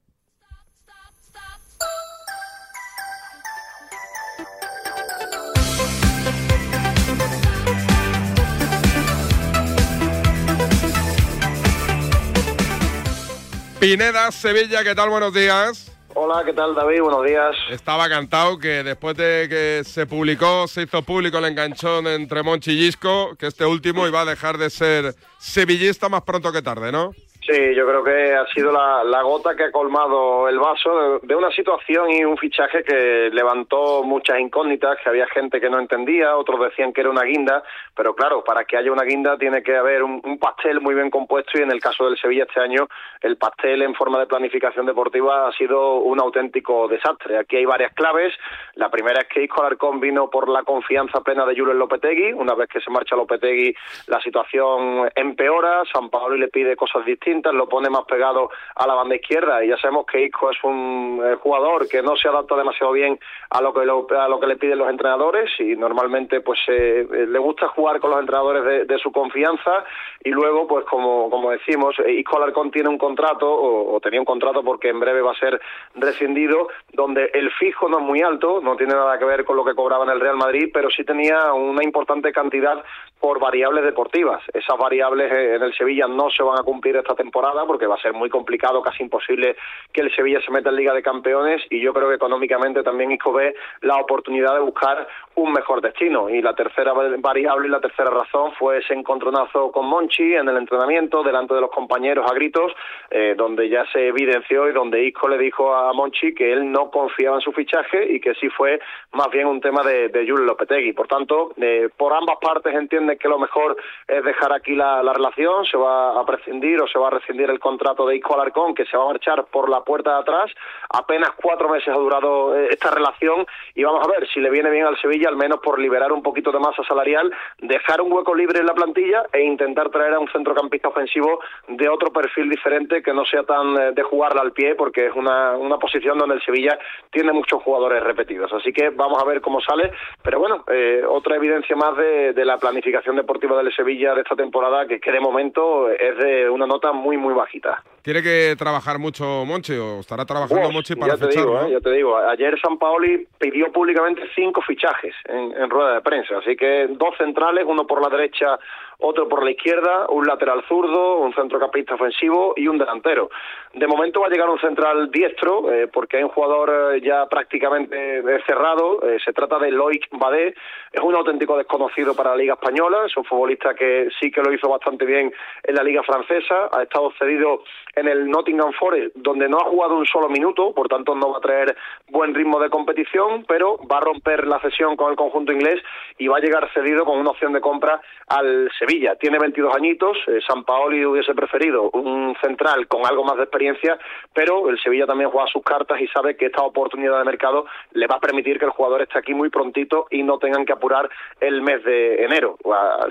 Pineda, 13.79 14.31
Sevilla, 14.31 14.83
¿qué 14.83 14.95
tal? 14.95 15.09
Buenos 15.09 15.31
días. 15.31 15.94
Hola, 16.17 16.45
¿qué 16.45 16.53
tal 16.53 16.73
David? 16.73 17.01
Buenos 17.01 17.25
días. 17.25 17.53
Estaba 17.69 18.07
cantado 18.07 18.57
que 18.57 18.83
después 18.83 19.17
de 19.17 19.47
que 19.49 19.81
se 19.83 20.05
publicó, 20.05 20.65
se 20.65 20.83
hizo 20.83 21.01
público 21.01 21.39
el 21.39 21.45
enganchón 21.45 22.07
entre 22.07 22.41
Monchi 22.41 22.71
y 22.71 22.91
que 23.37 23.47
este 23.47 23.65
último 23.65 24.07
iba 24.07 24.21
a 24.21 24.25
dejar 24.25 24.57
de 24.57 24.69
ser 24.69 25.13
sevillista 25.39 26.07
más 26.07 26.21
pronto 26.21 26.53
que 26.53 26.61
tarde, 26.61 26.93
¿no? 26.93 27.11
Sí, 27.47 27.75
yo 27.75 27.85
creo 27.85 28.03
que 28.03 28.33
ha 28.33 28.47
sido 28.47 28.71
la, 28.71 29.21
gota 29.21 29.55
que 29.55 29.65
ha 29.65 29.71
colmado 29.71 30.49
el 30.49 30.57
vaso 30.57 31.19
de, 31.21 31.35
una 31.35 31.51
situación 31.51 32.09
y 32.09 32.25
un 32.25 32.37
fichaje 32.37 32.83
que 32.83 33.29
levantó 33.31 34.01
muchas 34.01 34.39
incógnitas, 34.39 34.97
que 35.03 35.09
había 35.09 35.27
gente 35.27 35.61
que 35.61 35.69
no 35.69 35.77
entendía, 35.77 36.35
otros 36.37 36.59
decían 36.59 36.91
que 36.91 37.01
era 37.01 37.11
una 37.11 37.21
guinda, 37.21 37.63
pero 37.95 38.15
claro, 38.15 38.43
para 38.43 38.65
que 38.65 38.77
haya 38.77 38.91
una 38.91 39.03
guinda 39.03 39.37
tiene 39.37 39.61
que 39.61 39.75
haber 39.75 40.01
un, 40.01 40.39
pastel 40.39 40.81
muy 40.81 40.95
bien 40.95 41.11
compuesto 41.11 41.59
y 41.59 41.61
en 41.61 41.71
el 41.71 41.79
caso 41.79 42.05
del 42.05 42.17
Sevilla 42.17 42.45
este 42.45 42.59
año 42.59 42.87
el 43.21 43.37
pastel 43.37 43.83
en 43.83 43.93
forma 43.93 44.19
de 44.19 44.25
planificación 44.25 44.87
deportiva 44.87 45.47
ha 45.47 45.51
sido 45.51 45.97
un 45.97 46.19
auténtico 46.19 46.87
desastre. 46.87 47.37
Aquí 47.37 47.57
hay 47.57 47.65
varias 47.65 47.93
claves. 47.93 48.33
La 48.73 48.89
primera 48.89 49.21
es 49.21 49.27
que 49.27 49.43
Isco 49.43 49.61
Alarcón 49.61 49.99
vino 49.99 50.29
por 50.29 50.49
la 50.49 50.63
confianza 50.63 51.21
plena 51.21 51.45
de 51.45 51.55
Julen 51.55 51.77
Lopetegui. 51.77 52.33
Una 52.33 52.55
vez 52.55 52.69
que 52.69 52.81
se 52.81 52.89
marcha 52.89 53.15
Lopetegui, 53.15 53.75
la 54.07 54.19
situación 54.19 55.09
empeora. 55.15 55.83
San 55.91 56.09
Paolo 56.09 56.35
le 56.37 56.47
pide 56.47 56.75
cosas 56.75 57.05
lo 57.43 57.67
pone 57.67 57.89
más 57.89 58.05
pegado 58.05 58.49
a 58.75 58.87
la 58.87 58.93
banda 58.95 59.15
izquierda. 59.15 59.63
Y 59.63 59.69
ya 59.69 59.77
sabemos 59.77 60.05
que 60.05 60.23
Isco 60.25 60.49
es 60.51 60.57
un 60.63 61.21
eh, 61.23 61.35
jugador 61.41 61.87
que 61.87 62.01
no 62.01 62.15
se 62.15 62.27
adapta 62.27 62.55
demasiado 62.55 62.91
bien 62.93 63.19
a 63.49 63.61
lo 63.61 63.73
que 63.73 63.85
lo- 63.85 64.07
a 64.19 64.27
lo 64.27 64.39
que 64.39 64.47
le 64.47 64.57
piden 64.57 64.79
los 64.79 64.89
entrenadores 64.89 65.49
y 65.59 65.75
normalmente 65.75 66.41
pues 66.41 66.59
eh, 66.67 67.07
eh, 67.11 67.25
le 67.27 67.39
gusta 67.39 67.67
jugar 67.69 67.99
con 67.99 68.11
los 68.11 68.19
entrenadores 68.19 68.63
de, 68.63 68.85
de 68.85 68.97
su 68.99 69.11
confianza 69.11 69.83
y 70.23 70.29
luego 70.31 70.67
pues 70.67 70.85
como 70.85 71.29
como 71.29 71.51
decimos 71.51 71.95
eh, 72.05 72.11
Isco 72.13 72.37
Alarcón 72.37 72.71
tiene 72.71 72.89
un 72.89 72.97
contrato 72.97 73.47
o, 73.51 73.95
o 73.95 73.99
tenía 73.99 74.19
un 74.19 74.25
contrato 74.25 74.63
porque 74.63 74.89
en 74.89 74.99
breve 74.99 75.21
va 75.21 75.31
a 75.31 75.39
ser 75.39 75.59
rescindido 75.95 76.67
donde 76.93 77.29
el 77.33 77.51
fijo 77.51 77.87
no 77.89 77.99
es 77.99 78.03
muy 78.03 78.21
alto 78.21 78.59
no 78.61 78.75
tiene 78.75 78.93
nada 78.93 79.17
que 79.17 79.25
ver 79.25 79.45
con 79.45 79.55
lo 79.55 79.63
que 79.65 79.75
cobraba 79.75 80.03
en 80.05 80.11
el 80.11 80.19
Real 80.19 80.37
Madrid 80.37 80.69
pero 80.73 80.89
sí 80.89 81.03
tenía 81.03 81.53
una 81.53 81.83
importante 81.83 82.31
cantidad 82.31 82.83
por 83.19 83.39
variables 83.39 83.83
deportivas. 83.83 84.41
Esas 84.53 84.77
variables 84.77 85.31
eh, 85.31 85.55
en 85.55 85.63
el 85.63 85.73
Sevilla 85.73 86.07
no 86.07 86.29
se 86.29 86.43
van 86.43 86.59
a 86.59 86.63
cumplir 86.63 86.95
esta 86.97 87.15
temporada 87.15 87.65
porque 87.65 87.87
va 87.87 87.95
a 87.95 88.01
ser 88.01 88.13
muy 88.13 88.29
complicado 88.29 88.81
casi 88.81 89.03
imposible 89.03 89.55
que 89.91 90.01
el 90.01 90.13
Sevilla 90.15 90.39
se 90.45 90.51
meta 90.51 90.69
en 90.69 90.75
Liga 90.75 90.93
de 90.93 91.01
Campeones 91.01 91.61
y 91.69 91.79
yo 91.81 91.93
creo 91.93 92.09
que 92.09 92.15
económicamente 92.15 92.83
también 92.83 93.11
Isco 93.11 93.33
ve 93.33 93.55
la 93.81 93.95
oportunidad 93.97 94.53
de 94.53 94.59
buscar 94.59 95.07
un 95.35 95.51
mejor 95.53 95.81
destino. 95.81 96.29
Y 96.29 96.41
la 96.41 96.53
tercera 96.53 96.93
va- 96.93 97.15
variable 97.17 97.67
y 97.67 97.71
la 97.71 97.79
tercera 97.79 98.09
razón 98.11 98.51
fue 98.59 98.79
ese 98.79 98.93
encontronazo 98.93 99.71
con 99.71 99.85
Monchi 99.87 100.35
en 100.35 100.47
el 100.47 100.57
entrenamiento 100.57 101.23
delante 101.23 101.53
de 101.55 101.61
los 101.61 101.71
compañeros 101.71 102.29
a 102.29 102.33
gritos 102.35 102.71
eh, 103.09 103.33
donde 103.37 103.69
ya 103.69 103.85
se 103.91 104.07
evidenció 104.07 104.69
y 104.69 104.73
donde 104.73 105.03
Isco 105.03 105.27
le 105.27 105.37
dijo 105.37 105.73
a 105.73 105.93
Monchi 105.93 106.33
que 106.35 106.51
él 106.51 106.71
no 106.71 106.91
confiaba 106.91 107.37
en 107.37 107.41
su 107.41 107.51
fichaje 107.53 108.11
y 108.13 108.19
que 108.19 108.33
sí 108.35 108.49
fue 108.49 108.79
más 109.13 109.29
bien 109.31 109.47
un 109.47 109.61
tema 109.61 109.83
de, 109.83 110.09
de 110.09 110.27
Julen 110.29 110.45
Lopetegui. 110.45 110.93
Por 110.93 111.07
tanto 111.07 111.53
eh, 111.57 111.89
por 111.97 112.13
ambas 112.13 112.37
partes 112.41 112.73
entiendo 112.73 113.04
entienden 113.05 113.17
que 113.17 113.29
lo 113.29 113.39
mejor 113.39 113.77
es 114.07 114.23
dejar 114.23 114.53
aquí 114.53 114.75
la, 114.75 115.01
relación, 115.13 115.65
se 115.65 115.77
va 115.77 116.19
a 116.19 116.25
prescindir 116.25 116.81
o 116.81 116.87
se 116.87 116.99
va 116.99 117.07
a 117.07 117.11
rescindir 117.11 117.49
el 117.49 117.59
contrato 117.59 118.05
de 118.05 118.15
Isco 118.17 118.33
Alarcón, 118.33 118.75
que 118.75 118.85
se 118.85 118.97
va 118.97 119.03
a 119.03 119.07
marchar 119.07 119.45
por 119.45 119.69
la 119.69 119.81
puerta 119.81 120.15
de 120.15 120.19
atrás. 120.21 120.51
Apenas 120.89 121.31
cuatro 121.41 121.69
meses 121.69 121.89
ha 121.89 121.97
durado 121.97 122.55
eh, 122.55 122.67
esta 122.71 122.91
relación 122.91 123.45
y 123.73 123.83
vamos 123.83 124.05
a 124.05 124.11
ver 124.11 124.27
si 124.29 124.39
le 124.39 124.49
viene 124.49 124.69
bien 124.69 124.85
al 124.85 124.99
Sevilla, 124.99 125.29
al 125.29 125.37
menos 125.37 125.59
por 125.59 125.79
liberar 125.79 126.11
un 126.11 126.21
poquito 126.21 126.51
de 126.51 126.59
masa 126.59 126.83
salarial, 126.83 127.31
dejar 127.59 128.01
un 128.01 128.11
hueco 128.11 128.35
libre 128.35 128.59
en 128.59 128.65
la 128.65 128.73
plantilla 128.73 129.23
e 129.31 129.41
intentar 129.41 129.89
traer 129.89 130.13
a 130.13 130.19
un 130.19 130.29
centrocampista 130.29 130.89
ofensivo 130.89 131.39
de 131.67 131.87
otro 131.89 132.11
perfil 132.11 132.49
diferente 132.49 133.01
que 133.01 133.13
no 133.13 133.25
sea 133.25 133.43
tan 133.43 133.77
eh, 133.77 133.91
de 133.93 134.03
jugarla 134.03 134.41
al 134.41 134.51
pie, 134.51 134.75
porque 134.75 135.07
es 135.07 135.15
una, 135.15 135.57
una 135.57 135.77
posición 135.77 136.17
donde 136.17 136.35
el 136.35 136.43
Sevilla 136.43 136.77
tiene 137.11 137.31
muchos 137.31 137.61
jugadores 137.61 138.03
repetidos. 138.03 138.51
Así 138.53 138.71
que 138.71 138.89
vamos 138.89 139.21
a 139.21 139.25
ver 139.25 139.41
cómo 139.41 139.61
sale, 139.61 139.91
pero 140.21 140.39
bueno, 140.39 140.63
eh, 140.71 141.03
otra 141.07 141.35
evidencia 141.35 141.75
más 141.75 141.95
de, 141.97 142.33
de, 142.33 142.45
la 142.45 142.57
planificación 142.57 142.94
deportiva 143.15 143.57
del 143.57 143.73
Sevilla 143.73 144.13
de 144.13 144.21
esta 144.21 144.35
temporada 144.35 144.85
que, 144.87 144.99
que 144.99 145.11
de 145.11 145.19
momento 145.19 145.89
es 145.89 146.17
de 146.17 146.49
una 146.49 146.65
nota 146.65 146.91
muy, 146.91 147.17
muy 147.17 147.33
bajita. 147.33 147.83
Tiene 148.05 148.21
que 148.21 148.55
trabajar 148.55 148.99
mucho 148.99 149.45
Monchi 149.47 149.73
o 149.73 150.01
estará 150.01 150.25
trabajando 150.25 150.69
Monchi 150.69 150.93
para 150.93 151.15
ya 151.15 151.27
te 151.27 151.39
digo, 151.39 151.59
¿eh? 151.59 151.71
Ya 151.71 151.79
te 151.79 151.91
digo, 151.91 152.15
ayer 152.15 152.53
San 152.61 152.77
Paoli 152.77 153.27
pidió 153.39 153.71
públicamente 153.71 154.21
cinco 154.35 154.61
fichajes 154.61 155.15
en, 155.27 155.51
en 155.57 155.67
rueda 155.71 155.95
de 155.95 156.01
prensa, 156.01 156.37
así 156.37 156.55
que 156.55 156.85
dos 156.87 157.17
centrales, 157.17 157.65
uno 157.67 157.87
por 157.87 158.03
la 158.03 158.15
derecha 158.15 158.59
otro 158.99 159.27
por 159.27 159.43
la 159.43 159.51
izquierda, 159.51 160.07
un 160.09 160.25
lateral 160.25 160.63
zurdo, 160.67 161.17
un 161.17 161.33
centrocampista 161.33 161.95
ofensivo 161.95 162.53
y 162.55 162.67
un 162.67 162.77
delantero. 162.77 163.29
De 163.73 163.87
momento 163.87 164.21
va 164.21 164.27
a 164.27 164.29
llegar 164.29 164.49
un 164.49 164.59
central 164.59 165.11
diestro, 165.11 165.71
eh, 165.71 165.87
porque 165.87 166.17
hay 166.17 166.23
un 166.23 166.29
jugador 166.29 166.95
eh, 166.95 167.01
ya 167.01 167.25
prácticamente 167.25 168.23
cerrado, 168.45 169.01
eh, 169.03 169.17
se 169.23 169.33
trata 169.33 169.59
de 169.59 169.71
Loic 169.71 170.07
Badé, 170.11 170.55
es 170.91 171.01
un 171.01 171.15
auténtico 171.15 171.57
desconocido 171.57 172.15
para 172.15 172.31
la 172.31 172.37
Liga 172.37 172.53
Española, 172.53 173.05
es 173.05 173.17
un 173.17 173.25
futbolista 173.25 173.73
que 173.73 174.07
sí 174.19 174.31
que 174.31 174.41
lo 174.41 174.53
hizo 174.53 174.69
bastante 174.69 175.05
bien 175.05 175.33
en 175.63 175.75
la 175.75 175.83
Liga 175.83 176.03
Francesa, 176.03 176.69
ha 176.71 176.83
estado 176.83 177.11
cedido 177.19 177.63
en 177.95 178.07
el 178.07 178.29
Nottingham 178.29 178.73
Forest, 178.73 179.15
donde 179.15 179.47
no 179.47 179.57
ha 179.57 179.65
jugado 179.65 179.95
un 179.95 180.05
solo 180.05 180.29
minuto, 180.29 180.73
por 180.73 180.87
tanto 180.87 181.15
no 181.15 181.31
va 181.31 181.37
a 181.37 181.41
traer 181.41 181.75
buen 182.09 182.33
ritmo 182.33 182.59
de 182.59 182.69
competición, 182.69 183.45
pero 183.47 183.77
va 183.89 183.97
a 183.97 184.01
romper 184.01 184.47
la 184.47 184.59
cesión 184.59 184.95
con 184.95 185.11
el 185.11 185.17
conjunto 185.17 185.51
inglés 185.51 185.81
y 186.17 186.27
va 186.27 186.37
a 186.37 186.41
llegar 186.41 186.69
cedido 186.73 187.05
con 187.05 187.17
una 187.19 187.31
opción 187.31 187.53
de 187.53 187.61
compra 187.61 188.01
al 188.27 188.69
Sevilla. 188.77 189.15
Tiene 189.15 189.39
22 189.39 189.75
añitos, 189.75 190.17
eh, 190.27 190.39
San 190.47 190.63
Paoli 190.63 191.05
hubiese 191.05 191.33
preferido 191.33 191.89
un 191.91 192.35
central 192.41 192.87
con 192.87 193.05
algo 193.05 193.23
más 193.23 193.37
de 193.37 193.43
experiencia, 193.43 193.97
pero 194.33 194.69
el 194.69 194.79
Sevilla 194.79 195.05
también 195.05 195.29
juega 195.29 195.47
sus 195.47 195.63
cartas 195.63 195.99
y 196.01 196.07
sabe 196.07 196.35
que 196.35 196.47
esta 196.47 196.63
oportunidad 196.63 197.19
de 197.19 197.25
mercado 197.25 197.65
le 197.93 198.07
va 198.07 198.15
a 198.15 198.19
permitir 198.19 198.59
que 198.59 198.65
el 198.65 198.71
jugador 198.71 199.01
esté 199.01 199.19
aquí 199.19 199.33
muy 199.33 199.49
prontito 199.49 200.07
y 200.11 200.23
no 200.23 200.37
tengan 200.37 200.65
que 200.65 200.73
apurar 200.73 201.09
el 201.39 201.61
mes 201.61 201.83
de 201.83 202.23
enero. 202.23 202.57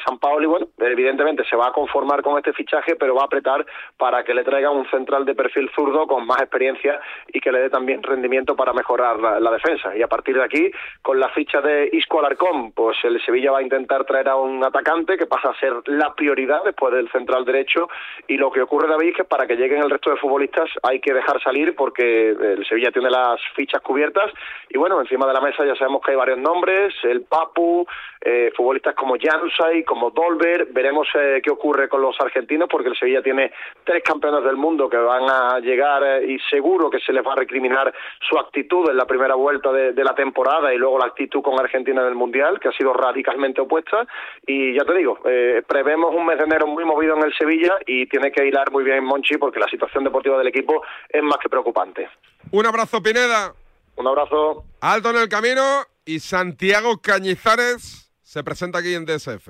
San 0.07 0.19
Paoli, 0.19 0.47
bueno, 0.47 0.67
evidentemente 0.79 1.45
se 1.49 1.57
va 1.57 1.69
a 1.69 1.73
conformar 1.73 2.23
con 2.23 2.37
este 2.37 2.53
fichaje, 2.53 2.97
pero 2.97 3.15
va 3.15 3.23
a 3.23 3.27
apretar 3.27 3.65
para 3.97 4.25
que 4.25 4.35
le 4.35 4.45
traigan 4.45 4.74
un 4.75 4.89
central 4.91 5.25
de 5.25 5.35
perfil 5.35 5.71
zurdo 5.75 6.07
con 6.07 6.27
más 6.27 6.41
experiencia 6.41 7.01
y 7.33 7.41
que 7.41 7.53
le 7.53 7.61
dé 7.61 7.71
también 7.71 8.03
rendimiento 8.03 8.57
para 8.57 8.73
mejorar 8.73 9.19
la, 9.19 9.51
defensa. 9.51 9.97
Y 9.97 10.03
a 10.03 10.09
partir 10.09 10.37
de 10.37 10.45
aquí, 10.45 10.71
con 11.01 11.21
la 11.21 11.29
ficha 11.29 11.61
de 11.61 11.89
Isco 11.93 12.19
Alarcón, 12.19 12.73
pues 12.73 12.97
el 13.05 13.21
Sevilla 13.25 13.53
va 13.53 13.59
a 13.59 13.63
intentar 13.63 14.05
traer 14.05 14.29
a 14.29 14.37
un 14.37 14.65
atacante 14.65 15.17
que 15.17 15.27
pasa 15.27 15.51
a 15.51 15.59
ser 15.61 15.73
la 15.87 16.15
prioridad 16.15 16.65
después 16.65 16.93
del 16.93 17.11
central 17.11 17.45
derecho 17.45 17.89
y 18.27 18.37
lo 18.37 18.51
que 18.51 18.63
ocurre 18.63 18.89
David 18.89 19.11
es 19.11 19.17
que 19.17 19.25
para 19.25 19.47
que 19.47 19.57
lleguen 19.57 19.83
el 19.83 19.91
resto 19.91 20.11
de 20.11 20.17
futbolistas 20.17 20.69
hay 20.83 21.01
que 21.01 21.13
dejar 21.13 21.41
salir 21.43 21.75
porque 21.77 22.31
el 22.31 22.67
Sevilla 22.67 22.91
tiene 22.91 23.11
las 23.11 23.41
fichas 23.55 23.81
cubiertas 23.83 24.33
y 24.69 24.79
bueno, 24.79 25.01
encima 25.01 25.27
de 25.27 25.35
la 25.35 25.41
mesa 25.41 25.65
ya 25.65 25.77
sabemos 25.77 26.03
que 26.03 26.13
hay 26.13 26.17
varios 26.17 26.39
nombres, 26.39 26.95
el 27.05 27.23
Papu, 27.23 27.87
eh, 28.27 28.51
futbolistas 28.57 28.95
como 28.95 29.17
Janusay, 29.21 29.85
como 29.85 30.11
Dolber, 30.11 30.69
veremos 30.73 31.07
eh, 31.15 31.43
qué 31.45 31.51
ocurre 31.51 31.91
con 31.91 32.01
los 32.01 32.17
argentinos 32.19 32.69
porque 32.71 32.89
el 32.89 32.97
Sevilla 32.97 33.23
tiene 33.23 33.53
tres 33.85 34.03
campeones 34.03 34.43
del 34.45 34.57
mundo 34.57 34.89
que 34.89 34.97
van 34.97 35.29
a 35.29 35.61
llegar 35.61 36.03
eh, 36.03 36.33
y 36.33 36.39
seguro 36.49 36.89
que 36.89 37.01
se 37.01 37.13
les 37.13 37.23
va 37.23 37.35
a 37.35 37.37
recriminar 37.37 37.93
su 38.27 38.39
actitud 38.39 38.89
en 38.89 38.97
la 38.97 39.05
primera 39.05 39.35
vuelta 39.35 39.71
de, 39.73 39.93
de 39.93 40.05
la 40.05 40.15
temporada 40.15 40.73
y 40.73 40.79
luego 40.79 40.99
la 40.99 41.07
actitud 41.07 41.43
con 41.43 41.61
Argentina 41.61 42.01
en 42.01 42.09
el 42.09 42.15
Mundial 42.15 42.59
que 42.59 42.69
ha 42.69 42.73
sido 42.73 42.95
radicalmente 42.95 43.61
opuesta 43.61 44.07
y 44.47 44.75
ya 44.75 44.87
te 44.87 44.95
digo, 44.95 45.19
prevemos 45.67 46.15
un 46.15 46.25
mes 46.25 46.39
de 46.39 46.45
enero 46.45 46.67
muy 46.67 46.87
movido 46.87 47.17
en 47.17 47.25
el 47.25 47.35
Sevilla 47.35 47.77
y 47.87 48.07
tiene 48.07 48.33
que 48.33 48.47
hilar 48.47 48.71
muy 48.73 48.85
bien 48.85 49.05
Monchi 49.05 49.37
porque 49.37 49.61
la 49.61 49.69
situación 49.69 50.03
deportiva 50.03 50.39
del 50.39 50.47
equipo 50.47 50.83
es 51.11 51.23
más 51.23 51.37
que 51.43 51.51
preocupante. 51.51 52.09
Un 52.53 52.65
abrazo, 52.65 53.03
Pineda. 53.03 53.53
Un 53.97 54.07
abrazo. 54.07 54.65
Alto 54.81 55.11
en 55.11 55.17
el 55.17 55.29
camino 55.29 55.63
y 56.07 56.21
Santiago 56.21 57.01
Cañizares 57.03 58.04
se 58.35 58.43
presenta 58.43 58.81
aquí 58.81 58.95
en 58.95 59.07
DSF. 59.07 59.49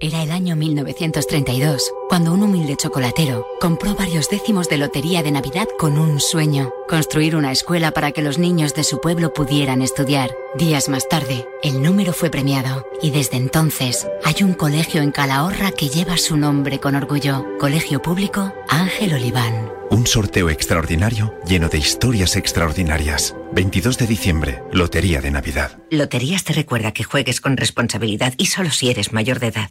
Era 0.00 0.22
el 0.22 0.30
año 0.30 0.54
1932, 0.54 1.92
cuando 2.10 2.32
un 2.32 2.42
humilde 2.42 2.76
chocolatero 2.76 3.46
compró 3.60 3.94
varios 3.94 4.28
décimos 4.28 4.68
de 4.68 4.78
lotería 4.78 5.22
de 5.22 5.30
Navidad 5.30 5.68
con 5.78 5.96
un 5.96 6.18
sueño, 6.18 6.72
construir 6.88 7.36
una 7.36 7.52
escuela 7.52 7.92
para 7.92 8.10
que 8.10 8.20
los 8.20 8.36
niños 8.36 8.74
de 8.74 8.82
su 8.82 9.00
pueblo 9.00 9.32
pudieran 9.32 9.80
estudiar. 9.80 10.28
Días 10.56 10.88
más 10.88 11.08
tarde, 11.08 11.46
el 11.62 11.80
número 11.84 12.12
fue 12.12 12.28
premiado 12.28 12.84
y 13.00 13.10
desde 13.10 13.36
entonces 13.36 14.08
hay 14.24 14.42
un 14.42 14.54
colegio 14.54 15.02
en 15.02 15.12
Calahorra 15.12 15.70
que 15.70 15.88
lleva 15.88 16.16
su 16.16 16.36
nombre 16.36 16.80
con 16.80 16.96
orgullo, 16.96 17.46
Colegio 17.60 18.02
Público 18.02 18.52
Ángel 18.68 19.14
Oliván. 19.14 19.70
Un 19.92 20.04
sorteo 20.04 20.50
extraordinario 20.50 21.32
lleno 21.46 21.68
de 21.68 21.78
historias 21.78 22.34
extraordinarias. 22.34 23.36
22 23.52 23.98
de 23.98 24.06
diciembre, 24.08 24.64
Lotería 24.72 25.20
de 25.20 25.30
Navidad. 25.30 25.78
Loterías 25.90 26.42
te 26.42 26.54
recuerda 26.54 26.90
que 26.90 27.04
juegues 27.04 27.40
con 27.40 27.56
responsabilidad 27.56 28.34
y 28.36 28.46
solo 28.46 28.70
si 28.70 28.90
eres 28.90 29.12
mayor 29.12 29.38
de 29.38 29.46
edad. 29.46 29.70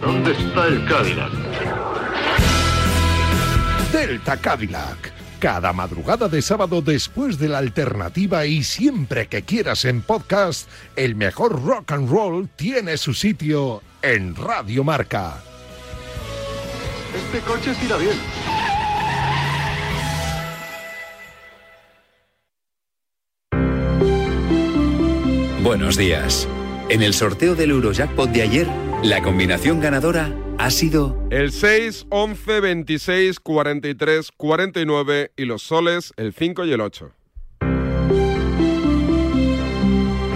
¿Dónde 0.00 0.32
está 0.32 0.66
el 0.66 0.84
Cadillac? 0.86 1.32
Delta 3.92 4.36
Cadillac. 4.36 5.12
Cada 5.38 5.72
madrugada 5.72 6.28
de 6.28 6.40
sábado 6.40 6.80
después 6.80 7.38
de 7.38 7.48
la 7.48 7.58
alternativa 7.58 8.46
y 8.46 8.64
siempre 8.64 9.26
que 9.26 9.42
quieras 9.42 9.84
en 9.84 10.02
podcast, 10.02 10.68
el 10.96 11.16
mejor 11.16 11.62
rock 11.62 11.92
and 11.92 12.10
roll 12.10 12.48
tiene 12.56 12.96
su 12.96 13.12
sitio 13.14 13.82
en 14.00 14.34
Radio 14.36 14.84
Marca. 14.84 15.42
Este 17.14 17.40
coche 17.40 17.74
tira 17.80 17.96
bien. 17.96 18.16
Buenos 25.62 25.96
días. 25.96 26.48
En 26.90 27.02
el 27.02 27.14
sorteo 27.14 27.54
del 27.54 27.70
Eurojackpot 27.70 28.28
de 28.30 28.42
ayer, 28.42 28.68
la 29.04 29.20
combinación 29.22 29.80
ganadora 29.80 30.34
ha 30.56 30.70
sido 30.70 31.28
el 31.30 31.52
6, 31.52 32.06
11, 32.08 32.60
26, 32.60 33.38
43, 33.38 34.32
49 34.34 35.32
y 35.36 35.44
los 35.44 35.62
soles 35.62 36.14
el 36.16 36.32
5 36.32 36.64
y 36.64 36.72
el 36.72 36.80
8. 36.80 37.12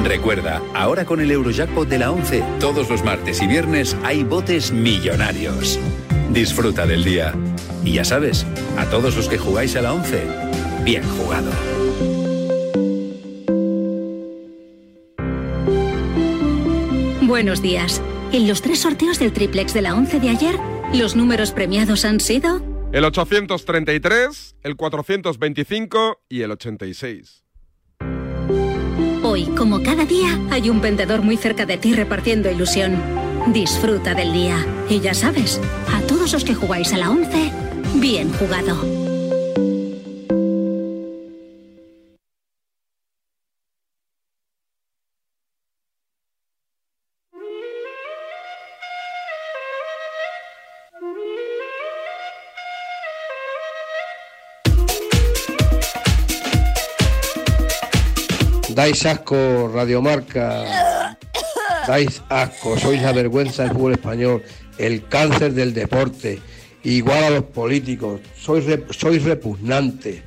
Recuerda, 0.05 0.62
ahora 0.75 1.07
con 1.07 1.21
el 1.21 1.31
Eurojackpot 1.31 1.89
de 1.89 1.99
la 1.99 2.11
11, 2.11 2.45
todos 2.61 2.91
los 2.91 3.03
martes 3.03 3.41
y 3.43 3.47
viernes 3.47 3.97
hay 4.05 4.23
botes 4.23 4.71
millonarios. 4.71 5.81
Disfruta 6.33 6.87
del 6.87 7.05
día. 7.05 7.35
Y 7.85 7.95
ya 7.95 8.05
sabes, 8.05 8.45
a 8.77 8.85
todos 8.87 9.16
los 9.16 9.29
que 9.29 9.39
jugáis 9.39 9.77
a 9.77 9.83
la 9.83 9.95
11, 9.95 10.27
bien 10.85 11.03
jugado. 11.05 11.51
Buenos 17.23 17.62
días. 17.62 18.03
En 18.33 18.47
los 18.47 18.62
tres 18.62 18.81
sorteos 18.81 19.18
del 19.18 19.33
triplex 19.33 19.74
de 19.74 19.83
la 19.83 19.95
11 19.95 20.20
de 20.20 20.29
ayer, 20.29 20.59
¿Los 20.95 21.16
números 21.16 21.53
premiados 21.53 22.07
han 22.07 22.18
sido? 22.18 22.62
El 22.93 23.05
833, 23.05 24.57
el 24.62 24.74
425 24.74 26.22
y 26.31 26.41
el 26.41 26.51
86. 26.53 27.45
Hoy, 29.22 29.45
como 29.55 29.83
cada 29.83 30.07
día, 30.07 30.41
hay 30.51 30.70
un 30.70 30.81
vendedor 30.81 31.20
muy 31.20 31.37
cerca 31.37 31.66
de 31.66 31.76
ti 31.76 31.93
repartiendo 31.93 32.51
ilusión. 32.51 32.99
Disfruta 33.49 34.14
del 34.14 34.33
día. 34.33 34.64
Y 34.89 35.01
ya 35.01 35.12
sabes, 35.12 35.61
a 35.93 36.01
todos 36.07 36.33
los 36.33 36.43
que 36.43 36.55
jugáis 36.55 36.95
a 36.95 36.97
la 36.97 37.11
11, 37.11 37.53
bien 37.97 38.33
jugado. 38.33 39.08
Dais 58.79 59.05
asco, 59.07 59.68
Radiomarca. 59.74 60.64
Dais 61.89 62.22
asco, 62.29 62.79
sois 62.79 63.03
la 63.03 63.11
vergüenza 63.11 63.64
del 63.64 63.72
fútbol 63.72 63.95
español, 63.95 64.45
el 64.79 65.09
cáncer 65.09 65.53
del 65.53 65.74
deporte, 65.74 66.39
igual 66.85 67.24
a 67.24 67.31
los 67.31 67.43
políticos, 67.43 68.20
sois, 68.39 68.64
sois 68.91 69.24
repugnantes, 69.24 70.22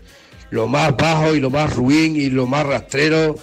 lo 0.50 0.68
más 0.68 0.98
bajo 0.98 1.34
y 1.34 1.40
lo 1.40 1.50
más 1.50 1.74
ruin 1.74 2.18
y 2.18 2.30
lo 2.30 2.46
más 2.46 2.66
rastrero 2.66 3.38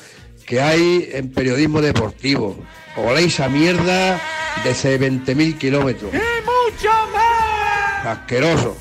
que 0.44 0.60
hay 0.60 1.08
en 1.14 1.32
periodismo 1.32 1.80
deportivo. 1.80 2.62
Oléis 2.94 3.40
a 3.40 3.48
mierda 3.48 4.20
de 4.62 4.72
20.000 5.00 5.56
kilómetros. 5.56 6.12
¡Y 6.12 6.18
mucho 6.44 6.92
más! 7.14 8.04
Asqueroso. 8.04 8.76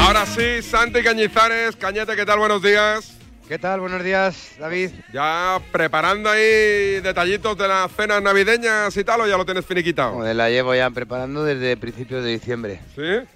Ahora 0.00 0.24
sí, 0.26 0.62
Santi 0.62 1.02
Cañizares, 1.02 1.76
Cañete, 1.76 2.16
¿qué 2.16 2.24
tal? 2.24 2.38
Buenos 2.38 2.62
días. 2.62 3.18
¿Qué 3.46 3.58
tal? 3.58 3.80
Buenos 3.80 4.02
días, 4.04 4.56
David. 4.58 4.90
Ya 5.12 5.60
preparando 5.72 6.30
ahí 6.30 7.00
detallitos 7.00 7.56
de 7.58 7.66
las 7.68 7.90
cenas 7.92 8.22
navideñas 8.22 8.96
y 8.96 9.04
tal, 9.04 9.22
o 9.22 9.26
ya 9.26 9.36
lo 9.36 9.44
tienes 9.44 9.66
finiquitado. 9.66 10.14
Joder, 10.14 10.36
la 10.36 10.50
llevo 10.50 10.74
ya 10.74 10.90
preparando 10.90 11.44
desde 11.44 11.76
principios 11.76 12.24
de 12.24 12.30
diciembre. 12.30 12.80
¿Sí? 12.94 13.26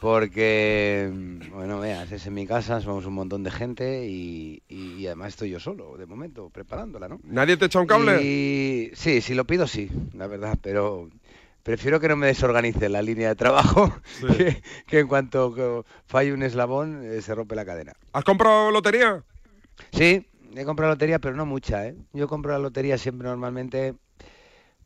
Porque, 0.00 1.10
bueno, 1.52 1.78
veas, 1.78 2.10
es 2.10 2.26
en 2.26 2.34
mi 2.34 2.46
casa, 2.46 2.80
somos 2.80 3.04
un 3.06 3.12
montón 3.12 3.42
de 3.42 3.50
gente 3.50 4.06
y, 4.06 4.62
y 4.68 5.06
además 5.06 5.28
estoy 5.28 5.50
yo 5.50 5.60
solo, 5.60 5.96
de 5.98 6.06
momento, 6.06 6.48
preparándola, 6.48 7.06
¿no? 7.06 7.20
¿Nadie 7.24 7.58
te 7.58 7.66
echa 7.66 7.80
un 7.80 7.86
cable? 7.86 8.22
Y 8.22 8.90
sí, 8.94 9.20
si 9.20 9.34
lo 9.34 9.44
pido, 9.44 9.66
sí, 9.66 9.90
la 10.14 10.26
verdad, 10.26 10.56
pero 10.62 11.10
prefiero 11.62 12.00
que 12.00 12.08
no 12.08 12.16
me 12.16 12.26
desorganice 12.26 12.88
la 12.88 13.02
línea 13.02 13.28
de 13.28 13.36
trabajo, 13.36 13.92
que, 14.86 14.98
en 14.98 15.08
cuanto 15.08 15.84
falle 16.06 16.32
un 16.32 16.42
eslabón 16.42 17.02
eh, 17.04 17.22
se 17.22 17.34
rompe 17.34 17.54
la 17.54 17.64
cadena. 17.64 17.92
¿Has 18.12 18.24
comprado 18.24 18.70
lotería? 18.70 19.22
Sí, 19.92 20.26
he 20.54 20.64
comprado 20.64 20.92
lotería, 20.92 21.18
pero 21.18 21.36
no 21.36 21.46
mucha, 21.46 21.86
¿eh? 21.86 21.96
Yo 22.12 22.28
compro 22.28 22.52
la 22.52 22.58
lotería 22.58 22.98
siempre 22.98 23.28
normalmente, 23.28 23.94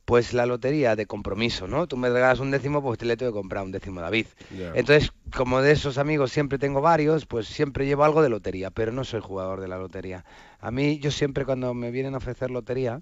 pues 0.05 0.35
la 0.35 0.45
lotería 0.47 0.97
de 0.97 1.07
compromiso, 1.07 1.67
¿no? 1.67 1.87
Tú 1.87 1.97
me 1.97 2.11
regalas 2.11 2.41
un 2.41 2.51
décimo, 2.51 2.83
pues 2.83 2.99
te 2.99 3.07
le 3.07 3.17
tengo 3.17 3.33
que 3.33 3.39
comprar 3.39 3.65
un 3.65 3.73
décimo 3.73 4.01
David. 4.01 4.27
Entonces, 4.75 5.13
como 5.35 5.63
de 5.63 5.73
esos 5.73 5.97
amigos 5.99 6.31
siempre 6.31 6.59
tengo 6.59 6.81
varios, 6.81 7.25
pues 7.27 7.47
siempre 7.47 7.87
llevo 7.87 8.05
algo 8.05 8.23
de 8.23 8.29
lotería, 8.29 8.71
pero 8.71 8.93
no 8.93 9.05
soy 9.05 9.21
jugador 9.21 9.61
de 9.61 9.69
la 9.69 9.79
lotería. 9.79 10.25
A 10.61 10.71
mí, 10.71 10.99
yo 10.99 11.11
siempre 11.11 11.45
cuando 11.45 11.73
me 11.75 11.91
vienen 11.91 12.15
a 12.15 12.19
ofrecer 12.19 12.51
lotería, 12.51 13.01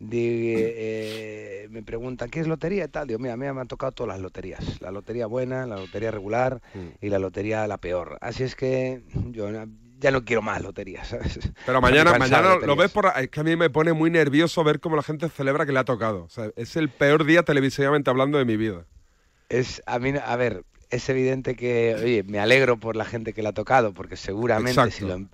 eh, 0.00 1.68
me 1.70 1.82
preguntan, 1.82 2.30
¿qué 2.30 2.40
es 2.40 2.46
lotería? 2.46 2.84
Y 2.84 2.88
tal, 2.88 3.08
digo, 3.08 3.18
mira, 3.18 3.34
a 3.34 3.36
mí 3.36 3.46
me 3.52 3.60
han 3.60 3.68
tocado 3.68 3.92
todas 3.92 4.14
las 4.14 4.20
loterías. 4.20 4.80
La 4.80 4.90
lotería 4.90 5.26
buena, 5.26 5.66
la 5.66 5.76
lotería 5.76 6.10
regular 6.10 6.62
y 7.00 7.08
la 7.08 7.18
lotería 7.18 7.66
la 7.66 7.78
peor. 7.78 8.18
Así 8.20 8.44
es 8.44 8.54
que 8.54 9.02
yo 9.30 9.48
ya 10.02 10.10
no 10.10 10.24
quiero 10.24 10.42
más 10.42 10.60
loterías. 10.60 11.16
Pero 11.64 11.80
mañana, 11.80 12.18
mañana 12.18 12.56
lo 12.56 12.76
ves 12.76 12.90
por... 12.90 13.10
Es 13.16 13.30
que 13.30 13.40
a 13.40 13.44
mí 13.44 13.56
me 13.56 13.70
pone 13.70 13.92
muy 13.92 14.10
nervioso 14.10 14.62
ver 14.64 14.80
cómo 14.80 14.96
la 14.96 15.02
gente 15.02 15.28
celebra 15.28 15.64
que 15.64 15.72
le 15.72 15.78
ha 15.78 15.84
tocado. 15.84 16.28
es 16.56 16.76
el 16.76 16.90
peor 16.90 17.24
día 17.24 17.44
televisivamente 17.44 18.10
hablando 18.10 18.36
de 18.36 18.44
mi 18.44 18.56
vida. 18.56 18.84
Es, 19.48 19.82
a 19.86 19.98
mí, 19.98 20.12
a 20.22 20.36
ver, 20.36 20.64
es 20.90 21.08
evidente 21.08 21.54
que, 21.54 21.94
oye, 21.94 22.22
me 22.24 22.40
alegro 22.40 22.78
por 22.78 22.96
la 22.96 23.04
gente 23.04 23.32
que 23.32 23.42
le 23.42 23.48
ha 23.48 23.52
tocado, 23.52 23.94
porque 23.94 24.16
seguramente 24.16 24.90
si 24.90 25.04
lo, 25.04 25.14
em, 25.14 25.28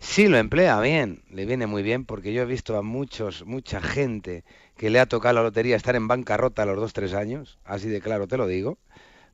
Sí, 0.00 0.28
lo 0.28 0.38
emplea 0.38 0.80
bien, 0.80 1.22
le 1.30 1.44
viene 1.44 1.66
muy 1.66 1.82
bien, 1.82 2.04
porque 2.04 2.32
yo 2.32 2.42
he 2.42 2.46
visto 2.46 2.76
a 2.76 2.82
muchos, 2.82 3.44
mucha 3.46 3.80
gente 3.80 4.44
que 4.76 4.90
le 4.90 5.00
ha 5.00 5.06
tocado 5.06 5.34
la 5.34 5.42
lotería 5.42 5.76
estar 5.76 5.96
en 5.96 6.06
bancarrota 6.06 6.62
a 6.62 6.66
los 6.66 6.76
dos, 6.76 6.92
tres 6.92 7.14
años, 7.14 7.58
así 7.64 7.88
de 7.88 8.00
claro 8.00 8.28
te 8.28 8.36
lo 8.36 8.46
digo, 8.46 8.78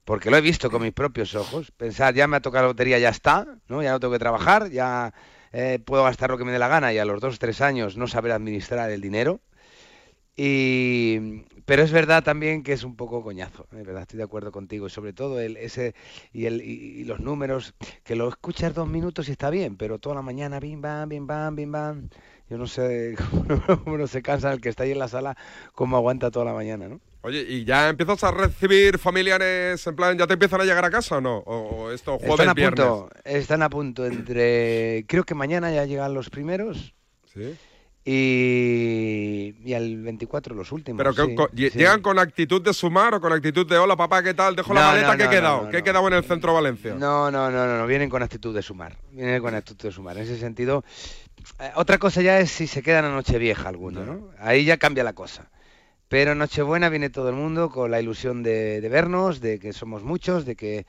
porque 0.05 0.30
lo 0.30 0.36
he 0.36 0.40
visto 0.40 0.70
con 0.70 0.82
mis 0.82 0.92
propios 0.92 1.34
ojos. 1.34 1.70
Pensar, 1.70 2.14
ya 2.14 2.26
me 2.26 2.36
ha 2.36 2.40
tocado 2.40 2.64
la 2.64 2.68
lotería, 2.68 2.98
ya 2.98 3.09
está, 3.09 3.46
¿no? 3.68 3.82
Ya 3.82 3.92
no 3.92 4.00
tengo 4.00 4.12
que 4.12 4.18
trabajar, 4.18 4.70
ya 4.70 5.14
eh, 5.52 5.78
puedo 5.84 6.05
gastar 6.05 6.30
lo 6.30 6.38
que 6.38 6.44
me 6.44 6.52
dé 6.52 6.59
la 6.59 6.68
gana 6.68 6.92
y 6.92 6.98
a 6.98 7.05
los 7.05 7.20
dos, 7.20 7.38
tres 7.38 7.61
años 7.61 7.96
no 7.96 8.07
saber 8.07 8.32
administrar 8.32 8.90
el 8.90 9.00
dinero. 9.00 9.40
Y, 10.36 11.44
pero 11.64 11.82
es 11.84 11.92
verdad 11.92 12.24
también 12.24 12.64
que 12.64 12.72
es 12.72 12.82
un 12.82 12.96
poco 12.96 13.22
coñazo, 13.22 13.68
es 13.70 13.86
verdad, 13.86 14.02
estoy 14.02 14.18
de 14.18 14.24
acuerdo 14.24 14.50
contigo. 14.52 14.88
Y 14.88 14.90
sobre 14.90 15.12
todo 15.12 15.40
el, 15.40 15.57
ese 15.57 15.94
y, 16.32 16.46
el, 16.46 16.61
y, 16.61 17.05
los 17.05 17.20
números, 17.20 17.74
que 18.02 18.16
lo 18.16 18.28
escuchas 18.28 18.74
dos 18.74 18.88
minutos 18.88 19.28
y 19.28 19.32
está 19.32 19.50
bien, 19.50 19.76
pero 19.76 19.98
toda 19.98 20.16
la 20.16 20.22
mañana, 20.22 20.59
bim, 20.61 20.80
bam, 20.80 21.09
bim, 21.09 21.26
bam, 21.26 21.55
bim, 21.55 21.72
bam. 21.72 22.09
Yo 22.50 22.59
no 22.59 22.66
sé 22.66 23.14
cómo 23.84 23.96
no 23.96 24.07
se 24.09 24.22
cansa 24.22 24.52
el 24.52 24.61
que 24.61 24.68
está 24.68 24.82
ahí 24.82 24.90
en 24.92 24.98
la 24.98 25.09
sala, 25.09 25.36
cómo 25.72 25.96
aguanta 25.96 26.30
toda 26.30 26.46
la 26.46 26.52
mañana, 26.52 26.88
¿no? 26.88 27.00
Oye, 27.25 27.41
¿y 27.41 27.64
ya 27.64 27.89
empiezas 27.89 28.22
a 28.22 28.33
recibir 28.33 28.99
familiares, 28.99 29.87
en 29.87 29.97
plan, 29.97 30.18
ya 30.18 30.27
te 30.27 30.35
empiezan 30.35 30.61
a 30.61 30.64
llegar 30.64 30.85
a 30.85 30.91
casa 30.91 31.16
o 31.16 31.20
no? 31.22 31.39
¿O, 31.39 31.91
esto 31.91 32.18
jueves, 32.18 32.35
están 32.35 32.49
a 32.51 32.53
viernes? 32.55 32.85
Punto, 32.85 33.11
están 33.25 33.62
a 33.62 33.70
punto, 33.70 34.05
entre... 34.05 35.07
Creo 35.09 35.25
que 35.25 35.35
mañana 35.35 35.72
ya 35.72 35.87
llegan 35.87 36.12
los 36.12 36.29
primeros. 36.29 36.93
Sí. 37.33 37.57
Y, 38.05 39.55
y 39.64 39.72
al 39.72 40.03
24 40.03 40.55
los 40.55 40.70
últimos. 40.70 40.99
¿Pero 41.03 41.14
que, 41.14 41.70
llegan 41.70 42.03
con 42.03 42.18
actitud 42.18 42.61
de 42.61 42.75
sumar 42.75 43.14
o 43.14 43.20
con 43.22 43.33
actitud 43.33 43.66
de 43.66 43.79
hola 43.79 43.97
papá, 43.97 44.22
¿qué 44.22 44.35
tal? 44.35 44.55
Dejo 44.55 44.75
la 44.75 44.89
maleta, 44.89 45.16
¿qué 45.16 45.25
he 45.25 45.31
quedado? 45.31 45.70
¿Qué 45.70 45.79
he 45.79 45.83
quedado 45.83 46.07
en 46.09 46.12
el 46.12 46.25
centro 46.25 46.51
de 46.51 46.55
Valencia? 46.57 46.95
No, 46.95 47.31
no, 47.31 47.51
no, 47.51 47.66
no, 47.66 47.79
no, 47.79 47.87
vienen 47.87 48.11
con 48.11 48.22
actitud 48.22 48.55
de 48.55 48.61
sumar. 48.61 48.99
Vienen 49.12 49.41
con 49.41 49.55
actitud 49.55 49.89
de 49.89 49.93
sumar. 49.93 50.18
En 50.18 50.25
ese 50.25 50.39
sentido, 50.39 50.85
eh, 51.59 51.70
otra 51.77 51.97
cosa 51.97 52.20
ya 52.20 52.39
es 52.39 52.51
si 52.51 52.66
se 52.66 52.83
quedan 52.83 53.07
a 53.07 53.09
Nochevieja 53.09 53.70
alguno, 53.70 54.05
¿no? 54.05 54.29
Ahí 54.39 54.66
ya 54.66 54.77
cambia 54.77 55.03
la 55.03 55.14
cosa. 55.14 55.49
Pero 56.09 56.32
en 56.32 56.38
Nochebuena 56.38 56.88
viene 56.88 57.11
todo 57.11 57.28
el 57.28 57.34
mundo 57.34 57.70
con 57.70 57.90
la 57.90 58.00
ilusión 58.00 58.42
de, 58.42 58.86
vernos, 58.90 59.40
de 59.40 59.59
que 59.59 59.72
somos 59.72 60.02
muchos, 60.02 60.44
de 60.44 60.57
que 60.57 60.86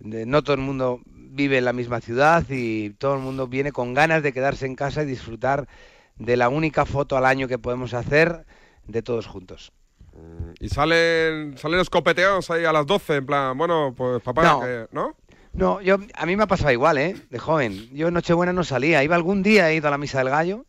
no 0.00 0.42
todo 0.42 0.54
el 0.54 0.62
mundo 0.62 1.00
vive 1.06 1.58
en 1.58 1.64
la 1.64 1.72
misma 1.72 2.00
ciudad 2.00 2.44
y 2.48 2.90
todo 2.90 3.14
el 3.14 3.20
mundo 3.20 3.46
viene 3.46 3.72
con 3.72 3.94
ganas 3.94 4.22
de 4.22 4.32
quedarse 4.32 4.66
en 4.66 4.74
casa 4.74 5.02
y 5.02 5.06
disfrutar 5.06 5.68
de 6.16 6.36
la 6.36 6.48
única 6.48 6.84
foto 6.84 7.16
al 7.16 7.26
año 7.26 7.48
que 7.48 7.58
podemos 7.58 7.94
hacer 7.94 8.44
de 8.86 9.02
todos 9.02 9.26
juntos. 9.26 9.72
Mm, 10.12 10.52
¿Y 10.60 10.68
salen, 10.68 11.58
salen 11.58 11.80
escopeteados 11.80 12.50
ahí 12.50 12.64
a 12.64 12.72
las 12.72 12.86
12? 12.86 13.16
En 13.16 13.26
plan, 13.26 13.56
bueno, 13.56 13.94
pues 13.96 14.22
papá, 14.22 14.42
no. 14.42 14.62
¿no? 14.92 15.16
No, 15.56 15.80
yo, 15.80 15.96
a 16.14 16.26
mí 16.26 16.36
me 16.36 16.42
ha 16.42 16.46
pasado 16.46 16.70
igual, 16.70 16.98
¿eh? 16.98 17.16
De 17.30 17.38
joven. 17.38 17.88
Yo 17.94 18.08
en 18.08 18.14
Nochebuena 18.14 18.52
no 18.52 18.62
salía. 18.62 19.02
Iba 19.02 19.16
algún 19.16 19.42
día, 19.42 19.70
he 19.70 19.76
ido 19.76 19.88
a 19.88 19.90
la 19.90 19.96
misa 19.96 20.18
del 20.18 20.28
gallo. 20.28 20.66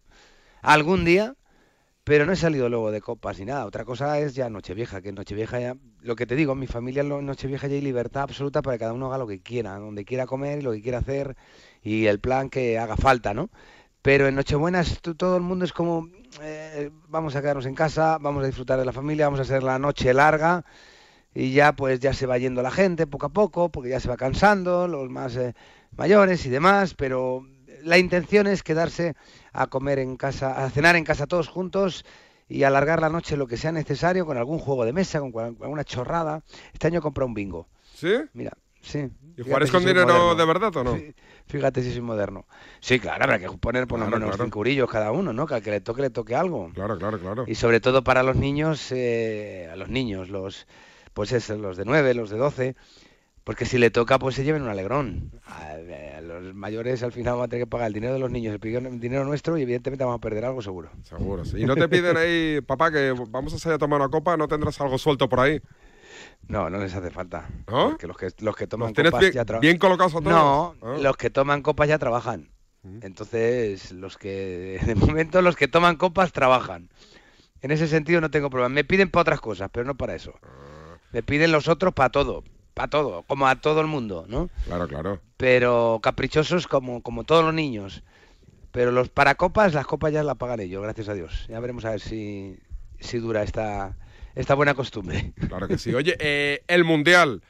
Algún 0.61 1.03
día. 1.03 1.35
Pero 2.07 2.25
no 2.25 2.31
he 2.31 2.37
salido 2.37 2.69
luego 2.69 2.89
de 2.89 3.01
copas 3.01 3.37
ni 3.37 3.43
nada. 3.43 3.65
Otra 3.65 3.83
cosa 3.83 4.17
es 4.17 4.33
ya 4.33 4.49
Nochevieja, 4.49 5.01
que 5.01 5.11
Nochevieja 5.11 5.59
ya, 5.59 5.75
lo 5.99 6.15
que 6.15 6.25
te 6.25 6.37
digo, 6.37 6.53
en 6.53 6.59
mi 6.59 6.65
familia 6.65 7.01
en 7.01 7.25
Nochevieja 7.25 7.67
ya 7.67 7.75
hay 7.75 7.81
libertad 7.81 8.23
absoluta 8.23 8.61
para 8.61 8.77
que 8.77 8.79
cada 8.79 8.93
uno 8.93 9.07
haga 9.07 9.17
lo 9.17 9.27
que 9.27 9.41
quiera, 9.41 9.77
donde 9.77 10.05
quiera 10.05 10.25
comer 10.25 10.59
y 10.59 10.61
lo 10.61 10.71
que 10.71 10.81
quiera 10.81 10.99
hacer 10.99 11.35
y 11.81 12.05
el 12.05 12.21
plan 12.21 12.49
que 12.49 12.79
haga 12.79 12.95
falta, 12.95 13.33
¿no? 13.33 13.49
Pero 14.01 14.25
en 14.25 14.35
Nochebuena 14.35 14.85
todo 15.17 15.35
el 15.35 15.43
mundo 15.43 15.65
es 15.65 15.73
como, 15.73 16.07
eh, 16.41 16.91
vamos 17.09 17.35
a 17.35 17.41
quedarnos 17.41 17.65
en 17.65 17.75
casa, 17.75 18.17
vamos 18.21 18.41
a 18.41 18.47
disfrutar 18.47 18.79
de 18.79 18.85
la 18.85 18.93
familia, 18.93 19.25
vamos 19.25 19.41
a 19.41 19.43
hacer 19.43 19.61
la 19.61 19.77
noche 19.77 20.13
larga 20.13 20.63
y 21.35 21.51
ya 21.51 21.73
pues 21.73 21.99
ya 21.99 22.13
se 22.13 22.25
va 22.25 22.37
yendo 22.37 22.61
la 22.61 22.71
gente 22.71 23.05
poco 23.05 23.25
a 23.25 23.33
poco, 23.33 23.67
porque 23.69 23.89
ya 23.89 23.99
se 23.99 24.07
va 24.07 24.15
cansando, 24.15 24.87
los 24.87 25.09
más 25.09 25.35
eh, 25.35 25.55
mayores 25.91 26.45
y 26.45 26.49
demás, 26.49 26.93
pero 26.93 27.45
la 27.83 27.97
intención 27.97 28.47
es 28.47 28.63
quedarse 28.63 29.15
a 29.57 29.67
comer 29.67 29.99
en 29.99 30.17
casa, 30.17 30.63
a 30.63 30.69
cenar 30.69 30.95
en 30.95 31.03
casa 31.03 31.25
todos 31.25 31.47
juntos 31.47 32.05
y 32.47 32.63
alargar 32.63 33.01
la 33.01 33.09
noche 33.09 33.35
lo 33.35 33.47
que 33.47 33.57
sea 33.57 33.71
necesario 33.71 34.25
con 34.25 34.37
algún 34.37 34.59
juego 34.59 34.85
de 34.85 34.93
mesa, 34.93 35.19
con 35.19 35.57
alguna 35.61 35.83
chorrada. 35.83 36.43
Este 36.73 36.87
año 36.87 36.99
he 36.99 37.01
comprado 37.01 37.27
un 37.27 37.33
bingo. 37.33 37.67
¿Sí? 37.95 38.13
Mira, 38.33 38.51
sí. 38.81 39.09
¿Y 39.35 39.41
jugaréis 39.41 39.71
con 39.71 39.83
dinero 39.83 40.35
de 40.35 40.45
verdad 40.45 40.75
o 40.77 40.83
no? 40.83 40.97
Fíjate 41.47 41.81
si 41.81 41.91
soy 41.91 42.01
moderno. 42.01 42.45
Sí, 42.79 42.99
claro, 42.99 43.23
habrá 43.23 43.39
que 43.39 43.49
poner 43.57 43.87
por 43.87 43.99
lo 43.99 44.07
menos 44.07 44.37
cinco 44.37 44.59
urillos 44.59 44.89
cada 44.89 45.11
uno, 45.11 45.33
¿no? 45.33 45.47
Que 45.47 45.55
al 45.55 45.61
que 45.63 45.71
le 45.71 45.81
toque, 45.81 46.03
le 46.03 46.09
toque 46.11 46.35
algo. 46.35 46.69
Claro, 46.75 46.97
claro, 46.97 47.19
claro. 47.19 47.45
Y 47.47 47.55
sobre 47.55 47.79
todo 47.79 48.03
para 48.03 48.21
los 48.21 48.35
niños, 48.35 48.91
eh, 48.91 49.69
a 49.71 49.75
los 49.75 49.89
niños, 49.89 50.29
los 50.29 50.67
pues 51.13 51.31
es, 51.31 51.49
los 51.49 51.77
de 51.77 51.85
9, 51.85 52.13
los 52.13 52.29
de 52.29 52.37
12, 52.37 52.75
Porque 53.47 53.65
si 53.65 53.77
le 53.77 53.89
toca, 53.91 54.19
pues 54.19 54.35
se 54.35 54.43
lleven 54.43 54.61
un 54.63 54.67
alegrón. 54.67 55.31
A, 55.45 55.69
a 56.17 56.21
los 56.21 56.53
mayores 56.53 57.01
al 57.01 57.13
final 57.13 57.35
van 57.35 57.45
a 57.45 57.47
tener 57.47 57.63
que 57.65 57.69
pagar 57.69 57.87
el 57.87 57.93
dinero 57.93 58.11
de 58.11 58.19
los 58.19 58.29
niños, 58.29 58.53
el 58.61 58.99
dinero 58.99 59.23
nuestro 59.23 59.57
y 59.57 59.61
evidentemente 59.61 60.03
vamos 60.03 60.17
a 60.17 60.21
perder 60.21 60.43
algo 60.43 60.61
seguro. 60.61 60.89
Seguro, 61.03 61.45
sí. 61.45 61.61
Y 61.61 61.65
no 61.65 61.75
te 61.77 61.87
piden 61.87 62.17
ahí, 62.17 62.59
papá, 62.67 62.91
que 62.91 63.13
vamos 63.29 63.53
a 63.53 63.57
salir 63.57 63.75
a 63.75 63.77
tomar 63.79 64.01
una 64.01 64.09
copa, 64.09 64.35
¿no 64.35 64.49
tendrás 64.49 64.81
algo 64.81 64.97
suelto 64.97 65.29
por 65.29 65.39
ahí? 65.39 65.61
No, 66.49 66.69
no 66.69 66.77
les 66.77 66.93
hace 66.93 67.09
falta. 67.09 67.47
¿No? 67.69 67.91
Porque 67.91 68.07
los 68.07 68.17
que, 68.17 68.27
los 68.39 68.53
que 68.55 68.67
toman 68.67 68.89
¿Los 68.89 68.95
tienes 68.95 69.11
copas 69.11 69.21
bien, 69.21 69.33
ya 69.33 69.45
trabajan. 69.45 69.61
bien 69.61 69.77
colocados 69.77 70.13
a 70.15 70.19
todos? 70.19 70.33
No, 70.33 70.75
Ah. 70.81 70.97
los 71.01 71.15
que 71.15 71.29
toman 71.29 71.61
copas 71.61 71.87
ya 71.87 71.97
trabajan. 71.97 72.49
Entonces, 73.01 73.91
los 73.93 74.17
que, 74.17 74.79
de 74.85 74.95
momento, 74.95 75.41
los 75.41 75.55
que 75.55 75.69
toman 75.69 75.95
copas 75.95 76.33
trabajan. 76.33 76.89
En 77.61 77.71
ese 77.71 77.87
sentido 77.87 78.19
no 78.19 78.29
tengo 78.29 78.49
problema. 78.49 78.69
Me 78.69 78.83
piden 78.83 79.09
para 79.09 79.21
otras 79.21 79.39
cosas, 79.41 79.69
pero 79.71 79.85
no 79.85 79.95
para 79.95 80.15
eso. 80.15 80.33
Me 81.13 81.23
piden 81.23 81.51
los 81.53 81.67
otros 81.69 81.93
para 81.93 82.09
todo, 82.09 82.43
para 82.77 82.89
todo, 82.89 83.23
como 83.23 83.47
a 83.47 83.55
todo 83.55 83.81
el 83.81 83.87
mundo, 83.87 84.25
¿no? 84.29 84.49
Claro, 84.65 84.87
claro. 84.87 85.19
Pero 85.35 85.99
caprichosos 86.01 86.67
como, 86.67 87.01
como 87.01 87.23
todos 87.23 87.43
los 87.43 87.53
niños. 87.53 88.03
Pero 88.71 88.91
los 88.91 89.09
para 89.09 89.33
copas, 89.33 89.73
las 89.73 89.87
copas 89.87 90.13
ya 90.13 90.21
las 90.21 90.35
pagan 90.35 90.59
ellos, 90.59 90.83
gracias 90.83 91.09
a 91.09 91.15
Dios. 91.15 91.47
Ya 91.49 91.59
veremos 91.59 91.85
a 91.85 91.89
ver 91.89 91.99
si, 91.99 92.59
si 92.99 93.17
dura 93.17 93.41
esta, 93.41 93.97
esta 94.35 94.53
buena 94.53 94.75
costumbre. 94.75 95.33
Claro 95.47 95.67
que 95.67 95.79
sí. 95.79 95.91
Oye, 95.95 96.15
eh, 96.19 96.63
el 96.67 96.83
Mundial. 96.83 97.41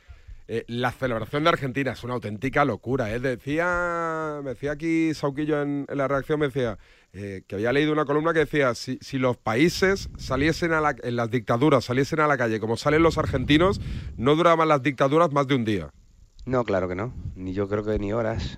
Eh, 0.47 0.63
la 0.67 0.91
celebración 0.91 1.43
de 1.43 1.49
Argentina 1.49 1.91
es 1.91 2.03
una 2.03 2.13
auténtica 2.15 2.63
locura. 2.65 3.13
¿eh? 3.13 3.19
Decía, 3.19 4.39
me 4.43 4.51
decía 4.51 4.71
aquí 4.71 5.13
Sauquillo 5.13 5.61
en, 5.61 5.85
en 5.89 5.97
la 5.97 6.07
reacción, 6.07 6.39
decía 6.39 6.77
eh, 7.13 7.43
que 7.47 7.55
había 7.55 7.73
leído 7.73 7.91
una 7.93 8.05
columna 8.05 8.33
que 8.33 8.39
decía, 8.39 8.73
si, 8.75 8.97
si 9.01 9.17
los 9.17 9.37
países 9.37 10.09
saliesen 10.17 10.71
a 10.73 10.81
la, 10.81 10.95
en 11.03 11.15
las 11.15 11.29
dictaduras, 11.29 11.85
saliesen 11.85 12.19
a 12.19 12.27
la 12.27 12.37
calle 12.37 12.59
como 12.59 12.77
salen 12.77 13.03
los 13.03 13.17
argentinos, 13.17 13.81
no 14.17 14.35
duraban 14.35 14.67
las 14.67 14.81
dictaduras 14.83 15.31
más 15.31 15.47
de 15.47 15.55
un 15.55 15.65
día. 15.65 15.89
No, 16.45 16.63
claro 16.63 16.87
que 16.87 16.95
no. 16.95 17.13
Ni 17.35 17.53
yo 17.53 17.67
creo 17.67 17.83
que 17.83 17.99
ni 17.99 18.13
horas. 18.13 18.57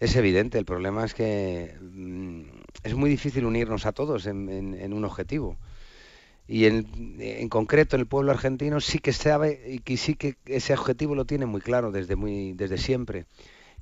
Es 0.00 0.14
evidente. 0.14 0.58
El 0.58 0.64
problema 0.64 1.04
es 1.04 1.14
que 1.14 1.74
mm, 1.80 2.42
es 2.84 2.94
muy 2.94 3.08
difícil 3.10 3.44
unirnos 3.46 3.86
a 3.86 3.92
todos 3.92 4.26
en, 4.26 4.48
en- 4.50 4.74
en 4.74 4.92
un 4.92 5.04
objetivo. 5.04 5.56
Y 6.48 6.64
en, 6.64 7.16
en 7.20 7.48
concreto 7.50 7.94
el 7.96 8.06
pueblo 8.06 8.32
argentino 8.32 8.80
sí 8.80 8.98
que 8.98 9.12
sabe 9.12 9.62
y 9.68 9.80
que 9.80 9.98
sí 9.98 10.14
que 10.14 10.36
ese 10.46 10.72
objetivo 10.72 11.14
lo 11.14 11.26
tiene 11.26 11.44
muy 11.44 11.60
claro 11.60 11.92
desde 11.92 12.16
muy 12.16 12.54
desde 12.54 12.78
siempre, 12.78 13.26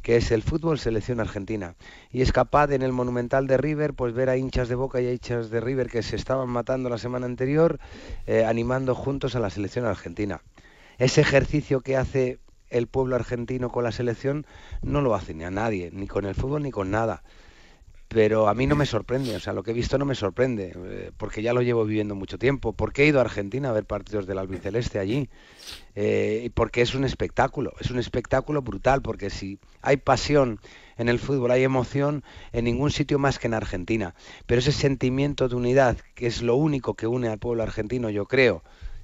que 0.02 0.16
es 0.16 0.32
el 0.32 0.42
fútbol 0.42 0.80
selección 0.80 1.20
argentina. 1.20 1.76
Y 2.10 2.22
es 2.22 2.32
capaz 2.32 2.72
en 2.72 2.82
el 2.82 2.92
Monumental 2.92 3.46
de 3.46 3.56
River 3.56 3.94
pues 3.94 4.14
ver 4.14 4.28
a 4.30 4.36
hinchas 4.36 4.68
de 4.68 4.74
Boca 4.74 5.00
y 5.00 5.06
a 5.06 5.12
hinchas 5.12 5.48
de 5.48 5.60
River 5.60 5.88
que 5.88 6.02
se 6.02 6.16
estaban 6.16 6.48
matando 6.48 6.90
la 6.90 6.98
semana 6.98 7.26
anterior 7.26 7.78
eh, 8.26 8.44
animando 8.44 8.96
juntos 8.96 9.36
a 9.36 9.40
la 9.40 9.50
selección 9.50 9.86
argentina. 9.86 10.42
Ese 10.98 11.20
ejercicio 11.20 11.82
que 11.82 11.96
hace 11.96 12.40
el 12.70 12.88
pueblo 12.88 13.16
argentino 13.16 13.70
con 13.70 13.84
la 13.84 13.92
selección 13.92 14.44
no 14.82 15.00
lo 15.00 15.14
hace 15.14 15.34
ni 15.34 15.44
a 15.44 15.50
nadie, 15.50 15.90
ni 15.92 16.06
con 16.06 16.24
el 16.24 16.34
fútbol 16.34 16.64
ni 16.64 16.70
con 16.70 16.90
nada. 16.90 17.22
Pero 18.08 18.48
a 18.48 18.54
mí 18.54 18.66
no 18.66 18.76
me 18.76 18.86
sorprende, 18.86 19.34
o 19.34 19.40
sea, 19.40 19.52
lo 19.52 19.64
que 19.64 19.72
he 19.72 19.74
visto 19.74 19.98
no 19.98 20.04
me 20.04 20.14
sorprende, 20.14 20.72
eh, 20.76 21.10
porque 21.16 21.42
ya 21.42 21.52
lo 21.52 21.60
llevo 21.60 21.84
viviendo 21.84 22.14
mucho 22.14 22.38
tiempo, 22.38 22.72
porque 22.72 23.02
he 23.02 23.06
ido 23.06 23.18
a 23.18 23.22
Argentina 23.22 23.70
a 23.70 23.72
ver 23.72 23.84
partidos 23.84 24.26
del 24.26 24.38
albiceleste 24.38 25.00
allí, 25.00 25.28
eh, 25.96 26.50
porque 26.54 26.82
es 26.82 26.94
un 26.94 27.04
espectáculo, 27.04 27.72
es 27.80 27.90
un 27.90 27.98
espectáculo 27.98 28.62
brutal, 28.62 29.02
porque 29.02 29.28
si 29.28 29.58
hay 29.82 29.96
pasión 29.96 30.60
en 30.98 31.08
el 31.08 31.18
fútbol, 31.18 31.50
hay 31.50 31.64
emoción 31.64 32.22
en 32.52 32.64
ningún 32.64 32.92
sitio 32.92 33.18
más 33.18 33.40
que 33.40 33.48
en 33.48 33.54
Argentina. 33.54 34.14
Pero 34.46 34.60
ese 34.60 34.72
sentimiento 34.72 35.48
de 35.48 35.56
unidad, 35.56 35.96
que 36.14 36.28
es 36.28 36.42
lo 36.42 36.54
único 36.54 36.94
que 36.94 37.08
une 37.08 37.28
al 37.28 37.38
pueblo 37.38 37.64
argentino, 37.64 38.08
yo 38.08 38.26
creo, 38.26 38.62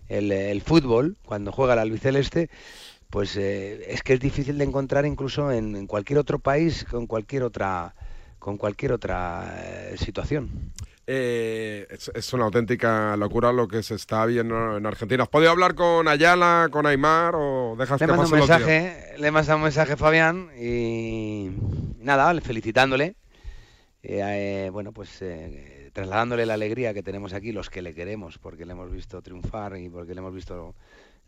el, 0.09 0.31
el 0.31 0.63
fútbol, 0.63 1.17
cuando 1.25 1.51
juega 1.51 1.73
el 1.73 1.81
albiceleste, 1.81 2.51
pues 3.11 3.37
eh, 3.37 3.93
es 3.93 4.03
que 4.03 4.15
es 4.15 4.21
difícil 4.21 4.59
de 4.59 4.65
encontrar 4.65 5.05
incluso 5.07 5.51
en, 5.51 5.77
en 5.77 5.87
cualquier 5.87 6.19
otro 6.19 6.39
país, 6.39 6.85
con 6.85 7.07
cualquier 7.07 7.43
otra 7.43 7.95
con 8.43 8.57
cualquier 8.57 8.93
otra 8.93 9.55
eh, 9.57 9.95
situación. 9.97 10.73
Eh, 11.07 11.87
es, 11.89 12.11
es 12.13 12.33
una 12.33 12.45
auténtica 12.45 13.17
locura 13.17 13.53
lo 13.53 13.69
que 13.69 13.85
se 13.85 13.95
está 13.95 14.27
viendo 14.27 14.77
en 14.77 14.85
Argentina. 14.85 15.23
¿Has 15.23 15.29
podido 15.29 15.53
hablar 15.53 15.77
con 15.77 16.09
Ayala, 16.09 16.69
con 16.73 16.85
Aymar 16.85 17.37
o 17.37 17.77
dejas 17.79 18.01
Le 18.01 18.07
que 18.07 18.13
mando 18.13 18.27
un 18.27 18.33
mensaje, 18.33 19.15
le 19.17 19.29
he 19.29 19.31
mandado 19.31 19.59
un 19.59 19.63
mensaje 19.63 19.93
a 19.93 19.97
Fabián 19.97 20.51
y 20.61 21.51
nada, 21.99 22.41
felicitándole. 22.41 23.15
Eh, 24.03 24.67
eh, 24.67 24.71
bueno, 24.71 24.93
pues 24.93 25.23
eh, 25.23 25.91
trasladándole 25.93 26.45
la 26.45 26.55
alegría 26.55 26.93
que 26.95 27.05
tenemos 27.05 27.35
aquí, 27.35 27.53
los 27.53 27.71
que 27.71 27.81
le 27.81 27.95
queremos, 27.95 28.39
porque 28.39 28.67
le 28.67 28.73
hemos 28.73 28.91
visto 28.91 29.23
triunfar 29.23 29.77
y 29.77 29.89
porque 29.89 30.15
le 30.15 30.21
hemos 30.21 30.35
visto 30.35 30.75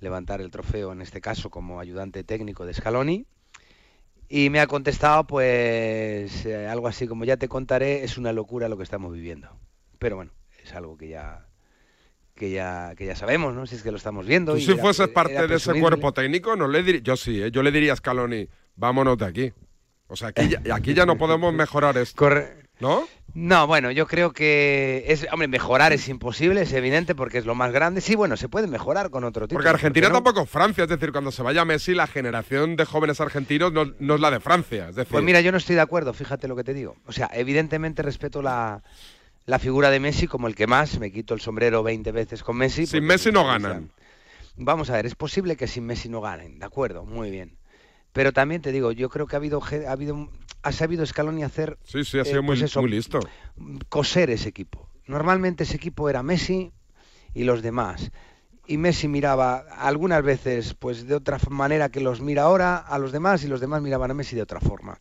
levantar 0.00 0.40
el 0.40 0.50
trofeo, 0.50 0.90
en 0.90 1.00
este 1.00 1.20
caso 1.20 1.48
como 1.48 1.78
ayudante 1.78 2.24
técnico 2.24 2.66
de 2.66 2.74
Scaloni. 2.74 3.26
Y 4.28 4.50
me 4.50 4.60
ha 4.60 4.66
contestado, 4.66 5.24
pues, 5.26 6.44
eh, 6.46 6.66
algo 6.66 6.88
así 6.88 7.06
como 7.06 7.24
ya 7.24 7.36
te 7.36 7.48
contaré, 7.48 8.04
es 8.04 8.16
una 8.18 8.32
locura 8.32 8.68
lo 8.68 8.76
que 8.76 8.82
estamos 8.82 9.12
viviendo. 9.12 9.48
Pero 9.98 10.16
bueno, 10.16 10.32
es 10.62 10.72
algo 10.74 10.96
que 10.96 11.08
ya 11.08 11.46
que 12.34 12.50
ya 12.50 12.94
que 12.96 13.06
ya 13.06 13.14
sabemos, 13.14 13.54
¿no? 13.54 13.64
Si 13.66 13.76
es 13.76 13.82
que 13.82 13.92
lo 13.92 13.96
estamos 13.96 14.26
viendo. 14.26 14.52
Tú 14.52 14.58
y 14.58 14.62
si 14.64 14.72
era- 14.72 14.82
fueses 14.82 15.06
parte 15.08 15.46
de 15.46 15.54
ese 15.54 15.78
cuerpo 15.78 16.12
técnico, 16.12 16.56
no 16.56 16.66
le 16.66 16.82
dir- 16.84 17.02
yo 17.02 17.16
sí, 17.16 17.40
¿eh? 17.42 17.50
yo 17.52 17.62
le 17.62 17.70
diría 17.70 17.92
a 17.92 17.96
Scaloni, 17.96 18.48
vámonos 18.74 19.16
de 19.18 19.24
aquí. 19.26 19.52
O 20.08 20.16
sea, 20.16 20.28
aquí 20.28 20.48
ya, 20.48 20.74
aquí 20.74 20.94
ya 20.94 21.06
no 21.06 21.16
podemos 21.16 21.54
mejorar 21.54 21.96
esto. 21.96 22.28
¿No? 22.80 23.06
No, 23.34 23.66
bueno, 23.66 23.90
yo 23.90 24.06
creo 24.06 24.32
que 24.32 25.04
es, 25.08 25.26
hombre, 25.32 25.48
mejorar 25.48 25.92
es 25.92 26.08
imposible, 26.08 26.62
es 26.62 26.72
evidente 26.72 27.16
porque 27.16 27.38
es 27.38 27.46
lo 27.46 27.56
más 27.56 27.72
grande. 27.72 28.00
Sí, 28.00 28.14
bueno, 28.14 28.36
se 28.36 28.48
puede 28.48 28.68
mejorar 28.68 29.10
con 29.10 29.24
otro 29.24 29.48
tipo. 29.48 29.56
Porque 29.58 29.70
Argentina 29.70 30.08
tampoco 30.08 30.42
es 30.42 30.50
Francia, 30.50 30.84
es 30.84 30.90
decir, 30.90 31.10
cuando 31.10 31.32
se 31.32 31.42
vaya 31.42 31.64
Messi, 31.64 31.94
la 31.94 32.06
generación 32.06 32.76
de 32.76 32.84
jóvenes 32.84 33.20
argentinos 33.20 33.72
no, 33.72 33.92
no 33.98 34.14
es 34.14 34.20
la 34.20 34.30
de 34.30 34.38
Francia. 34.38 34.88
Es 34.88 34.94
decir, 34.94 35.10
Pues 35.10 35.24
mira, 35.24 35.40
yo 35.40 35.50
no 35.50 35.58
estoy 35.58 35.74
de 35.74 35.80
acuerdo, 35.80 36.12
fíjate 36.14 36.46
lo 36.46 36.54
que 36.54 36.62
te 36.62 36.74
digo. 36.74 36.94
O 37.06 37.12
sea, 37.12 37.28
evidentemente 37.34 38.02
respeto 38.02 38.40
la, 38.40 38.82
la 39.46 39.58
figura 39.58 39.90
de 39.90 39.98
Messi 39.98 40.28
como 40.28 40.46
el 40.46 40.54
que 40.54 40.68
más, 40.68 41.00
me 41.00 41.10
quito 41.10 41.34
el 41.34 41.40
sombrero 41.40 41.82
20 41.82 42.12
veces 42.12 42.44
con 42.44 42.56
Messi. 42.56 42.86
sin 42.86 43.04
Messi 43.04 43.30
es 43.30 43.34
no 43.34 43.44
ganan. 43.44 43.90
Vamos 44.56 44.90
a 44.90 44.92
ver, 44.92 45.06
es 45.06 45.16
posible 45.16 45.56
que 45.56 45.66
sin 45.66 45.84
Messi 45.86 46.08
no 46.08 46.20
ganen, 46.20 46.60
de 46.60 46.66
acuerdo, 46.66 47.04
muy 47.04 47.32
bien. 47.32 47.56
Pero 48.14 48.32
también 48.32 48.62
te 48.62 48.70
digo, 48.70 48.92
yo 48.92 49.10
creo 49.10 49.26
que 49.26 49.34
ha 49.34 49.38
habido, 49.38 49.60
ha 49.86 49.90
habido, 49.90 50.30
ha 50.62 50.72
sabido 50.72 51.04
Scaloni 51.04 51.42
hacer, 51.42 51.76
Sí, 51.84 52.04
sí, 52.04 52.16
ha 52.18 52.22
eh, 52.22 52.24
sido 52.24 52.42
muy, 52.42 52.56
pues 52.56 52.70
eso, 52.70 52.80
muy 52.80 52.90
listo. 52.90 53.18
coser 53.88 54.30
ese 54.30 54.48
equipo. 54.48 54.88
Normalmente 55.06 55.64
ese 55.64 55.76
equipo 55.76 56.08
era 56.08 56.22
Messi 56.22 56.72
y 57.34 57.42
los 57.42 57.60
demás. 57.60 58.12
Y 58.66 58.78
Messi 58.78 59.08
miraba 59.08 59.58
algunas 59.76 60.22
veces 60.22 60.72
pues 60.72 61.06
de 61.06 61.16
otra 61.16 61.38
manera 61.50 61.90
que 61.90 62.00
los 62.00 62.22
mira 62.22 62.44
ahora 62.44 62.78
a 62.78 62.98
los 62.98 63.12
demás 63.12 63.44
y 63.44 63.48
los 63.48 63.60
demás 63.60 63.82
miraban 63.82 64.10
a 64.10 64.14
Messi 64.14 64.36
de 64.36 64.40
otra 64.42 64.58
forma. 64.58 64.98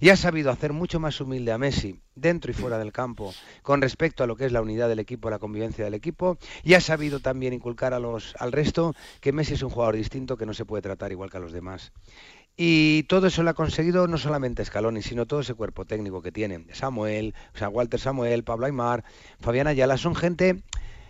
Y 0.00 0.08
ha 0.08 0.16
sabido 0.16 0.50
hacer 0.50 0.72
mucho 0.72 0.98
más 0.98 1.20
humilde 1.20 1.52
a 1.52 1.58
Messi 1.58 2.00
dentro 2.16 2.50
y 2.50 2.54
fuera 2.54 2.76
del 2.78 2.90
campo 2.92 3.32
con 3.62 3.80
respecto 3.82 4.24
a 4.24 4.26
lo 4.26 4.34
que 4.34 4.46
es 4.46 4.52
la 4.52 4.62
unidad 4.62 4.88
del 4.88 4.98
equipo, 4.98 5.30
la 5.30 5.38
convivencia 5.38 5.84
del 5.84 5.94
equipo 5.94 6.38
y 6.64 6.74
ha 6.74 6.80
sabido 6.80 7.20
también 7.20 7.52
inculcar 7.52 7.94
a 7.94 8.00
los 8.00 8.34
al 8.40 8.50
resto 8.50 8.94
que 9.20 9.32
Messi 9.32 9.54
es 9.54 9.62
un 9.62 9.70
jugador 9.70 9.94
distinto 9.94 10.36
que 10.36 10.46
no 10.46 10.54
se 10.54 10.64
puede 10.64 10.82
tratar 10.82 11.12
igual 11.12 11.30
que 11.30 11.36
a 11.36 11.40
los 11.40 11.52
demás. 11.52 11.92
Y 12.56 13.02
todo 13.04 13.26
eso 13.26 13.42
lo 13.42 13.50
ha 13.50 13.54
conseguido 13.54 14.06
no 14.06 14.16
solamente 14.16 14.64
Scaloni, 14.64 15.02
sino 15.02 15.26
todo 15.26 15.40
ese 15.40 15.54
cuerpo 15.54 15.84
técnico 15.84 16.22
que 16.22 16.30
tiene. 16.30 16.66
Samuel, 16.72 17.34
o 17.54 17.58
sea, 17.58 17.68
Walter 17.68 17.98
Samuel, 17.98 18.44
Pablo 18.44 18.66
Aymar, 18.66 19.04
Fabián 19.40 19.66
Ayala, 19.66 19.96
son 19.96 20.14
gente 20.14 20.62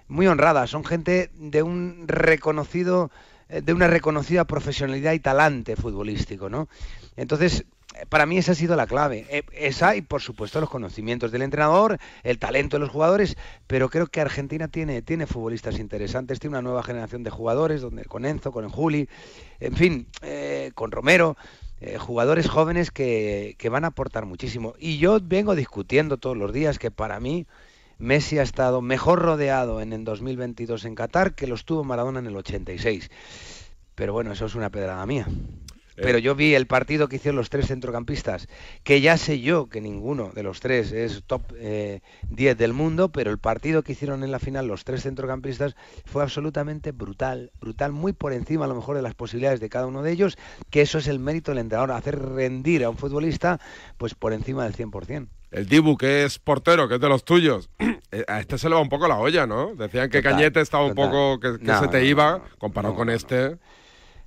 muy 0.09 0.26
honrada, 0.26 0.66
son 0.66 0.84
gente 0.84 1.30
de 1.34 1.62
un 1.62 2.05
reconocido, 2.07 3.11
eh, 3.49 3.61
de 3.61 3.74
una 3.74 3.88
reconocida 3.88 4.45
profesionalidad 4.47 5.12
y 5.12 5.20
talante 5.20 5.76
futbolístico, 5.76 6.49
¿no? 6.49 6.68
Entonces, 7.16 7.66
para 8.09 8.26
mí 8.26 8.38
esa 8.38 8.53
ha 8.53 8.55
sido 8.55 8.76
la 8.76 8.86
clave. 8.86 9.26
Eh, 9.30 9.45
Esa 9.53 9.97
y, 9.97 10.03
por 10.03 10.20
supuesto, 10.20 10.61
los 10.61 10.70
conocimientos 10.70 11.30
del 11.30 11.42
entrenador, 11.42 11.99
el 12.22 12.38
talento 12.38 12.76
de 12.76 12.80
los 12.80 12.90
jugadores, 12.90 13.36
pero 13.66 13.88
creo 13.88 14.07
que 14.07 14.20
Argentina 14.20 14.68
tiene, 14.68 15.03
tiene 15.03 15.26
futbolistas 15.26 15.78
interesantes, 15.78 16.40
tiene 16.40 16.57
una 16.57 16.62
nueva 16.62 16.82
generación 16.82 17.22
de 17.22 17.30
jugadores, 17.30 17.80
donde 17.80 18.05
con 18.05 18.24
Enzo, 18.24 18.53
con 18.53 18.68
Juli, 18.68 19.09
en 19.61 19.76
fin, 19.76 20.07
eh, 20.22 20.72
con 20.74 20.90
Romero, 20.90 21.36
eh, 21.80 21.99
jugadores 21.99 22.49
jóvenes 22.49 22.90
que, 22.90 23.55
que 23.59 23.68
van 23.68 23.84
a 23.84 23.88
aportar 23.88 24.26
muchísimo. 24.26 24.74
Y 24.78 24.99
yo 24.99 25.18
vengo 25.22 25.55
discutiendo 25.55 26.16
todos 26.16 26.36
los 26.36 26.53
días 26.53 26.78
que 26.78 26.90
para 26.90 27.20
mí 27.20 27.47
Messi 27.99 28.38
ha 28.38 28.42
estado 28.42 28.80
mejor 28.80 29.20
rodeado 29.20 29.80
en 29.80 29.92
el 29.92 30.05
2022 30.05 30.84
en 30.84 30.95
Qatar 30.95 31.34
que 31.34 31.47
lo 31.47 31.55
estuvo 31.55 31.84
Maradona 31.84 32.18
en 32.18 32.26
el 32.26 32.36
86. 32.36 33.11
Pero 33.95 34.12
bueno, 34.12 34.32
eso 34.32 34.47
es 34.47 34.55
una 34.57 34.70
pedrada 34.70 35.07
mía. 35.07 35.26
Pero 35.97 36.18
yo 36.18 36.34
vi 36.34 36.55
el 36.55 36.66
partido 36.66 37.09
que 37.09 37.16
hicieron 37.16 37.36
los 37.36 37.51
tres 37.51 37.68
centrocampistas, 37.68 38.49
que 38.82 39.01
ya 39.01 39.16
sé 39.16 39.40
yo 39.40 39.68
que 39.68 39.80
ninguno 39.80 40.30
de 40.34 40.42
los 40.42 40.61
tres 40.61 40.92
es 40.92 41.22
top 41.26 41.42
eh, 41.57 42.01
10 42.30 42.57
del 42.57 42.72
mundo, 42.72 43.11
pero 43.11 43.30
el 43.30 43.38
partido 43.38 43.82
que 43.82 43.92
hicieron 43.92 44.24
en 44.24 44.32
la 44.32 44.38
final 44.38 44.66
los 44.66 44.84
tres 44.84 45.03
centrocampistas 45.03 45.76
fue 46.05 46.22
absolutamente 46.22 46.92
brutal, 46.92 47.53
brutal, 47.61 47.92
muy 47.92 48.12
por 48.12 48.32
encima 48.32 48.64
a 48.64 48.68
lo 48.68 48.74
mejor 48.74 48.97
de 48.97 49.03
las 49.03 49.14
posibilidades 49.14 49.61
de 49.61 49.68
cada 49.68 49.86
uno 49.86 50.03
de 50.03 50.12
ellos, 50.12 50.36
que 50.70 50.82
eso 50.82 50.99
es 50.99 51.07
el 51.07 51.18
mérito 51.18 51.53
del 51.53 51.59
entrenador, 51.59 51.92
hacer 51.92 52.18
rendir 52.18 52.84
a 52.84 52.90
un 52.90 52.97
futbolista 52.97 53.61
pues 53.97 54.14
por 54.14 54.32
encima 54.32 54.64
del 54.64 54.74
100%. 54.74 55.28
El 55.55 55.66
Dibu, 55.66 55.97
que 55.97 56.24
es 56.24 56.40
portero, 56.40 56.88
que 56.88 56.97
es 56.97 57.01
de 57.01 57.09
los 57.09 57.24
tuyos, 57.24 57.70
eh, 58.11 58.24
a 58.26 58.40
este 58.40 58.59
se 58.59 58.68
le 58.68 58.74
va 58.74 58.80
un 58.80 58.88
poco 58.88 59.07
la 59.07 59.18
olla, 59.18 59.47
¿no? 59.47 59.74
Decían 59.76 60.11
que 60.11 60.18
Total, 60.18 60.32
Cañete 60.32 60.61
estaba 60.61 60.84
un 60.84 60.97
poco, 60.97 61.38
que, 61.38 61.59
que 61.61 61.64
No, 61.64 61.78
se 61.78 61.86
te 61.86 61.99
no, 61.99 62.05
iba, 62.05 62.38
no, 62.38 62.45
comparado 62.59 62.97
con 62.97 63.09
este. 63.09 63.57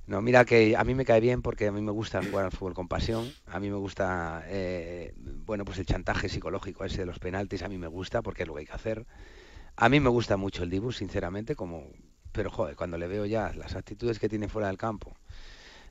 No, 0.08 0.22
mira 0.22 0.46
que 0.46 0.74
a 0.74 0.84
mí 0.84 0.94
me 0.94 1.04
cae 1.04 1.20
bien 1.20 1.42
porque 1.42 1.66
a 1.66 1.72
mí 1.72 1.82
me 1.82 1.90
gusta 1.90 2.22
jugar 2.22 2.46
al 2.46 2.50
fútbol 2.50 2.72
con 2.72 2.88
pasión. 2.88 3.30
A 3.46 3.60
mí 3.60 3.68
me 3.68 3.76
gusta, 3.76 4.42
eh, 4.46 5.12
bueno, 5.44 5.66
pues 5.66 5.78
el 5.78 5.84
chantaje 5.84 6.30
psicológico 6.30 6.86
ese 6.86 7.00
de 7.00 7.06
los 7.06 7.18
penaltis. 7.18 7.62
A 7.62 7.68
mí 7.68 7.76
me 7.76 7.88
gusta 7.88 8.22
porque 8.22 8.44
es 8.44 8.48
lo 8.48 8.54
que 8.54 8.60
hay 8.60 8.66
que 8.66 8.72
hacer. 8.72 9.06
A 9.76 9.90
mí 9.90 10.00
me 10.00 10.08
gusta 10.08 10.38
mucho 10.38 10.62
el 10.62 10.70
Dibu, 10.70 10.92
sinceramente, 10.92 11.54
como, 11.54 11.84
pero 12.32 12.50
joder, 12.50 12.74
cuando 12.74 12.96
le 12.96 13.06
veo 13.06 13.26
ya 13.26 13.52
las 13.54 13.76
actitudes 13.76 14.18
que 14.18 14.30
tiene 14.30 14.48
fuera 14.48 14.68
del 14.68 14.78
campo, 14.78 15.14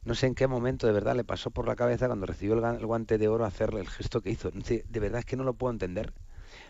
no 0.03 0.15
sé 0.15 0.25
en 0.25 0.33
qué 0.33 0.47
momento 0.47 0.87
de 0.87 0.93
verdad 0.93 1.15
le 1.15 1.23
pasó 1.23 1.51
por 1.51 1.67
la 1.67 1.75
cabeza 1.75 2.07
cuando 2.07 2.25
recibió 2.25 2.55
el, 2.55 2.85
guante 2.87 3.19
de 3.19 3.27
oro 3.27 3.45
hacerle 3.45 3.81
el 3.81 3.87
gesto 3.87 4.21
que 4.21 4.31
hizo. 4.31 4.49
De 4.49 4.99
verdad 4.99 5.19
es 5.19 5.25
que 5.25 5.35
no 5.35 5.43
lo 5.43 5.53
puedo 5.53 5.71
entender. 5.71 6.11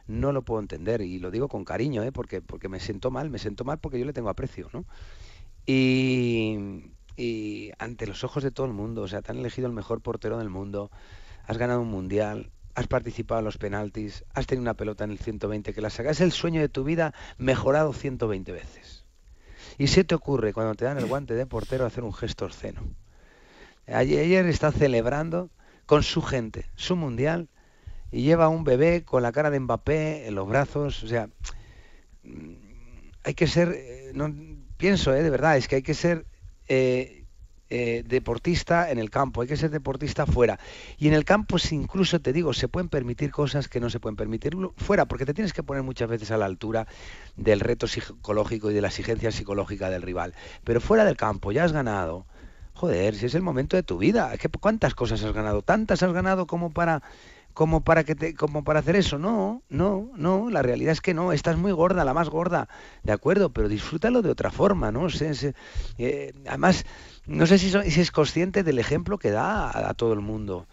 No 0.05 0.33
lo 0.33 0.41
puedo 0.41 0.59
entender 0.59 0.99
y 0.99 1.17
lo 1.19 1.31
digo 1.31 1.47
con 1.47 1.63
cariño, 1.63 2.03
¿eh? 2.03 2.11
porque, 2.11 2.41
porque 2.41 2.67
me 2.67 2.81
siento 2.81 3.09
mal, 3.09 3.29
me 3.29 3.39
siento 3.39 3.63
mal 3.63 3.77
porque 3.77 3.99
yo 3.99 4.05
le 4.05 4.11
tengo 4.11 4.29
aprecio, 4.29 4.69
¿no? 4.73 4.83
Y, 5.65 6.91
y 7.18 7.72
ante 7.80 8.05
los 8.05 8.24
ojos 8.24 8.43
de 8.43 8.51
todo 8.51 8.68
el 8.68 8.74
mundo, 8.74 9.01
o 9.01 9.07
sea, 9.07 9.22
te 9.22 9.32
han 9.32 9.39
elegido 9.39 9.68
el 9.68 9.74
mejor 9.74 10.01
portero 10.01 10.38
del 10.38 10.49
mundo, 10.49 10.91
has 11.45 11.57
ganado 11.57 11.82
un 11.82 11.89
mundial, 11.89 12.51
has 12.76 12.88
participado 12.88 13.39
en 13.39 13.45
los 13.45 13.57
penaltis, 13.57 14.24
has 14.36 14.45
tenido 14.45 14.61
una 14.61 14.76
pelota 14.76 15.03
en 15.03 15.11
el 15.11 15.18
120 15.18 15.74
que 15.74 15.82
la 15.82 15.89
sacas, 15.89 16.18
es 16.18 16.22
el 16.22 16.32
sueño 16.32 16.61
de 16.61 16.70
tu 16.70 16.84
vida 16.84 17.15
mejorado 17.39 17.91
120 17.91 18.51
veces. 18.51 19.03
Y 19.80 19.88
se 19.88 20.03
te 20.03 20.13
ocurre 20.13 20.53
cuando 20.53 20.76
te 20.76 20.86
dan 20.86 20.99
el 20.99 21.07
guante 21.07 21.34
de 21.34 21.47
portero 21.47 21.86
hacer 21.86 22.03
un 22.03 22.13
gesto 22.13 22.45
obsceno. 22.45 22.82
Ayer 23.88 24.45
está 24.45 24.72
celebrando 24.72 25.49
con 25.88 26.03
su 26.03 26.22
gente 26.22 26.65
su 26.76 26.95
mundial 26.95 27.49
y 28.11 28.22
lleva 28.22 28.47
un 28.47 28.63
bebé 28.63 29.03
con 29.03 29.24
la 29.24 29.32
cara 29.32 29.49
de 29.49 29.59
Mbappé 29.59 30.28
en 30.28 30.36
los 30.36 30.47
brazos, 30.47 31.03
o 31.03 31.07
sea, 31.07 31.30
mm, 32.24 32.53
hay 33.24 33.34
que 33.34 33.47
ser, 33.47 33.74
eh, 33.76 34.11
no, 34.13 34.34
pienso, 34.78 35.13
eh, 35.13 35.24
de 35.24 35.30
verdad, 35.30 35.57
es 35.57 35.68
que 35.68 35.78
hay 35.78 35.84
que 35.84 35.93
ser 35.93 36.26
eh, 36.68 37.26
eh, 37.70 38.03
deportista 38.07 38.89
en 38.89 38.97
el 38.97 39.09
campo, 39.09 39.41
hay 39.41 39.47
que 39.47 39.57
ser 39.57 39.70
deportista 39.70 40.26
fuera. 40.26 40.57
Y 40.97 41.09
en 41.09 41.13
el 41.13 41.26
campo, 41.26 41.57
incluso 41.72 42.22
te 42.22 42.32
digo, 42.32 42.53
se 42.53 42.70
pueden 42.70 42.88
permitir 42.88 43.30
cosas 43.30 43.68
que 43.68 43.82
no 43.82 43.89
se 43.89 43.99
pueden 43.99 44.15
permitir 44.15 44.55
fuera, 44.78 45.05
porque 45.05 45.26
te 45.26 45.34
tienes 45.34 45.51
que 45.51 45.63
poner 45.63 45.84
muchas 45.84 46.07
veces 46.07 46.32
a 46.32 46.38
la 46.38 46.45
altura 46.45 46.88
del 47.36 47.59
reto 47.59 47.88
psicológico 47.88 48.72
y 48.72 48.74
de 48.74 48.82
la 48.82 48.88
exigencia 48.88 49.32
psicológica 49.32 49.89
del 49.89 50.01
rival. 50.01 50.34
Pero 50.63 50.80
fuera 50.80 51.03
del 51.03 51.18
campo, 51.18 51.51
ya 51.51 51.65
has 51.65 51.74
ganado. 51.74 52.26
Joder, 52.74 53.15
si 53.15 53.26
es 53.26 53.36
el 53.36 53.41
momento 53.41 53.76
de 53.76 53.84
tu 53.84 53.97
vida, 53.97 54.32
¿cuántas 54.61 54.95
cosas 54.95 55.22
has 55.24 55.34
ganado? 55.34 55.61
¿Tantas 55.61 56.03
has 56.03 56.13
ganado 56.13 56.47
como 56.47 56.70
para 56.70 57.01
como 57.57 57.81
para 57.81 58.03
que 58.03 58.13
te, 58.13 58.35
como 58.35 58.63
para 58.63 58.81
hacer 58.81 58.95
eso. 58.95 59.17
No, 59.17 59.63
no, 59.67 60.11
no, 60.15 60.51
la 60.51 60.61
realidad 60.61 60.91
es 60.91 61.01
que 61.01 61.15
no, 61.15 61.33
estás 61.33 61.57
muy 61.57 61.71
gorda, 61.71 62.05
la 62.05 62.13
más 62.13 62.29
gorda, 62.29 62.69
de 63.01 63.11
acuerdo, 63.11 63.49
pero 63.49 63.67
disfrútalo 63.67 64.21
de 64.21 64.29
otra 64.29 64.51
forma, 64.51 64.91
¿no? 64.91 65.07
Eh, 65.97 66.33
además, 66.45 66.85
no 67.25 67.47
sé 67.47 67.57
si, 67.57 67.71
si, 67.71 68.01
es 68.01 68.11
consciente 68.11 68.61
del 68.61 68.77
ejemplo 68.77 69.17
que 69.17 69.31
da 69.31 69.89
a 69.89 69.95
todo 69.95 70.13
el 70.13 70.21
mundo 70.21 70.67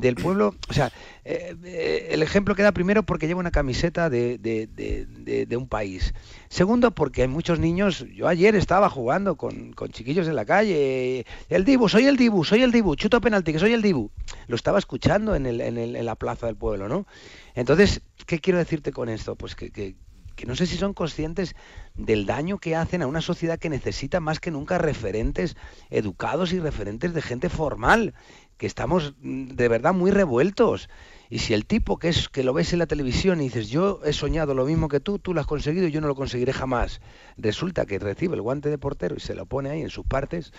del 0.00 0.16
pueblo, 0.16 0.54
o 0.68 0.72
sea, 0.72 0.90
eh, 1.24 1.54
eh, 1.64 2.08
el 2.10 2.22
ejemplo 2.22 2.54
que 2.54 2.62
da 2.62 2.72
primero 2.72 3.02
porque 3.02 3.26
lleva 3.26 3.40
una 3.40 3.50
camiseta 3.50 4.10
de, 4.10 4.38
de, 4.38 5.56
un 5.56 5.68
país. 5.68 6.14
Segundo, 6.48 6.90
porque 6.90 7.22
hay 7.22 7.28
muchos 7.28 7.58
niños, 7.58 8.04
yo 8.14 8.28
ayer 8.28 8.54
estaba 8.56 8.90
jugando 8.90 9.36
con, 9.36 9.72
con, 9.72 9.90
chiquillos 9.90 10.26
en 10.26 10.36
la 10.36 10.44
calle, 10.44 11.24
el 11.48 11.64
Dibu, 11.64 11.88
soy 11.88 12.06
el 12.06 12.16
Dibu, 12.16 12.44
soy 12.44 12.62
el 12.62 12.72
Dibu, 12.72 12.96
chuto 12.96 13.20
penalti, 13.20 13.52
que 13.52 13.58
soy 13.58 13.72
el 13.72 13.82
Dibu. 13.82 14.10
Lo 14.48 14.56
estaba 14.56 14.78
escuchando 14.78 15.34
en, 15.34 15.46
el, 15.46 15.60
en, 15.60 15.78
el, 15.78 15.96
en 15.96 16.06
la 16.06 16.16
plaza 16.16 16.46
del 16.46 16.56
pueblo, 16.56 16.88
¿no? 16.88 17.06
Entonces, 17.54 18.02
¿qué 18.26 18.40
quiero 18.40 18.58
decirte 18.58 18.92
con 18.92 19.08
esto? 19.08 19.36
Pues 19.36 19.54
que, 19.54 19.70
que, 19.70 19.94
que 20.34 20.46
no 20.46 20.56
sé 20.56 20.66
si 20.66 20.76
son 20.76 20.94
conscientes 20.94 21.54
del 21.94 22.26
daño 22.26 22.58
que 22.58 22.76
hacen 22.76 23.02
a 23.02 23.06
una 23.06 23.20
sociedad 23.20 23.58
que 23.58 23.70
necesita 23.70 24.20
más 24.20 24.40
que 24.40 24.50
nunca 24.50 24.78
referentes 24.78 25.56
educados 25.90 26.52
y 26.52 26.58
referentes 26.58 27.14
de 27.14 27.22
gente 27.22 27.48
formal 27.48 28.14
que 28.56 28.66
estamos 28.66 29.14
mm, 29.20 29.48
de 29.48 29.68
verdad 29.68 29.94
muy 29.94 30.10
revueltos. 30.10 30.88
Y 31.30 31.38
si 31.38 31.54
el 31.54 31.66
tipo 31.66 31.98
que 31.98 32.08
es 32.08 32.28
que 32.28 32.44
lo 32.44 32.52
ves 32.52 32.72
en 32.72 32.78
la 32.78 32.86
televisión 32.86 33.40
y 33.40 33.44
dices, 33.44 33.68
"Yo 33.68 34.00
he 34.04 34.12
soñado 34.12 34.54
lo 34.54 34.66
mismo 34.66 34.88
que 34.88 35.00
tú, 35.00 35.18
tú 35.18 35.34
lo 35.34 35.40
has 35.40 35.46
conseguido 35.46 35.88
y 35.88 35.90
yo 35.90 36.00
no 36.00 36.06
lo 36.06 36.14
conseguiré 36.14 36.52
jamás." 36.52 37.00
Resulta 37.36 37.86
que 37.86 37.98
recibe 37.98 38.34
el 38.34 38.42
guante 38.42 38.70
de 38.70 38.78
portero 38.78 39.16
y 39.16 39.20
se 39.20 39.34
lo 39.34 39.46
pone 39.46 39.70
ahí 39.70 39.82
en 39.82 39.90
sus 39.90 40.06
partes, 40.06 40.52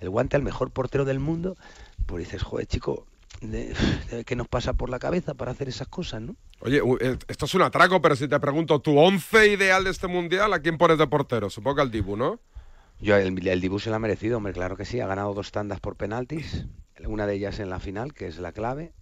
el 0.00 0.10
guante 0.10 0.36
al 0.36 0.42
mejor 0.42 0.70
portero 0.70 1.04
del 1.04 1.18
mundo, 1.18 1.56
pues 2.06 2.24
dices, 2.24 2.42
"Joder, 2.42 2.66
chico, 2.66 3.06
¿qué 4.24 4.36
nos 4.36 4.48
pasa 4.48 4.72
por 4.72 4.88
la 4.88 4.98
cabeza 4.98 5.34
para 5.34 5.50
hacer 5.50 5.68
esas 5.68 5.88
cosas, 5.88 6.22
no?" 6.22 6.36
Oye, 6.60 6.80
eh, 7.00 7.18
esto 7.28 7.44
es 7.44 7.54
un 7.54 7.62
atraco, 7.62 8.00
pero 8.00 8.16
si 8.16 8.26
te 8.28 8.40
pregunto, 8.40 8.80
¿tu 8.80 8.96
once 8.98 9.48
ideal 9.48 9.84
de 9.84 9.90
este 9.90 10.06
mundial 10.06 10.52
a 10.54 10.60
quién 10.60 10.78
pones 10.78 10.96
de 10.96 11.06
portero? 11.06 11.50
Supongo 11.50 11.76
que 11.76 11.82
al 11.82 11.90
Dibu, 11.90 12.16
¿no? 12.16 12.40
Yo, 13.00 13.16
el, 13.16 13.46
el 13.46 13.60
Dibu 13.60 13.78
se 13.80 13.90
lo 13.90 13.96
ha 13.96 13.98
merecido, 13.98 14.38
hombre, 14.38 14.52
claro 14.52 14.76
que 14.76 14.84
sí. 14.84 15.00
Ha 15.00 15.06
ganado 15.06 15.34
dos 15.34 15.50
tandas 15.50 15.80
por 15.80 15.96
penaltis 15.96 16.64
una 17.06 17.26
de 17.26 17.34
ellas 17.34 17.58
en 17.58 17.70
la 17.70 17.80
final, 17.80 18.12
que 18.12 18.26
es 18.26 18.38
la 18.38 18.52
clave. 18.52 18.92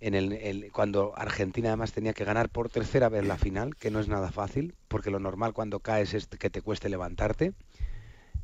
En 0.00 0.14
el, 0.14 0.70
cuando 0.72 1.14
Argentina 1.16 1.68
además 1.68 1.92
tenía 1.92 2.12
que 2.12 2.24
ganar 2.24 2.50
por 2.50 2.68
tercera 2.68 3.08
vez 3.08 3.26
la 3.26 3.38
final, 3.38 3.74
que 3.74 3.90
no 3.90 4.00
es 4.00 4.08
nada 4.08 4.30
fácil, 4.30 4.74
porque 4.88 5.10
lo 5.10 5.18
normal 5.18 5.54
cuando 5.54 5.80
caes 5.80 6.12
es 6.14 6.26
que 6.26 6.50
te 6.50 6.60
cueste 6.60 6.88
levantarte. 6.88 7.54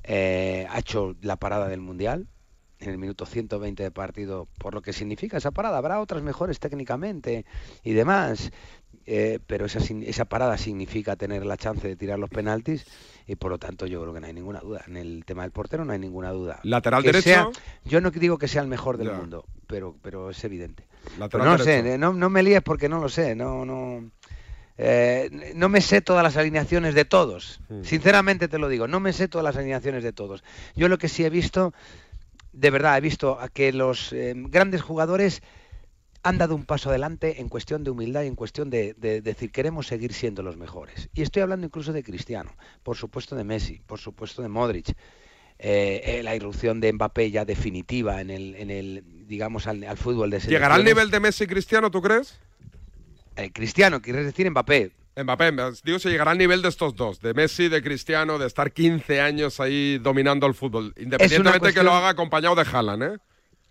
Eh, 0.04 0.66
ha 0.70 0.78
hecho 0.78 1.14
la 1.20 1.36
parada 1.36 1.68
del 1.68 1.80
Mundial 1.80 2.28
en 2.80 2.88
el 2.88 2.98
minuto 2.98 3.26
120 3.26 3.82
de 3.82 3.90
partido, 3.90 4.48
por 4.58 4.74
lo 4.74 4.80
que 4.80 4.92
significa 4.92 5.36
esa 5.36 5.50
parada. 5.50 5.78
Habrá 5.78 6.00
otras 6.00 6.22
mejores 6.22 6.58
técnicamente 6.58 7.44
y 7.82 7.92
demás, 7.92 8.50
eh, 9.06 9.38
pero 9.46 9.66
esa, 9.66 9.80
esa 9.80 10.24
parada 10.24 10.56
significa 10.56 11.16
tener 11.16 11.44
la 11.44 11.56
chance 11.56 11.86
de 11.86 11.96
tirar 11.96 12.18
los 12.18 12.30
penaltis 12.30 12.86
y 13.30 13.36
por 13.36 13.52
lo 13.52 13.58
tanto 13.58 13.86
yo 13.86 14.00
creo 14.00 14.12
que 14.12 14.18
no 14.18 14.26
hay 14.26 14.32
ninguna 14.32 14.58
duda. 14.58 14.82
En 14.88 14.96
el 14.96 15.24
tema 15.24 15.42
del 15.42 15.52
portero 15.52 15.84
no 15.84 15.92
hay 15.92 16.00
ninguna 16.00 16.32
duda. 16.32 16.58
¿Lateral 16.64 17.00
derecho? 17.04 17.52
yo 17.84 18.00
no 18.00 18.10
digo 18.10 18.38
que 18.38 18.48
sea 18.48 18.60
el 18.60 18.66
mejor 18.66 18.98
del 18.98 19.12
mundo, 19.12 19.44
pero, 19.68 19.94
pero 20.02 20.30
es 20.30 20.42
evidente. 20.42 20.84
no 21.16 21.58
sé, 21.58 21.96
no, 21.96 22.12
no, 22.12 22.28
me 22.28 22.42
líes 22.42 22.60
porque 22.60 22.88
no 22.88 22.98
lo 22.98 23.08
sé, 23.08 23.36
no, 23.36 23.64
no... 23.64 24.10
Eh, 24.78 25.52
no 25.54 25.68
me 25.68 25.80
sé 25.80 26.00
todas 26.00 26.24
las 26.24 26.36
alineaciones 26.38 26.94
de 26.94 27.04
todos, 27.04 27.60
sinceramente 27.82 28.48
te 28.48 28.58
lo 28.58 28.68
digo, 28.68 28.88
no 28.88 28.98
me 28.98 29.12
sé 29.12 29.28
todas 29.28 29.44
las 29.44 29.56
alineaciones 29.56 30.02
de 30.02 30.12
todos. 30.12 30.42
Yo 30.74 30.88
lo 30.88 30.98
que 30.98 31.08
sí 31.08 31.24
he 31.24 31.30
visto, 31.30 31.72
de 32.52 32.70
verdad, 32.70 32.98
he 32.98 33.00
visto 33.00 33.38
a 33.38 33.48
que 33.48 33.72
los 33.72 34.12
eh, 34.12 34.32
grandes 34.34 34.82
jugadores 34.82 35.40
han 36.22 36.38
dado 36.38 36.54
un 36.54 36.64
paso 36.64 36.90
adelante 36.90 37.40
en 37.40 37.48
cuestión 37.48 37.82
de 37.82 37.90
humildad 37.90 38.22
y 38.22 38.26
en 38.26 38.34
cuestión 38.34 38.68
de, 38.70 38.94
decir 38.94 39.50
queremos 39.50 39.86
seguir 39.86 40.12
siendo 40.12 40.42
los 40.42 40.56
mejores. 40.56 41.08
Y 41.14 41.22
estoy 41.22 41.42
hablando 41.42 41.66
incluso 41.66 41.92
de 41.92 42.02
Cristiano, 42.02 42.54
por 42.82 42.96
supuesto 42.96 43.36
de 43.36 43.44
Messi, 43.44 43.80
por 43.86 43.98
supuesto 43.98 44.42
de 44.42 44.48
Modric. 44.48 44.90
Eh, 45.62 46.00
eh, 46.04 46.22
la 46.22 46.34
irrupción 46.34 46.80
de 46.80 46.90
Mbappé 46.92 47.30
ya 47.30 47.44
definitiva 47.44 48.22
en 48.22 48.30
el, 48.30 48.54
en 48.54 48.70
el 48.70 49.04
digamos, 49.26 49.66
al, 49.66 49.84
fútbol 49.98 50.30
de 50.30 50.40
¿Llegará 50.40 50.74
al 50.74 50.84
nivel 50.84 51.10
de 51.10 51.20
Messi 51.20 51.44
y 51.44 51.46
Cristiano, 51.46 51.90
tú 51.90 52.00
crees? 52.00 52.38
Eh, 53.36 53.50
Cristiano, 53.52 54.00
quieres 54.00 54.24
decir 54.24 54.50
Mbappé. 54.50 54.92
Mbappé, 55.22 55.52
digo, 55.84 55.98
se 55.98 56.08
llegará 56.08 56.30
al 56.30 56.38
nivel 56.38 56.62
de 56.62 56.68
estos 56.68 56.94
dos, 56.94 57.20
de 57.20 57.34
Messi, 57.34 57.68
de 57.68 57.82
Cristiano, 57.82 58.38
de 58.38 58.46
estar 58.46 58.72
15 58.72 59.20
años 59.20 59.60
ahí 59.60 59.98
dominando 59.98 60.46
el 60.46 60.54
fútbol, 60.54 60.94
independientemente 60.96 61.68
de 61.68 61.74
que 61.74 61.82
lo 61.82 61.92
haga 61.92 62.08
acompañado 62.08 62.54
de 62.54 62.62
Haaland, 62.62 63.02
¿eh? 63.02 63.18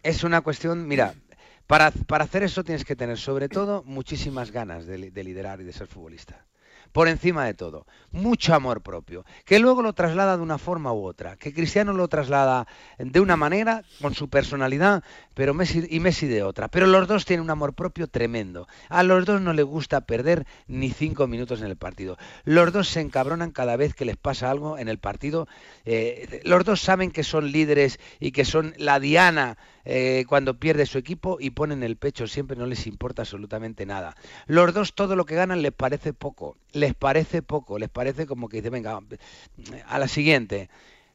Es 0.03 0.23
una 0.23 0.41
cuestión, 0.41 0.87
mira, 0.87 1.15
para, 1.69 1.91
para, 1.91 2.23
hacer 2.23 2.41
eso 2.41 2.63
tienes 2.63 2.83
que 2.83 2.95
tener 2.95 3.19
sobre 3.19 3.47
todo 3.47 3.83
muchísimas 3.83 4.49
ganas 4.49 4.87
de, 4.87 4.97
liderar 4.97 5.61
y 5.61 5.65
de 5.65 5.71
ser 5.71 5.85
futbolista. 5.85 6.47
Por 6.91 7.07
encima 7.07 7.45
de 7.45 7.53
todo, 7.53 7.85
mucho 8.09 8.55
amor 8.55 8.81
propio, 8.81 9.23
que 9.45 9.59
luego 9.59 9.83
lo 9.83 9.93
traslada 9.93 10.35
de 10.35 10.41
una 10.41 10.57
forma 10.57 10.91
u 10.91 11.05
otra, 11.05 11.35
que 11.35 11.53
Cristiano 11.53 11.93
lo 11.93 12.07
traslada 12.07 12.65
de 12.97 13.19
una 13.19 13.35
manera, 13.35 13.83
con 14.01 14.15
su 14.15 14.29
personalidad, 14.31 15.03
pero 15.35 15.53
Messi 15.53 15.85
y 15.87 15.99
Messi 15.99 16.25
de 16.25 16.41
otra. 16.41 16.69
Pero 16.69 16.87
los 16.87 17.07
dos 17.07 17.25
tienen 17.25 17.43
un 17.43 17.51
amor 17.51 17.75
propio 17.75 18.07
tremendo. 18.07 18.67
A 18.89 19.03
los 19.03 19.23
dos 19.25 19.39
no 19.39 19.53
les 19.53 19.65
gusta 19.65 20.01
perder 20.01 20.47
ni 20.65 20.89
cinco 20.89 21.27
minutos 21.27 21.61
en 21.61 21.67
el 21.67 21.77
partido. 21.77 22.17
Los 22.45 22.73
dos 22.73 22.89
se 22.89 23.01
encabronan 23.01 23.51
cada 23.51 23.75
vez 23.75 23.93
que 23.93 24.05
les 24.05 24.17
pasa 24.17 24.49
algo 24.49 24.79
en 24.79 24.89
el 24.89 24.97
partido. 24.97 25.47
Eh, 25.85 26.41
los 26.45 26.65
dos 26.65 26.81
saben 26.81 27.11
que 27.11 27.23
son 27.23 27.51
líderes 27.51 27.99
y 28.19 28.31
que 28.31 28.43
son 28.43 28.73
la 28.77 28.99
diana 28.99 29.59
eh, 29.85 30.25
cuando 30.27 30.59
pierde 30.59 30.85
su 30.85 30.97
equipo 30.97 31.37
y 31.39 31.51
ponen 31.51 31.83
el 31.83 31.97
pecho, 31.97 32.27
siempre 32.27 32.57
no 32.57 32.65
les 32.65 32.87
importa 32.87 33.23
absolutamente 33.23 33.85
nada. 33.85 34.15
Los 34.47 34.73
dos 34.73 34.93
todo 34.93 35.15
lo 35.15 35.25
que 35.25 35.35
ganan 35.35 35.61
les 35.61 35.71
parece 35.71 36.13
poco, 36.13 36.57
les 36.71 36.93
parece 36.93 37.41
poco, 37.41 37.79
les 37.79 37.89
parece 37.89 38.25
como 38.25 38.49
que 38.49 38.57
dice, 38.57 38.69
venga, 38.69 38.99
a 39.87 39.99
la 39.99 40.07
siguiente. 40.07 40.69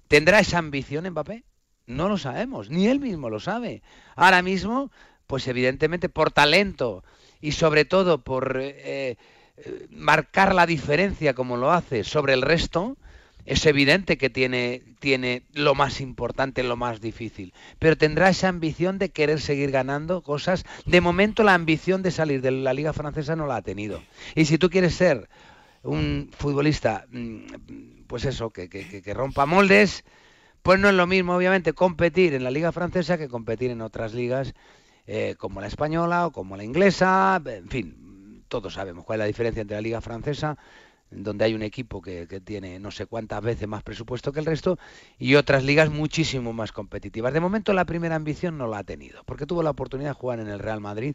¿Tendrá 0.08 0.40
esa 0.40 0.58
ambición 0.58 1.08
Mbappé? 1.08 1.44
No 1.86 2.08
lo 2.08 2.18
sabemos, 2.18 2.70
ni 2.70 2.86
él 2.88 3.00
mismo 3.00 3.30
lo 3.30 3.40
sabe. 3.40 3.82
Ahora 4.16 4.42
mismo, 4.42 4.90
pues 5.26 5.46
evidentemente 5.48 6.08
por 6.08 6.30
talento 6.30 7.04
y 7.40 7.52
sobre 7.52 7.84
todo 7.84 8.22
por 8.24 8.58
eh, 8.60 9.16
eh, 9.56 9.86
marcar 9.90 10.54
la 10.54 10.66
diferencia 10.66 11.34
como 11.34 11.56
lo 11.56 11.70
hace 11.72 12.04
sobre 12.04 12.32
el 12.32 12.42
resto, 12.42 12.96
es 13.44 13.66
evidente 13.66 14.16
que 14.18 14.30
tiene, 14.30 14.82
tiene 15.00 15.46
lo 15.52 15.74
más 15.74 16.00
importante, 16.00 16.62
lo 16.62 16.76
más 16.76 17.00
difícil, 17.00 17.52
pero 17.78 17.96
tendrá 17.96 18.28
esa 18.30 18.48
ambición 18.48 18.98
de 18.98 19.10
querer 19.10 19.40
seguir 19.40 19.70
ganando 19.70 20.22
cosas. 20.22 20.64
De 20.86 21.00
momento 21.00 21.42
la 21.42 21.54
ambición 21.54 22.02
de 22.02 22.10
salir 22.10 22.40
de 22.40 22.50
la 22.50 22.74
liga 22.74 22.92
francesa 22.92 23.36
no 23.36 23.46
la 23.46 23.56
ha 23.56 23.62
tenido. 23.62 24.06
Y 24.34 24.46
si 24.46 24.58
tú 24.58 24.70
quieres 24.70 24.94
ser 24.94 25.28
un 25.82 26.30
futbolista, 26.36 27.06
mm, 27.10 28.04
pues 28.06 28.24
eso, 28.24 28.50
que, 28.50 28.68
que, 28.68 29.02
que 29.02 29.14
rompa 29.14 29.46
moldes, 29.46 30.04
Pues 30.62 30.80
no 30.80 30.88
es 30.88 30.94
lo 30.94 31.06
mismo, 31.06 31.36
obviamente, 31.36 31.74
competir 31.74 32.34
en 32.34 32.44
la 32.44 32.50
liga 32.50 32.72
francesa 32.72 33.18
que 33.18 33.28
competir 33.28 33.70
en 33.70 33.82
otras 33.82 34.14
ligas 34.14 34.54
eh, 35.06 35.36
como 35.38 35.60
la 35.60 35.66
española 35.68 36.26
o 36.26 36.32
como 36.32 36.56
la 36.56 36.64
inglesa, 36.64 37.40
en 37.46 37.68
fin, 37.68 38.44
todos 38.48 38.74
sabemos 38.74 39.04
cuál 39.04 39.18
es 39.18 39.24
la 39.24 39.26
diferencia 39.26 39.60
entre 39.62 39.76
la 39.76 39.82
liga 39.82 40.00
francesa 40.00 40.56
donde 41.14 41.44
hay 41.44 41.54
un 41.54 41.62
equipo 41.62 42.02
que, 42.02 42.26
que, 42.26 42.40
tiene 42.40 42.78
no 42.78 42.90
sé 42.90 43.06
cuántas 43.06 43.42
veces 43.42 43.68
más 43.68 43.82
presupuesto 43.82 44.32
que 44.32 44.40
el 44.40 44.46
resto 44.46 44.78
y 45.18 45.34
otras 45.36 45.64
ligas 45.64 45.90
muchísimo 45.90 46.52
más 46.52 46.72
competitivas. 46.72 47.32
De 47.32 47.40
momento 47.40 47.72
la 47.72 47.84
primera 47.84 48.16
ambición 48.16 48.58
no 48.58 48.66
la 48.66 48.78
ha 48.78 48.84
tenido, 48.84 49.22
porque 49.24 49.46
tuvo 49.46 49.62
la 49.62 49.70
oportunidad 49.70 50.10
de 50.10 50.14
jugar 50.14 50.40
en 50.40 50.48
el 50.48 50.58
Real 50.58 50.80
Madrid 50.80 51.14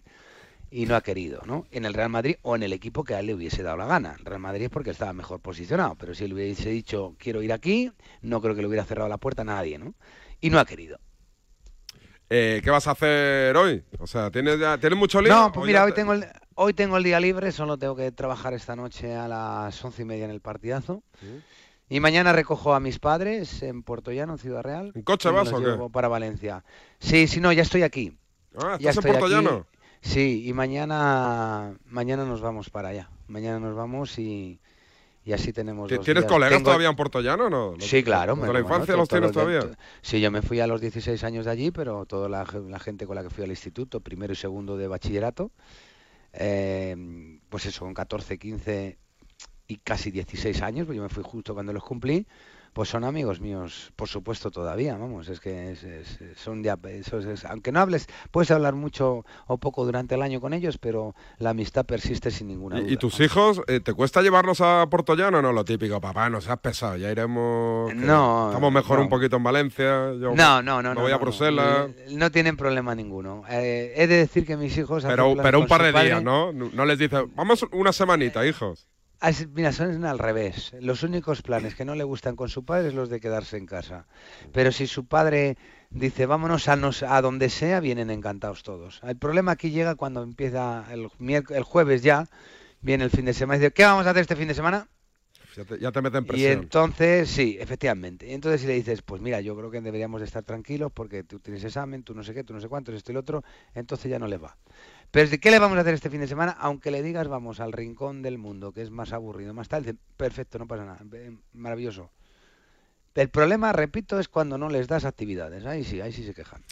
y 0.71 0.85
no 0.85 0.95
ha 0.95 1.01
querido, 1.01 1.41
¿no? 1.45 1.65
En 1.71 1.85
el 1.85 1.93
Real 1.93 2.09
Madrid 2.09 2.35
o 2.41 2.55
en 2.55 2.63
el 2.63 2.73
equipo 2.73 3.03
que 3.03 3.15
a 3.15 3.19
él 3.19 3.27
le 3.27 3.33
hubiese 3.33 3.63
dado 3.63 3.77
la 3.77 3.85
gana. 3.85 4.17
Real 4.23 4.39
Madrid 4.39 4.65
es 4.65 4.69
porque 4.69 4.91
estaba 4.91 5.13
mejor 5.13 5.39
posicionado, 5.39 5.95
pero 5.95 6.13
si 6.13 6.25
él 6.25 6.33
hubiese 6.33 6.69
dicho 6.69 7.15
quiero 7.17 7.41
ir 7.41 7.51
aquí, 7.51 7.91
no 8.21 8.41
creo 8.41 8.55
que 8.55 8.61
le 8.61 8.67
hubiera 8.67 8.85
cerrado 8.85 9.09
la 9.09 9.17
puerta 9.17 9.41
a 9.41 9.45
nadie, 9.45 9.77
¿no? 9.79 9.95
Y 10.41 10.49
no 10.49 10.59
ha 10.59 10.65
querido. 10.65 10.99
Eh, 12.29 12.61
¿Qué 12.63 12.69
vas 12.69 12.87
a 12.87 12.91
hacer 12.91 13.57
hoy? 13.57 13.83
O 13.97 14.05
sea, 14.05 14.29
¿tienes, 14.29 14.59
ya, 14.59 14.77
¿tienes 14.77 14.99
mucho 14.99 15.19
lío? 15.19 15.33
No, 15.33 15.51
pues 15.51 15.65
mira, 15.65 15.83
hoy 15.83 15.93
tengo, 15.93 16.13
el, 16.13 16.25
hoy 16.61 16.73
tengo 16.73 16.97
el 16.97 17.03
día 17.03 17.19
libre, 17.19 17.51
solo 17.51 17.77
tengo 17.77 17.95
que 17.95 18.11
trabajar 18.11 18.53
esta 18.53 18.75
noche 18.75 19.15
a 19.15 19.27
las 19.27 19.83
once 19.83 20.01
y 20.01 20.05
media 20.05 20.25
en 20.25 20.31
el 20.31 20.41
partidazo. 20.41 21.03
¿Sí? 21.19 21.41
Y 21.91 21.99
mañana 22.01 22.33
recojo 22.33 22.75
a 22.75 22.79
mis 22.79 22.99
padres 22.99 23.63
en 23.63 23.81
Puerto 23.81 24.11
Llano, 24.11 24.33
en 24.33 24.39
Ciudad 24.39 24.61
Real. 24.61 24.91
¿En 24.93 25.01
coche 25.01 25.29
vas 25.31 25.51
o 25.51 25.59
qué? 25.59 25.89
Para 25.91 26.07
Valencia. 26.07 26.63
Sí, 26.99 27.27
sí, 27.27 27.39
no, 27.39 27.51
ya 27.51 27.63
estoy 27.63 27.81
aquí. 27.81 28.15
Ah, 28.55 28.77
¿estás 28.77 28.79
ya 28.79 28.91
en 28.91 28.95
Puerto 28.95 29.25
aquí. 29.25 29.33
Llano? 29.33 29.65
Sí, 30.01 30.43
y 30.45 30.53
mañana, 30.53 31.73
mañana 31.85 32.25
nos 32.25 32.41
vamos 32.41 32.69
para 32.69 32.89
allá. 32.89 33.09
Mañana 33.27 33.59
nos 33.59 33.75
vamos 33.75 34.19
y, 34.19 34.59
y 35.25 35.33
así 35.33 35.51
tenemos. 35.51 35.87
¿Tienes 35.87 36.05
días. 36.05 36.25
colegas 36.25 36.57
tengo... 36.57 36.65
todavía 36.65 36.89
en 36.89 36.95
Puerto 36.95 37.21
Llano 37.21 37.45
o 37.45 37.49
no? 37.49 37.75
Sí, 37.79 38.03
claro. 38.03 38.35
¿De 38.35 38.53
la 38.53 38.59
infancia 38.59 38.93
bueno, 38.93 38.97
los 38.97 39.09
tienes 39.09 39.31
todavía? 39.31 39.61
De, 39.61 39.75
sí, 40.01 40.21
yo 40.21 40.29
me 40.29 40.41
fui 40.41 40.59
a 40.59 40.67
los 40.67 40.81
16 40.81 41.23
años 41.23 41.45
de 41.45 41.51
allí, 41.51 41.71
pero 41.71 42.05
toda 42.05 42.29
la, 42.29 42.45
la, 42.67 42.79
gente 42.79 43.07
con 43.07 43.15
la 43.15 43.23
que 43.23 43.29
fui 43.29 43.43
al 43.43 43.49
instituto, 43.49 43.99
primero 44.01 44.33
y 44.33 44.35
segundo 44.35 44.77
de 44.77 44.87
bachillerato, 44.87 45.51
eh, 46.33 46.95
pues 47.49 47.65
eso, 47.65 47.85
con 47.85 47.93
14, 47.93 48.37
15 48.37 48.97
y 49.67 49.77
casi 49.77 50.11
16 50.11 50.61
años, 50.61 50.85
pues 50.85 50.95
yo 50.95 51.03
me 51.03 51.09
fui 51.09 51.23
justo 51.23 51.53
cuando 51.53 51.73
los 51.73 51.83
cumplí, 51.83 52.25
pues 52.73 52.89
son 52.89 53.03
amigos 53.03 53.39
míos, 53.41 53.91
por 53.95 54.07
supuesto 54.07 54.51
todavía, 54.51 54.97
vamos, 54.97 55.29
es 55.29 55.39
que 55.39 55.71
es, 55.71 55.83
es, 55.83 56.19
son 56.35 56.63
ya, 56.63 56.77
eso 56.89 57.19
es, 57.19 57.45
aunque 57.45 57.71
no 57.71 57.79
hables, 57.79 58.07
puedes 58.31 58.51
hablar 58.51 58.75
mucho 58.75 59.25
o 59.47 59.57
poco 59.57 59.85
durante 59.85 60.15
el 60.15 60.21
año 60.21 60.41
con 60.41 60.53
ellos, 60.53 60.77
pero 60.77 61.15
la 61.37 61.51
amistad 61.51 61.85
persiste 61.85 62.31
sin 62.31 62.47
ninguna 62.47 62.79
duda. 62.79 62.89
¿Y, 62.89 62.93
y 62.93 62.97
tus 62.97 63.19
hijos, 63.19 63.61
eh, 63.67 63.79
te 63.79 63.93
cuesta 63.93 64.21
llevarlos 64.21 64.61
a 64.61 64.87
Puerto 64.89 65.15
Llano 65.15 65.39
o 65.39 65.41
no? 65.41 65.51
Lo 65.51 65.65
típico, 65.65 65.99
papá, 65.99 66.29
no 66.29 66.41
seas 66.41 66.59
pesado, 66.59 66.97
ya 66.97 67.11
iremos... 67.11 67.93
No. 67.95 68.47
Estamos 68.47 68.71
mejor 68.71 68.97
no. 68.97 69.03
un 69.03 69.09
poquito 69.09 69.37
en 69.37 69.43
Valencia, 69.43 70.13
yo 70.13 70.33
no, 70.35 70.61
no, 70.61 70.81
no, 70.81 70.93
me 70.93 71.01
voy 71.01 71.11
no, 71.11 71.15
a 71.15 71.19
Bruselas... 71.19 71.89
No, 72.09 72.17
no, 72.17 72.31
tienen 72.31 72.57
problema 72.57 72.95
ninguno. 72.95 73.43
Eh, 73.49 73.93
he 73.95 74.07
de 74.07 74.15
decir 74.15 74.45
que 74.45 74.57
mis 74.57 74.77
hijos... 74.77 75.03
Pero, 75.05 75.35
pero 75.41 75.59
un 75.59 75.67
par 75.67 75.81
de 75.83 75.91
días, 76.01 76.23
¿no? 76.23 76.51
No 76.53 76.85
les 76.85 76.99
dices, 76.99 77.23
vamos 77.35 77.65
una 77.71 77.91
semanita, 77.91 78.45
hijos. 78.45 78.87
Mira, 79.53 79.71
son 79.73 80.05
al 80.05 80.17
revés. 80.17 80.71
Los 80.79 81.03
únicos 81.03 81.41
planes 81.41 81.75
que 81.75 81.83
no 81.83 81.93
le 81.95 82.03
gustan 82.03 82.35
con 82.35 82.47
su 82.47 82.63
padre 82.63 82.87
es 82.89 82.93
los 82.93 83.09
de 83.09 83.19
quedarse 83.19 83.57
en 83.57 83.65
casa. 83.65 84.05
Pero 84.53 84.71
si 84.71 84.87
su 84.87 85.05
padre 85.05 85.57
dice 85.89 86.25
vámonos 86.25 86.67
a, 86.69 86.75
nos, 86.77 87.03
a 87.03 87.21
donde 87.21 87.49
sea, 87.49 87.81
vienen 87.81 88.11
encantados 88.11 88.63
todos. 88.63 89.01
El 89.03 89.17
problema 89.17 89.51
aquí 89.51 89.71
llega 89.71 89.95
cuando 89.95 90.23
empieza 90.23 90.85
el, 90.91 91.09
el 91.49 91.63
jueves 91.63 92.01
ya, 92.01 92.27
viene 92.81 93.03
el 93.03 93.09
fin 93.09 93.25
de 93.25 93.33
semana 93.33 93.57
y 93.57 93.59
dice, 93.59 93.73
¿qué 93.73 93.83
vamos 93.83 94.07
a 94.07 94.11
hacer 94.11 94.21
este 94.21 94.37
fin 94.37 94.47
de 94.47 94.53
semana? 94.53 94.87
Ya 95.55 95.65
te, 95.65 95.79
ya 95.79 95.91
te 95.91 96.01
meten 96.01 96.25
presión. 96.25 96.51
Y 96.51 96.53
entonces, 96.53 97.29
sí, 97.29 97.57
efectivamente. 97.59 98.27
Y 98.27 98.33
entonces 98.33 98.61
si 98.61 98.67
le 98.67 98.73
dices, 98.73 99.01
pues 99.01 99.21
mira, 99.21 99.41
yo 99.41 99.55
creo 99.57 99.71
que 99.71 99.81
deberíamos 99.81 100.21
de 100.21 100.27
estar 100.27 100.43
tranquilos 100.43 100.91
porque 100.93 101.23
tú 101.23 101.39
tienes 101.39 101.63
examen, 101.63 102.03
tú 102.03 102.13
no 102.13 102.23
sé 102.23 102.33
qué, 102.33 102.43
tú 102.43 102.53
no 102.53 102.61
sé 102.61 102.69
cuántos, 102.69 102.95
esto 102.95 103.11
y 103.11 103.15
lo 103.15 103.21
otro, 103.21 103.43
entonces 103.73 104.09
ya 104.09 104.19
no 104.19 104.27
le 104.27 104.37
va. 104.37 104.55
Pero 105.11 105.29
¿qué 105.41 105.51
le 105.51 105.59
vamos 105.59 105.77
a 105.77 105.81
hacer 105.81 105.95
este 105.95 106.09
fin 106.09 106.21
de 106.21 106.27
semana? 106.27 106.55
Aunque 106.59 106.91
le 106.91 107.01
digas 107.01 107.27
vamos 107.27 107.59
al 107.59 107.71
rincón 107.71 108.21
del 108.21 108.37
mundo, 108.37 108.71
que 108.71 108.81
es 108.81 108.91
más 108.91 109.11
aburrido, 109.11 109.53
más 109.53 109.67
tal, 109.67 109.97
perfecto, 110.17 110.59
no 110.59 110.67
pasa 110.67 110.85
nada, 110.85 110.99
maravilloso. 111.53 112.11
El 113.15 113.29
problema, 113.29 113.73
repito, 113.73 114.17
es 114.17 114.29
cuando 114.29 114.57
no 114.57 114.69
les 114.69 114.87
das 114.87 115.03
actividades. 115.03 115.65
Ahí 115.65 115.83
sí, 115.83 115.99
ahí 115.99 116.13
sí 116.13 116.23
se 116.25 116.33
quejan. 116.33 116.63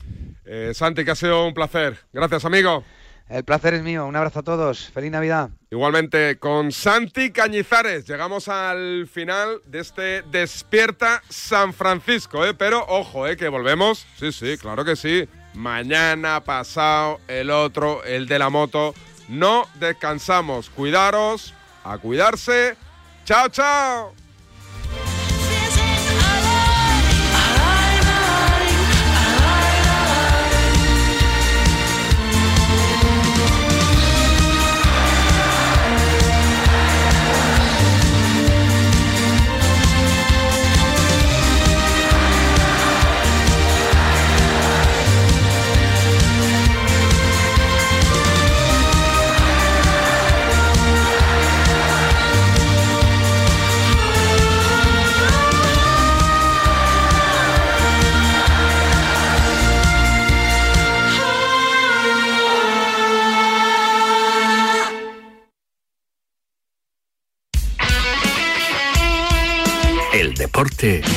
Eh, 0.46 0.72
Santi, 0.74 1.04
que 1.04 1.12
ha 1.12 1.16
sido 1.16 1.46
un 1.46 1.54
placer. 1.54 1.98
Gracias, 2.14 2.46
amigo. 2.46 2.86
El 3.28 3.44
placer 3.44 3.74
es 3.74 3.84
mío. 3.84 4.06
Un 4.06 4.16
abrazo 4.16 4.40
a 4.40 4.44
todos. 4.44 4.90
Feliz 4.92 5.12
Navidad. 5.12 5.50
Igualmente, 5.70 6.40
con 6.40 6.72
Santi 6.72 7.32
Cañizares 7.32 8.08
llegamos 8.08 8.48
al 8.48 9.10
final 9.12 9.60
de 9.66 9.80
este 9.80 10.22
Despierta 10.22 11.22
San 11.28 11.74
Francisco, 11.74 12.46
¿eh? 12.46 12.54
Pero 12.54 12.86
ojo, 12.88 13.28
¿eh? 13.28 13.36
Que 13.36 13.50
volvemos. 13.50 14.08
Sí, 14.16 14.32
sí, 14.32 14.58
claro 14.58 14.86
que 14.86 14.96
sí 14.96 15.28
mañana, 15.58 16.44
pasado, 16.44 17.20
el 17.28 17.50
otro, 17.50 18.04
el 18.04 18.28
de 18.28 18.40
la 18.40 18.50
moto. 18.50 18.94
No 19.28 19.68
descansamos. 19.80 20.70
Cuidaros, 20.70 21.54
a 21.84 21.98
cuidarse. 21.98 22.78
Chao, 23.26 23.50
chao. 23.50 24.14
Deporte 70.88 71.17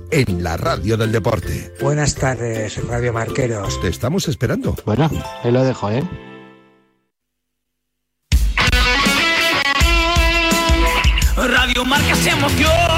en 0.11 0.43
la 0.43 0.57
radio 0.57 0.97
del 0.97 1.11
deporte. 1.11 1.73
Buenas 1.81 2.15
tardes, 2.15 2.85
Radio 2.87 3.13
Marqueros. 3.13 3.79
Te 3.81 3.87
estamos 3.87 4.27
esperando. 4.27 4.75
Bueno, 4.85 5.09
ahí 5.43 5.51
lo 5.51 5.63
dejo, 5.63 5.89
¿eh? 5.89 6.03
Radio 11.37 11.85
Marca 11.85 12.15
se 12.15 12.29
emoción. 12.29 12.90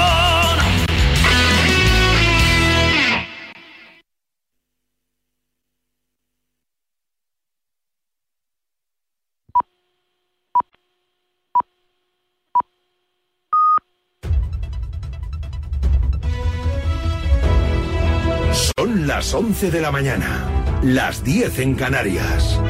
Las 19.24 19.32
11 19.32 19.70
de 19.70 19.80
la 19.80 19.90
mañana, 19.90 20.46
las 20.82 21.24
10 21.24 21.58
en 21.60 21.74
Canarias. 21.76 22.60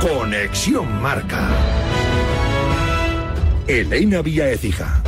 Conexión 0.00 1.02
Marca. 1.02 1.48
Elena 3.66 4.22
Vía 4.22 4.48
Ecija. 4.50 5.02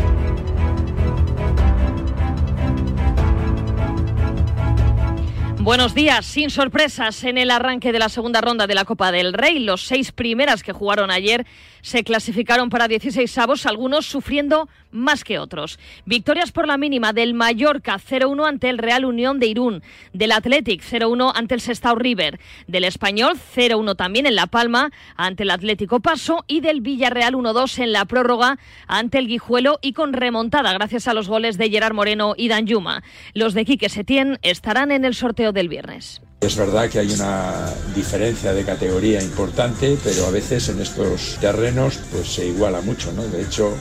Buenos 5.60 5.94
días, 5.94 6.26
sin 6.26 6.50
sorpresas 6.50 7.22
en 7.22 7.38
el 7.38 7.50
arranque 7.52 7.92
de 7.92 7.98
la 8.00 8.08
segunda 8.08 8.40
ronda 8.40 8.66
de 8.66 8.74
la 8.74 8.84
Copa 8.84 9.12
del 9.12 9.34
Rey. 9.34 9.60
Los 9.60 9.82
seis 9.86 10.10
primeras 10.10 10.64
que 10.64 10.72
jugaron 10.72 11.12
ayer 11.12 11.46
se 11.82 12.02
clasificaron 12.02 12.70
para 12.70 12.88
16 12.88 13.38
avos, 13.38 13.66
algunos 13.66 14.06
sufriendo 14.06 14.68
más 14.91 15.24
que 15.24 15.39
otros. 15.39 15.78
Victorias 16.05 16.53
por 16.53 16.66
la 16.66 16.76
mínima 16.76 17.12
del 17.12 17.34
Mallorca 17.34 17.99
0-1 17.99 18.47
ante 18.47 18.68
el 18.68 18.78
Real 18.78 19.05
Unión 19.05 19.39
de 19.39 19.47
Irún, 19.47 19.82
del 20.12 20.32
Athletic 20.32 20.82
0-1 20.82 21.32
ante 21.34 21.55
el 21.55 21.61
Sestao 21.61 21.95
River, 21.95 22.41
del 22.66 22.84
Español 22.84 23.34
0-1 23.55 23.97
también 23.97 24.26
en 24.26 24.34
La 24.34 24.47
Palma 24.47 24.91
ante 25.16 25.43
el 25.43 25.51
Atlético 25.51 26.01
Paso 26.01 26.45
y 26.47 26.61
del 26.61 26.80
Villarreal 26.80 27.34
1-2 27.34 27.82
en 27.82 27.93
la 27.93 28.05
prórroga 28.05 28.59
ante 28.86 29.18
el 29.18 29.28
Guijuelo 29.28 29.78
y 29.82 29.93
con 29.93 30.12
remontada 30.12 30.72
gracias 30.72 31.09
a 31.09 31.14
los 31.14 31.28
goles 31.28 31.59
de 31.59 31.70
Gerard 31.70 31.95
Moreno 31.95 32.34
y 32.36 32.49
Dan 32.49 32.66
Yuma. 32.66 33.03
Los 33.34 33.55
de 33.55 33.64
Quique 33.64 33.89
Setién 33.89 34.39
estarán 34.43 34.91
en 34.91 35.05
el 35.05 35.14
sorteo 35.14 35.53
del 35.53 35.68
viernes. 35.68 36.22
Es 36.41 36.57
verdad 36.57 36.89
que 36.89 37.01
hay 37.01 37.11
una 37.11 37.66
diferencia 37.97 38.53
de 38.53 38.64
categoría 38.64 39.20
importante, 39.20 39.99
pero 40.05 40.26
a 40.26 40.30
veces 40.30 40.68
en 40.68 40.80
estos 40.80 41.36
terrenos 41.41 41.99
pues 42.12 42.28
se 42.28 42.47
iguala 42.47 42.80
mucho, 42.80 43.12
¿no? 43.12 43.24
De 43.24 43.43
hecho, 43.43 43.76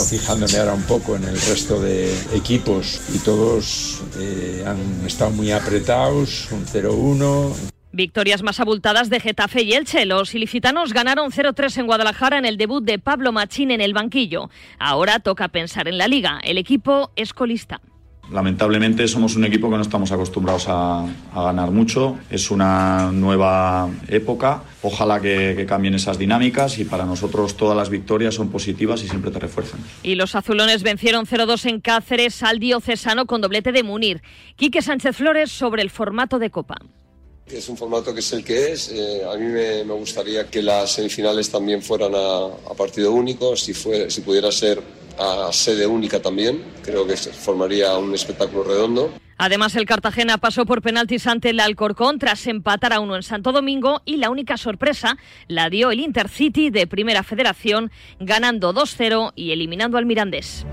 estado 0.00 0.20
fijándome 0.20 0.58
ahora 0.58 0.74
un 0.74 0.82
poco 0.82 1.14
en 1.14 1.22
el 1.22 1.34
resto 1.34 1.80
de 1.80 2.12
equipos 2.34 3.00
y 3.14 3.18
todos 3.18 4.02
eh, 4.18 4.64
han 4.66 5.06
estado 5.06 5.30
muy 5.30 5.52
apretados, 5.52 6.50
un 6.50 6.66
0-1. 6.66 7.54
Victorias 7.92 8.42
más 8.42 8.58
abultadas 8.58 9.08
de 9.08 9.20
Getafe 9.20 9.62
y 9.62 9.74
Elche. 9.74 10.04
Los 10.04 10.34
ilicitanos 10.34 10.92
ganaron 10.92 11.30
0-3 11.30 11.78
en 11.78 11.86
Guadalajara 11.86 12.38
en 12.38 12.44
el 12.44 12.56
debut 12.56 12.82
de 12.82 12.98
Pablo 12.98 13.30
Machín 13.30 13.70
en 13.70 13.80
el 13.80 13.94
banquillo. 13.94 14.50
Ahora 14.80 15.20
toca 15.20 15.46
pensar 15.46 15.86
en 15.86 15.96
la 15.96 16.08
liga. 16.08 16.40
El 16.42 16.58
equipo 16.58 17.12
es 17.14 17.32
colista. 17.32 17.80
Lamentablemente 18.34 19.06
somos 19.06 19.36
un 19.36 19.44
equipo 19.44 19.70
que 19.70 19.76
no 19.76 19.82
estamos 19.82 20.10
acostumbrados 20.10 20.66
a, 20.68 21.06
ganar 21.32 21.70
mucho. 21.70 22.18
Es 22.28 22.50
una 22.50 23.12
nueva 23.12 23.88
época. 24.08 24.64
Ojalá 24.82 25.20
que, 25.20 25.64
cambien 25.68 25.94
esas 25.94 26.18
dinámicas 26.18 26.80
y 26.80 26.84
para 26.84 27.04
nosotros 27.04 27.56
todas 27.56 27.76
las 27.76 27.90
victorias 27.90 28.34
son 28.34 28.48
positivas 28.48 29.04
y 29.04 29.08
siempre 29.08 29.30
te 29.30 29.38
refuerzan. 29.38 29.78
Y 30.02 30.16
los 30.16 30.34
azulones 30.34 30.82
vencieron 30.82 31.26
0-2 31.26 31.66
en 31.70 31.80
Cáceres 31.80 32.42
al 32.42 32.58
diocesano 32.58 33.26
con 33.26 33.40
doblete 33.40 33.70
de 33.70 33.84
Munir. 33.84 34.20
Quique 34.56 34.82
Sánchez 34.82 35.16
Flores 35.16 35.52
sobre 35.52 35.82
el 35.82 35.90
formato 35.90 36.40
de 36.40 36.50
Copa. 36.50 36.74
Es 37.46 37.68
un 37.68 37.76
formato 37.76 38.14
que 38.14 38.20
es 38.20 38.32
el 38.32 38.42
que 38.42 38.72
es. 38.72 38.90
Eh, 38.90 39.22
a 39.24 39.36
mí 39.36 39.46
me, 39.46 39.82
gustaría 39.82 40.48
que 40.48 40.62
las 40.62 40.92
semifinales 40.92 41.50
también 41.50 41.82
fueran 41.82 42.12
a, 42.14 42.74
partido 42.74 43.12
único, 43.12 43.54
si, 43.54 43.74
si 43.74 44.20
pudiera 44.22 44.50
ser 44.50 44.82
a 45.18 45.52
sede 45.52 45.86
única 45.86 46.20
también. 46.20 46.62
Creo 46.82 47.06
que 47.06 47.16
formaría 47.16 47.96
un 47.98 48.14
espectáculo 48.14 48.64
redondo. 48.64 49.12
Además, 49.36 49.74
el 49.76 49.84
Cartagena 49.84 50.38
pasó 50.38 50.64
por 50.64 50.80
penaltis 50.80 51.26
ante 51.26 51.50
el 51.50 51.60
Alcorcón 51.60 52.18
tras 52.18 52.46
empatar 52.46 52.92
a 52.92 53.00
uno 53.00 53.16
en 53.16 53.22
Santo 53.22 53.52
Domingo 53.52 54.00
y 54.04 54.16
la 54.16 54.30
única 54.30 54.56
sorpresa 54.56 55.18
la 55.48 55.68
dio 55.70 55.90
el 55.90 56.00
Intercity 56.00 56.70
de 56.70 56.86
Primera 56.86 57.22
Federación, 57.24 57.90
ganando 58.20 58.72
2-0 58.72 59.32
y 59.34 59.50
eliminando 59.50 59.98
al 59.98 60.06
Mirandés. 60.06 60.64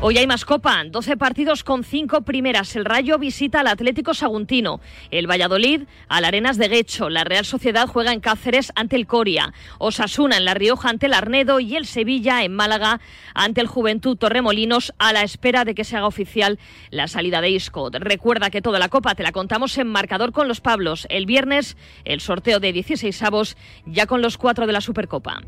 Hoy 0.00 0.16
hay 0.16 0.28
más 0.28 0.44
copa, 0.44 0.84
12 0.84 1.16
partidos 1.16 1.64
con 1.64 1.82
5 1.82 2.22
primeras. 2.22 2.76
El 2.76 2.84
Rayo 2.84 3.18
visita 3.18 3.60
al 3.60 3.66
Atlético 3.66 4.14
Saguntino, 4.14 4.80
el 5.10 5.28
Valladolid 5.28 5.88
al 6.06 6.24
Arenas 6.24 6.56
de 6.56 6.68
Guecho, 6.68 7.10
la 7.10 7.24
Real 7.24 7.44
Sociedad 7.44 7.88
juega 7.88 8.12
en 8.12 8.20
Cáceres 8.20 8.70
ante 8.76 8.94
el 8.94 9.08
Coria, 9.08 9.52
Osasuna 9.78 10.36
en 10.36 10.44
La 10.44 10.54
Rioja 10.54 10.88
ante 10.88 11.06
el 11.06 11.14
Arnedo 11.14 11.58
y 11.58 11.74
el 11.74 11.84
Sevilla 11.84 12.44
en 12.44 12.54
Málaga 12.54 13.00
ante 13.34 13.60
el 13.60 13.66
Juventud 13.66 14.16
Torremolinos 14.16 14.94
a 14.98 15.12
la 15.12 15.24
espera 15.24 15.64
de 15.64 15.74
que 15.74 15.82
se 15.82 15.96
haga 15.96 16.06
oficial 16.06 16.60
la 16.90 17.08
salida 17.08 17.40
de 17.40 17.50
Isco. 17.50 17.90
Recuerda 17.90 18.50
que 18.50 18.62
toda 18.62 18.78
la 18.78 18.90
copa 18.90 19.16
te 19.16 19.24
la 19.24 19.32
contamos 19.32 19.76
en 19.78 19.88
marcador 19.88 20.30
con 20.30 20.46
los 20.46 20.60
Pablos. 20.60 21.08
El 21.10 21.26
viernes 21.26 21.76
el 22.04 22.20
sorteo 22.20 22.60
de 22.60 22.72
16 22.72 23.20
avos 23.24 23.56
ya 23.84 24.06
con 24.06 24.22
los 24.22 24.38
cuatro 24.38 24.68
de 24.68 24.74
la 24.74 24.80
Supercopa. 24.80 25.40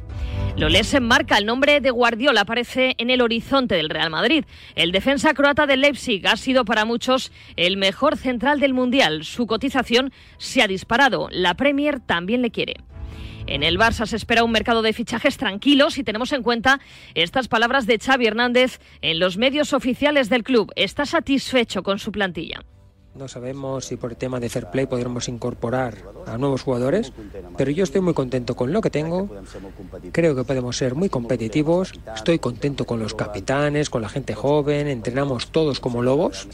Lo 0.57 0.68
lees 0.68 0.92
en 0.94 1.05
marca, 1.05 1.38
el 1.38 1.46
nombre 1.46 1.80
de 1.80 1.90
Guardiola 1.90 2.40
aparece 2.40 2.96
en 2.98 3.11
el 3.11 3.22
horizonte 3.22 3.76
del 3.76 3.88
Real 3.88 4.11
Madrid. 4.11 4.39
El 4.74 4.93
defensa 4.93 5.34
croata 5.34 5.66
del 5.66 5.80
Leipzig 5.80 6.26
ha 6.26 6.36
sido 6.36 6.64
para 6.64 6.84
muchos 6.84 7.32
el 7.57 7.76
mejor 7.76 8.16
central 8.16 8.61
del 8.61 8.74
Mundial. 8.74 9.24
Su 9.24 9.47
cotización 9.47 10.12
se 10.38 10.62
ha 10.62 10.68
disparado. 10.68 11.28
La 11.30 11.55
Premier 11.55 12.01
también 12.01 12.43
le 12.43 12.51
quiere. 12.51 12.76
En 13.47 13.62
el 13.62 13.78
Barça 13.78 14.07
se 14.07 14.16
espera 14.16 14.45
un 14.45 14.53
mercado 14.53 14.80
de 14.82 14.93
fichajes 14.93 15.36
tranquilo 15.36 15.91
si 15.91 16.05
tenemos 16.05 16.32
en 16.32 16.43
cuenta 16.43 16.80
estas 17.14 17.49
palabras 17.49 17.86
de 17.86 17.99
Xavi 17.99 18.26
Hernández 18.26 18.80
en 19.03 19.18
los 19.18 19.36
medios 19.36 19.72
oficiales 19.72 20.28
del 20.28 20.45
club. 20.45 20.72
Está 20.76 21.05
satisfecho 21.05 21.82
con 21.82 21.99
su 21.99 22.12
plantilla. 22.12 22.62
No 23.14 23.26
sabemos 23.26 23.86
si 23.86 23.96
por 23.96 24.12
el 24.12 24.16
tema 24.16 24.38
de 24.38 24.48
fair 24.48 24.70
play 24.70 24.86
podremos 24.86 25.28
incorporar 25.28 25.98
a 26.26 26.38
nuevos 26.38 26.62
jugadores, 26.62 27.12
pero 27.56 27.70
yo 27.70 27.84
estoy 27.84 28.00
muy 28.00 28.14
contento 28.14 28.54
con 28.54 28.72
lo 28.72 28.80
que 28.80 28.90
tengo. 28.90 29.28
Creo 30.12 30.36
que 30.36 30.44
podemos 30.44 30.76
ser 30.76 30.94
muy 30.94 31.08
competitivos. 31.08 31.92
Estoy 32.14 32.38
contento 32.38 32.86
con 32.86 33.00
los 33.00 33.14
capitanes, 33.14 33.90
con 33.90 34.02
la 34.02 34.08
gente 34.08 34.34
joven. 34.34 34.86
Entrenamos 34.86 35.48
todos 35.48 35.80
como 35.80 36.02
lobos 36.02 36.48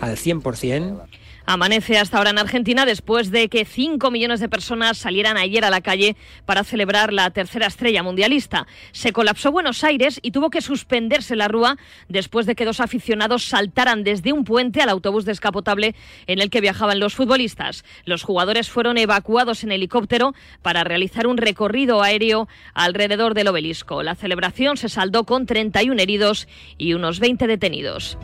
al 0.00 0.16
100%. 0.16 1.02
Amanece 1.44 1.98
hasta 1.98 2.18
ahora 2.18 2.30
en 2.30 2.38
Argentina 2.38 2.86
después 2.86 3.30
de 3.32 3.48
que 3.48 3.64
5 3.64 4.10
millones 4.10 4.38
de 4.38 4.48
personas 4.48 4.98
salieran 4.98 5.36
ayer 5.36 5.64
a 5.64 5.70
la 5.70 5.80
calle 5.80 6.16
para 6.44 6.62
celebrar 6.62 7.12
la 7.12 7.30
tercera 7.30 7.66
estrella 7.66 8.02
mundialista. 8.02 8.66
Se 8.92 9.12
colapsó 9.12 9.50
Buenos 9.50 9.82
Aires 9.82 10.20
y 10.22 10.30
tuvo 10.30 10.50
que 10.50 10.60
suspenderse 10.60 11.34
la 11.34 11.48
rúa 11.48 11.78
después 12.08 12.46
de 12.46 12.54
que 12.54 12.64
dos 12.64 12.78
aficionados 12.78 13.44
saltaran 13.44 14.04
desde 14.04 14.32
un 14.32 14.44
puente 14.44 14.82
al 14.82 14.88
autobús 14.88 15.24
descapotable 15.24 15.91
en 16.26 16.40
el 16.40 16.50
que 16.50 16.60
viajaban 16.60 17.00
los 17.00 17.14
futbolistas. 17.14 17.84
Los 18.04 18.22
jugadores 18.22 18.70
fueron 18.70 18.98
evacuados 18.98 19.64
en 19.64 19.72
helicóptero 19.72 20.34
para 20.62 20.84
realizar 20.84 21.26
un 21.26 21.36
recorrido 21.36 22.02
aéreo 22.02 22.48
alrededor 22.74 23.34
del 23.34 23.48
obelisco. 23.48 24.02
La 24.02 24.14
celebración 24.14 24.76
se 24.76 24.88
saldó 24.88 25.24
con 25.24 25.46
31 25.46 26.00
heridos 26.00 26.48
y 26.78 26.94
unos 26.94 27.20
20 27.20 27.46
detenidos. 27.46 28.18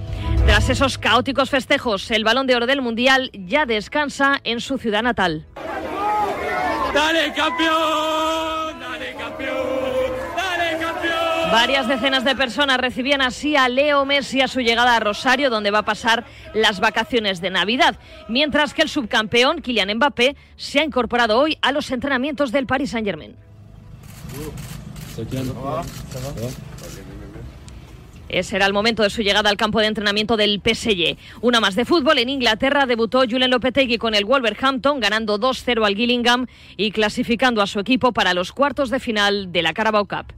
Tras 0.46 0.70
esos 0.70 0.98
caóticos 0.98 1.50
festejos, 1.50 2.10
el 2.10 2.24
balón 2.24 2.46
de 2.46 2.56
oro 2.56 2.66
del 2.66 2.82
Mundial 2.82 3.30
ya 3.32 3.66
descansa 3.66 4.40
en 4.44 4.60
su 4.60 4.78
ciudad 4.78 5.02
natal. 5.02 5.46
¡Dale, 6.94 7.32
campeón! 7.34 8.67
Varias 11.50 11.88
decenas 11.88 12.24
de 12.24 12.36
personas 12.36 12.78
recibían 12.78 13.22
así 13.22 13.56
a 13.56 13.68
Leo 13.68 14.04
Messi 14.04 14.42
a 14.42 14.48
su 14.48 14.60
llegada 14.60 14.96
a 14.96 15.00
Rosario, 15.00 15.48
donde 15.48 15.70
va 15.70 15.78
a 15.78 15.84
pasar 15.84 16.24
las 16.54 16.78
vacaciones 16.78 17.40
de 17.40 17.50
Navidad, 17.50 17.96
mientras 18.28 18.74
que 18.74 18.82
el 18.82 18.88
subcampeón 18.88 19.62
Kylian 19.62 19.94
Mbappé 19.96 20.36
se 20.56 20.80
ha 20.80 20.84
incorporado 20.84 21.38
hoy 21.38 21.56
a 21.62 21.72
los 21.72 21.90
entrenamientos 21.90 22.52
del 22.52 22.66
Paris 22.66 22.90
Saint-Germain. 22.90 23.34
Ese 28.28 28.56
era 28.56 28.66
el 28.66 28.72
momento 28.72 29.02
de 29.02 29.10
su 29.10 29.22
llegada 29.22 29.48
al 29.50 29.56
campo 29.56 29.80
de 29.80 29.86
entrenamiento 29.86 30.36
del 30.36 30.60
PSG. 30.62 31.16
Una 31.40 31.60
más 31.60 31.74
de 31.74 31.84
fútbol. 31.84 32.18
En 32.18 32.28
Inglaterra 32.28 32.86
debutó 32.86 33.22
Julen 33.28 33.50
Lopetegui 33.50 33.98
con 33.98 34.14
el 34.14 34.24
Wolverhampton, 34.24 35.00
ganando 35.00 35.38
2-0 35.38 35.86
al 35.86 35.94
Gillingham 35.94 36.46
y 36.76 36.90
clasificando 36.90 37.62
a 37.62 37.66
su 37.66 37.80
equipo 37.80 38.12
para 38.12 38.34
los 38.34 38.52
cuartos 38.52 38.90
de 38.90 39.00
final 39.00 39.52
de 39.52 39.62
la 39.62 39.72
Carabao 39.72 40.06
Cup. 40.06 40.34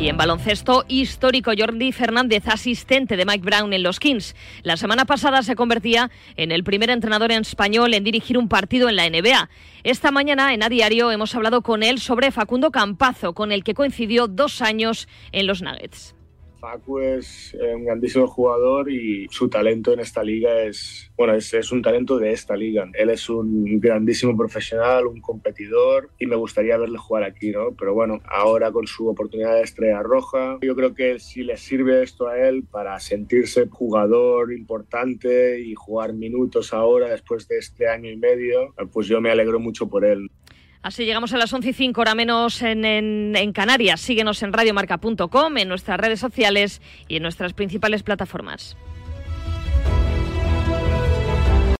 Y 0.00 0.08
en 0.08 0.16
baloncesto 0.16 0.86
histórico, 0.88 1.52
Jordi 1.56 1.92
Fernández, 1.92 2.48
asistente 2.48 3.18
de 3.18 3.26
Mike 3.26 3.44
Brown 3.44 3.74
en 3.74 3.82
los 3.82 4.00
Kings. 4.00 4.34
La 4.62 4.78
semana 4.78 5.04
pasada 5.04 5.42
se 5.42 5.56
convertía 5.56 6.10
en 6.36 6.52
el 6.52 6.64
primer 6.64 6.88
entrenador 6.88 7.32
en 7.32 7.42
español 7.42 7.92
en 7.92 8.02
dirigir 8.02 8.38
un 8.38 8.48
partido 8.48 8.88
en 8.88 8.96
la 8.96 9.08
NBA. 9.10 9.50
Esta 9.84 10.10
mañana 10.10 10.54
en 10.54 10.62
A 10.62 10.70
Diario 10.70 11.12
hemos 11.12 11.34
hablado 11.34 11.60
con 11.60 11.82
él 11.82 12.00
sobre 12.00 12.30
Facundo 12.30 12.70
Campazo, 12.70 13.34
con 13.34 13.52
el 13.52 13.62
que 13.62 13.74
coincidió 13.74 14.26
dos 14.26 14.62
años 14.62 15.06
en 15.32 15.46
los 15.46 15.60
Nuggets. 15.60 16.14
Facu 16.60 17.00
es 17.00 17.54
eh, 17.54 17.74
un 17.74 17.86
grandísimo 17.86 18.26
jugador 18.26 18.90
y 18.90 19.26
su 19.30 19.48
talento 19.48 19.92
en 19.92 20.00
esta 20.00 20.22
liga 20.22 20.62
es, 20.62 21.10
bueno, 21.16 21.34
es, 21.34 21.52
es, 21.54 21.72
un 21.72 21.82
talento 21.82 22.18
de 22.18 22.32
esta 22.32 22.54
liga. 22.54 22.88
Él 22.94 23.10
es 23.10 23.28
un 23.28 23.80
grandísimo 23.80 24.36
profesional, 24.36 25.06
un 25.06 25.20
competidor 25.20 26.10
y 26.18 26.26
me 26.26 26.36
gustaría 26.36 26.76
verle 26.76 26.98
jugar 26.98 27.24
aquí, 27.24 27.50
¿no? 27.50 27.72
Pero 27.78 27.94
bueno, 27.94 28.20
ahora 28.28 28.70
con 28.70 28.86
su 28.86 29.08
oportunidad 29.08 29.54
de 29.54 29.62
estrella 29.62 30.02
roja, 30.02 30.58
yo 30.60 30.76
creo 30.76 30.94
que 30.94 31.18
si 31.18 31.42
le 31.42 31.56
sirve 31.56 32.02
esto 32.02 32.28
a 32.28 32.38
él 32.38 32.64
para 32.70 33.00
sentirse 33.00 33.66
jugador 33.68 34.52
importante 34.52 35.60
y 35.60 35.74
jugar 35.74 36.12
minutos 36.12 36.74
ahora 36.74 37.08
después 37.08 37.48
de 37.48 37.58
este 37.58 37.88
año 37.88 38.10
y 38.10 38.16
medio, 38.16 38.74
pues 38.92 39.06
yo 39.06 39.20
me 39.20 39.30
alegro 39.30 39.58
mucho 39.58 39.88
por 39.88 40.04
él. 40.04 40.30
Así 40.82 41.04
llegamos 41.04 41.32
a 41.34 41.36
las 41.36 41.52
11 41.52 41.68
y 41.68 41.72
5, 41.74 42.00
hora 42.00 42.14
menos 42.14 42.62
en, 42.62 42.84
en, 42.84 43.36
en 43.36 43.52
Canarias. 43.52 44.00
Síguenos 44.00 44.42
en 44.42 44.52
radiomarca.com, 44.52 45.58
en 45.58 45.68
nuestras 45.68 46.00
redes 46.00 46.20
sociales 46.20 46.80
y 47.06 47.16
en 47.16 47.22
nuestras 47.22 47.52
principales 47.52 48.02
plataformas. 48.02 48.76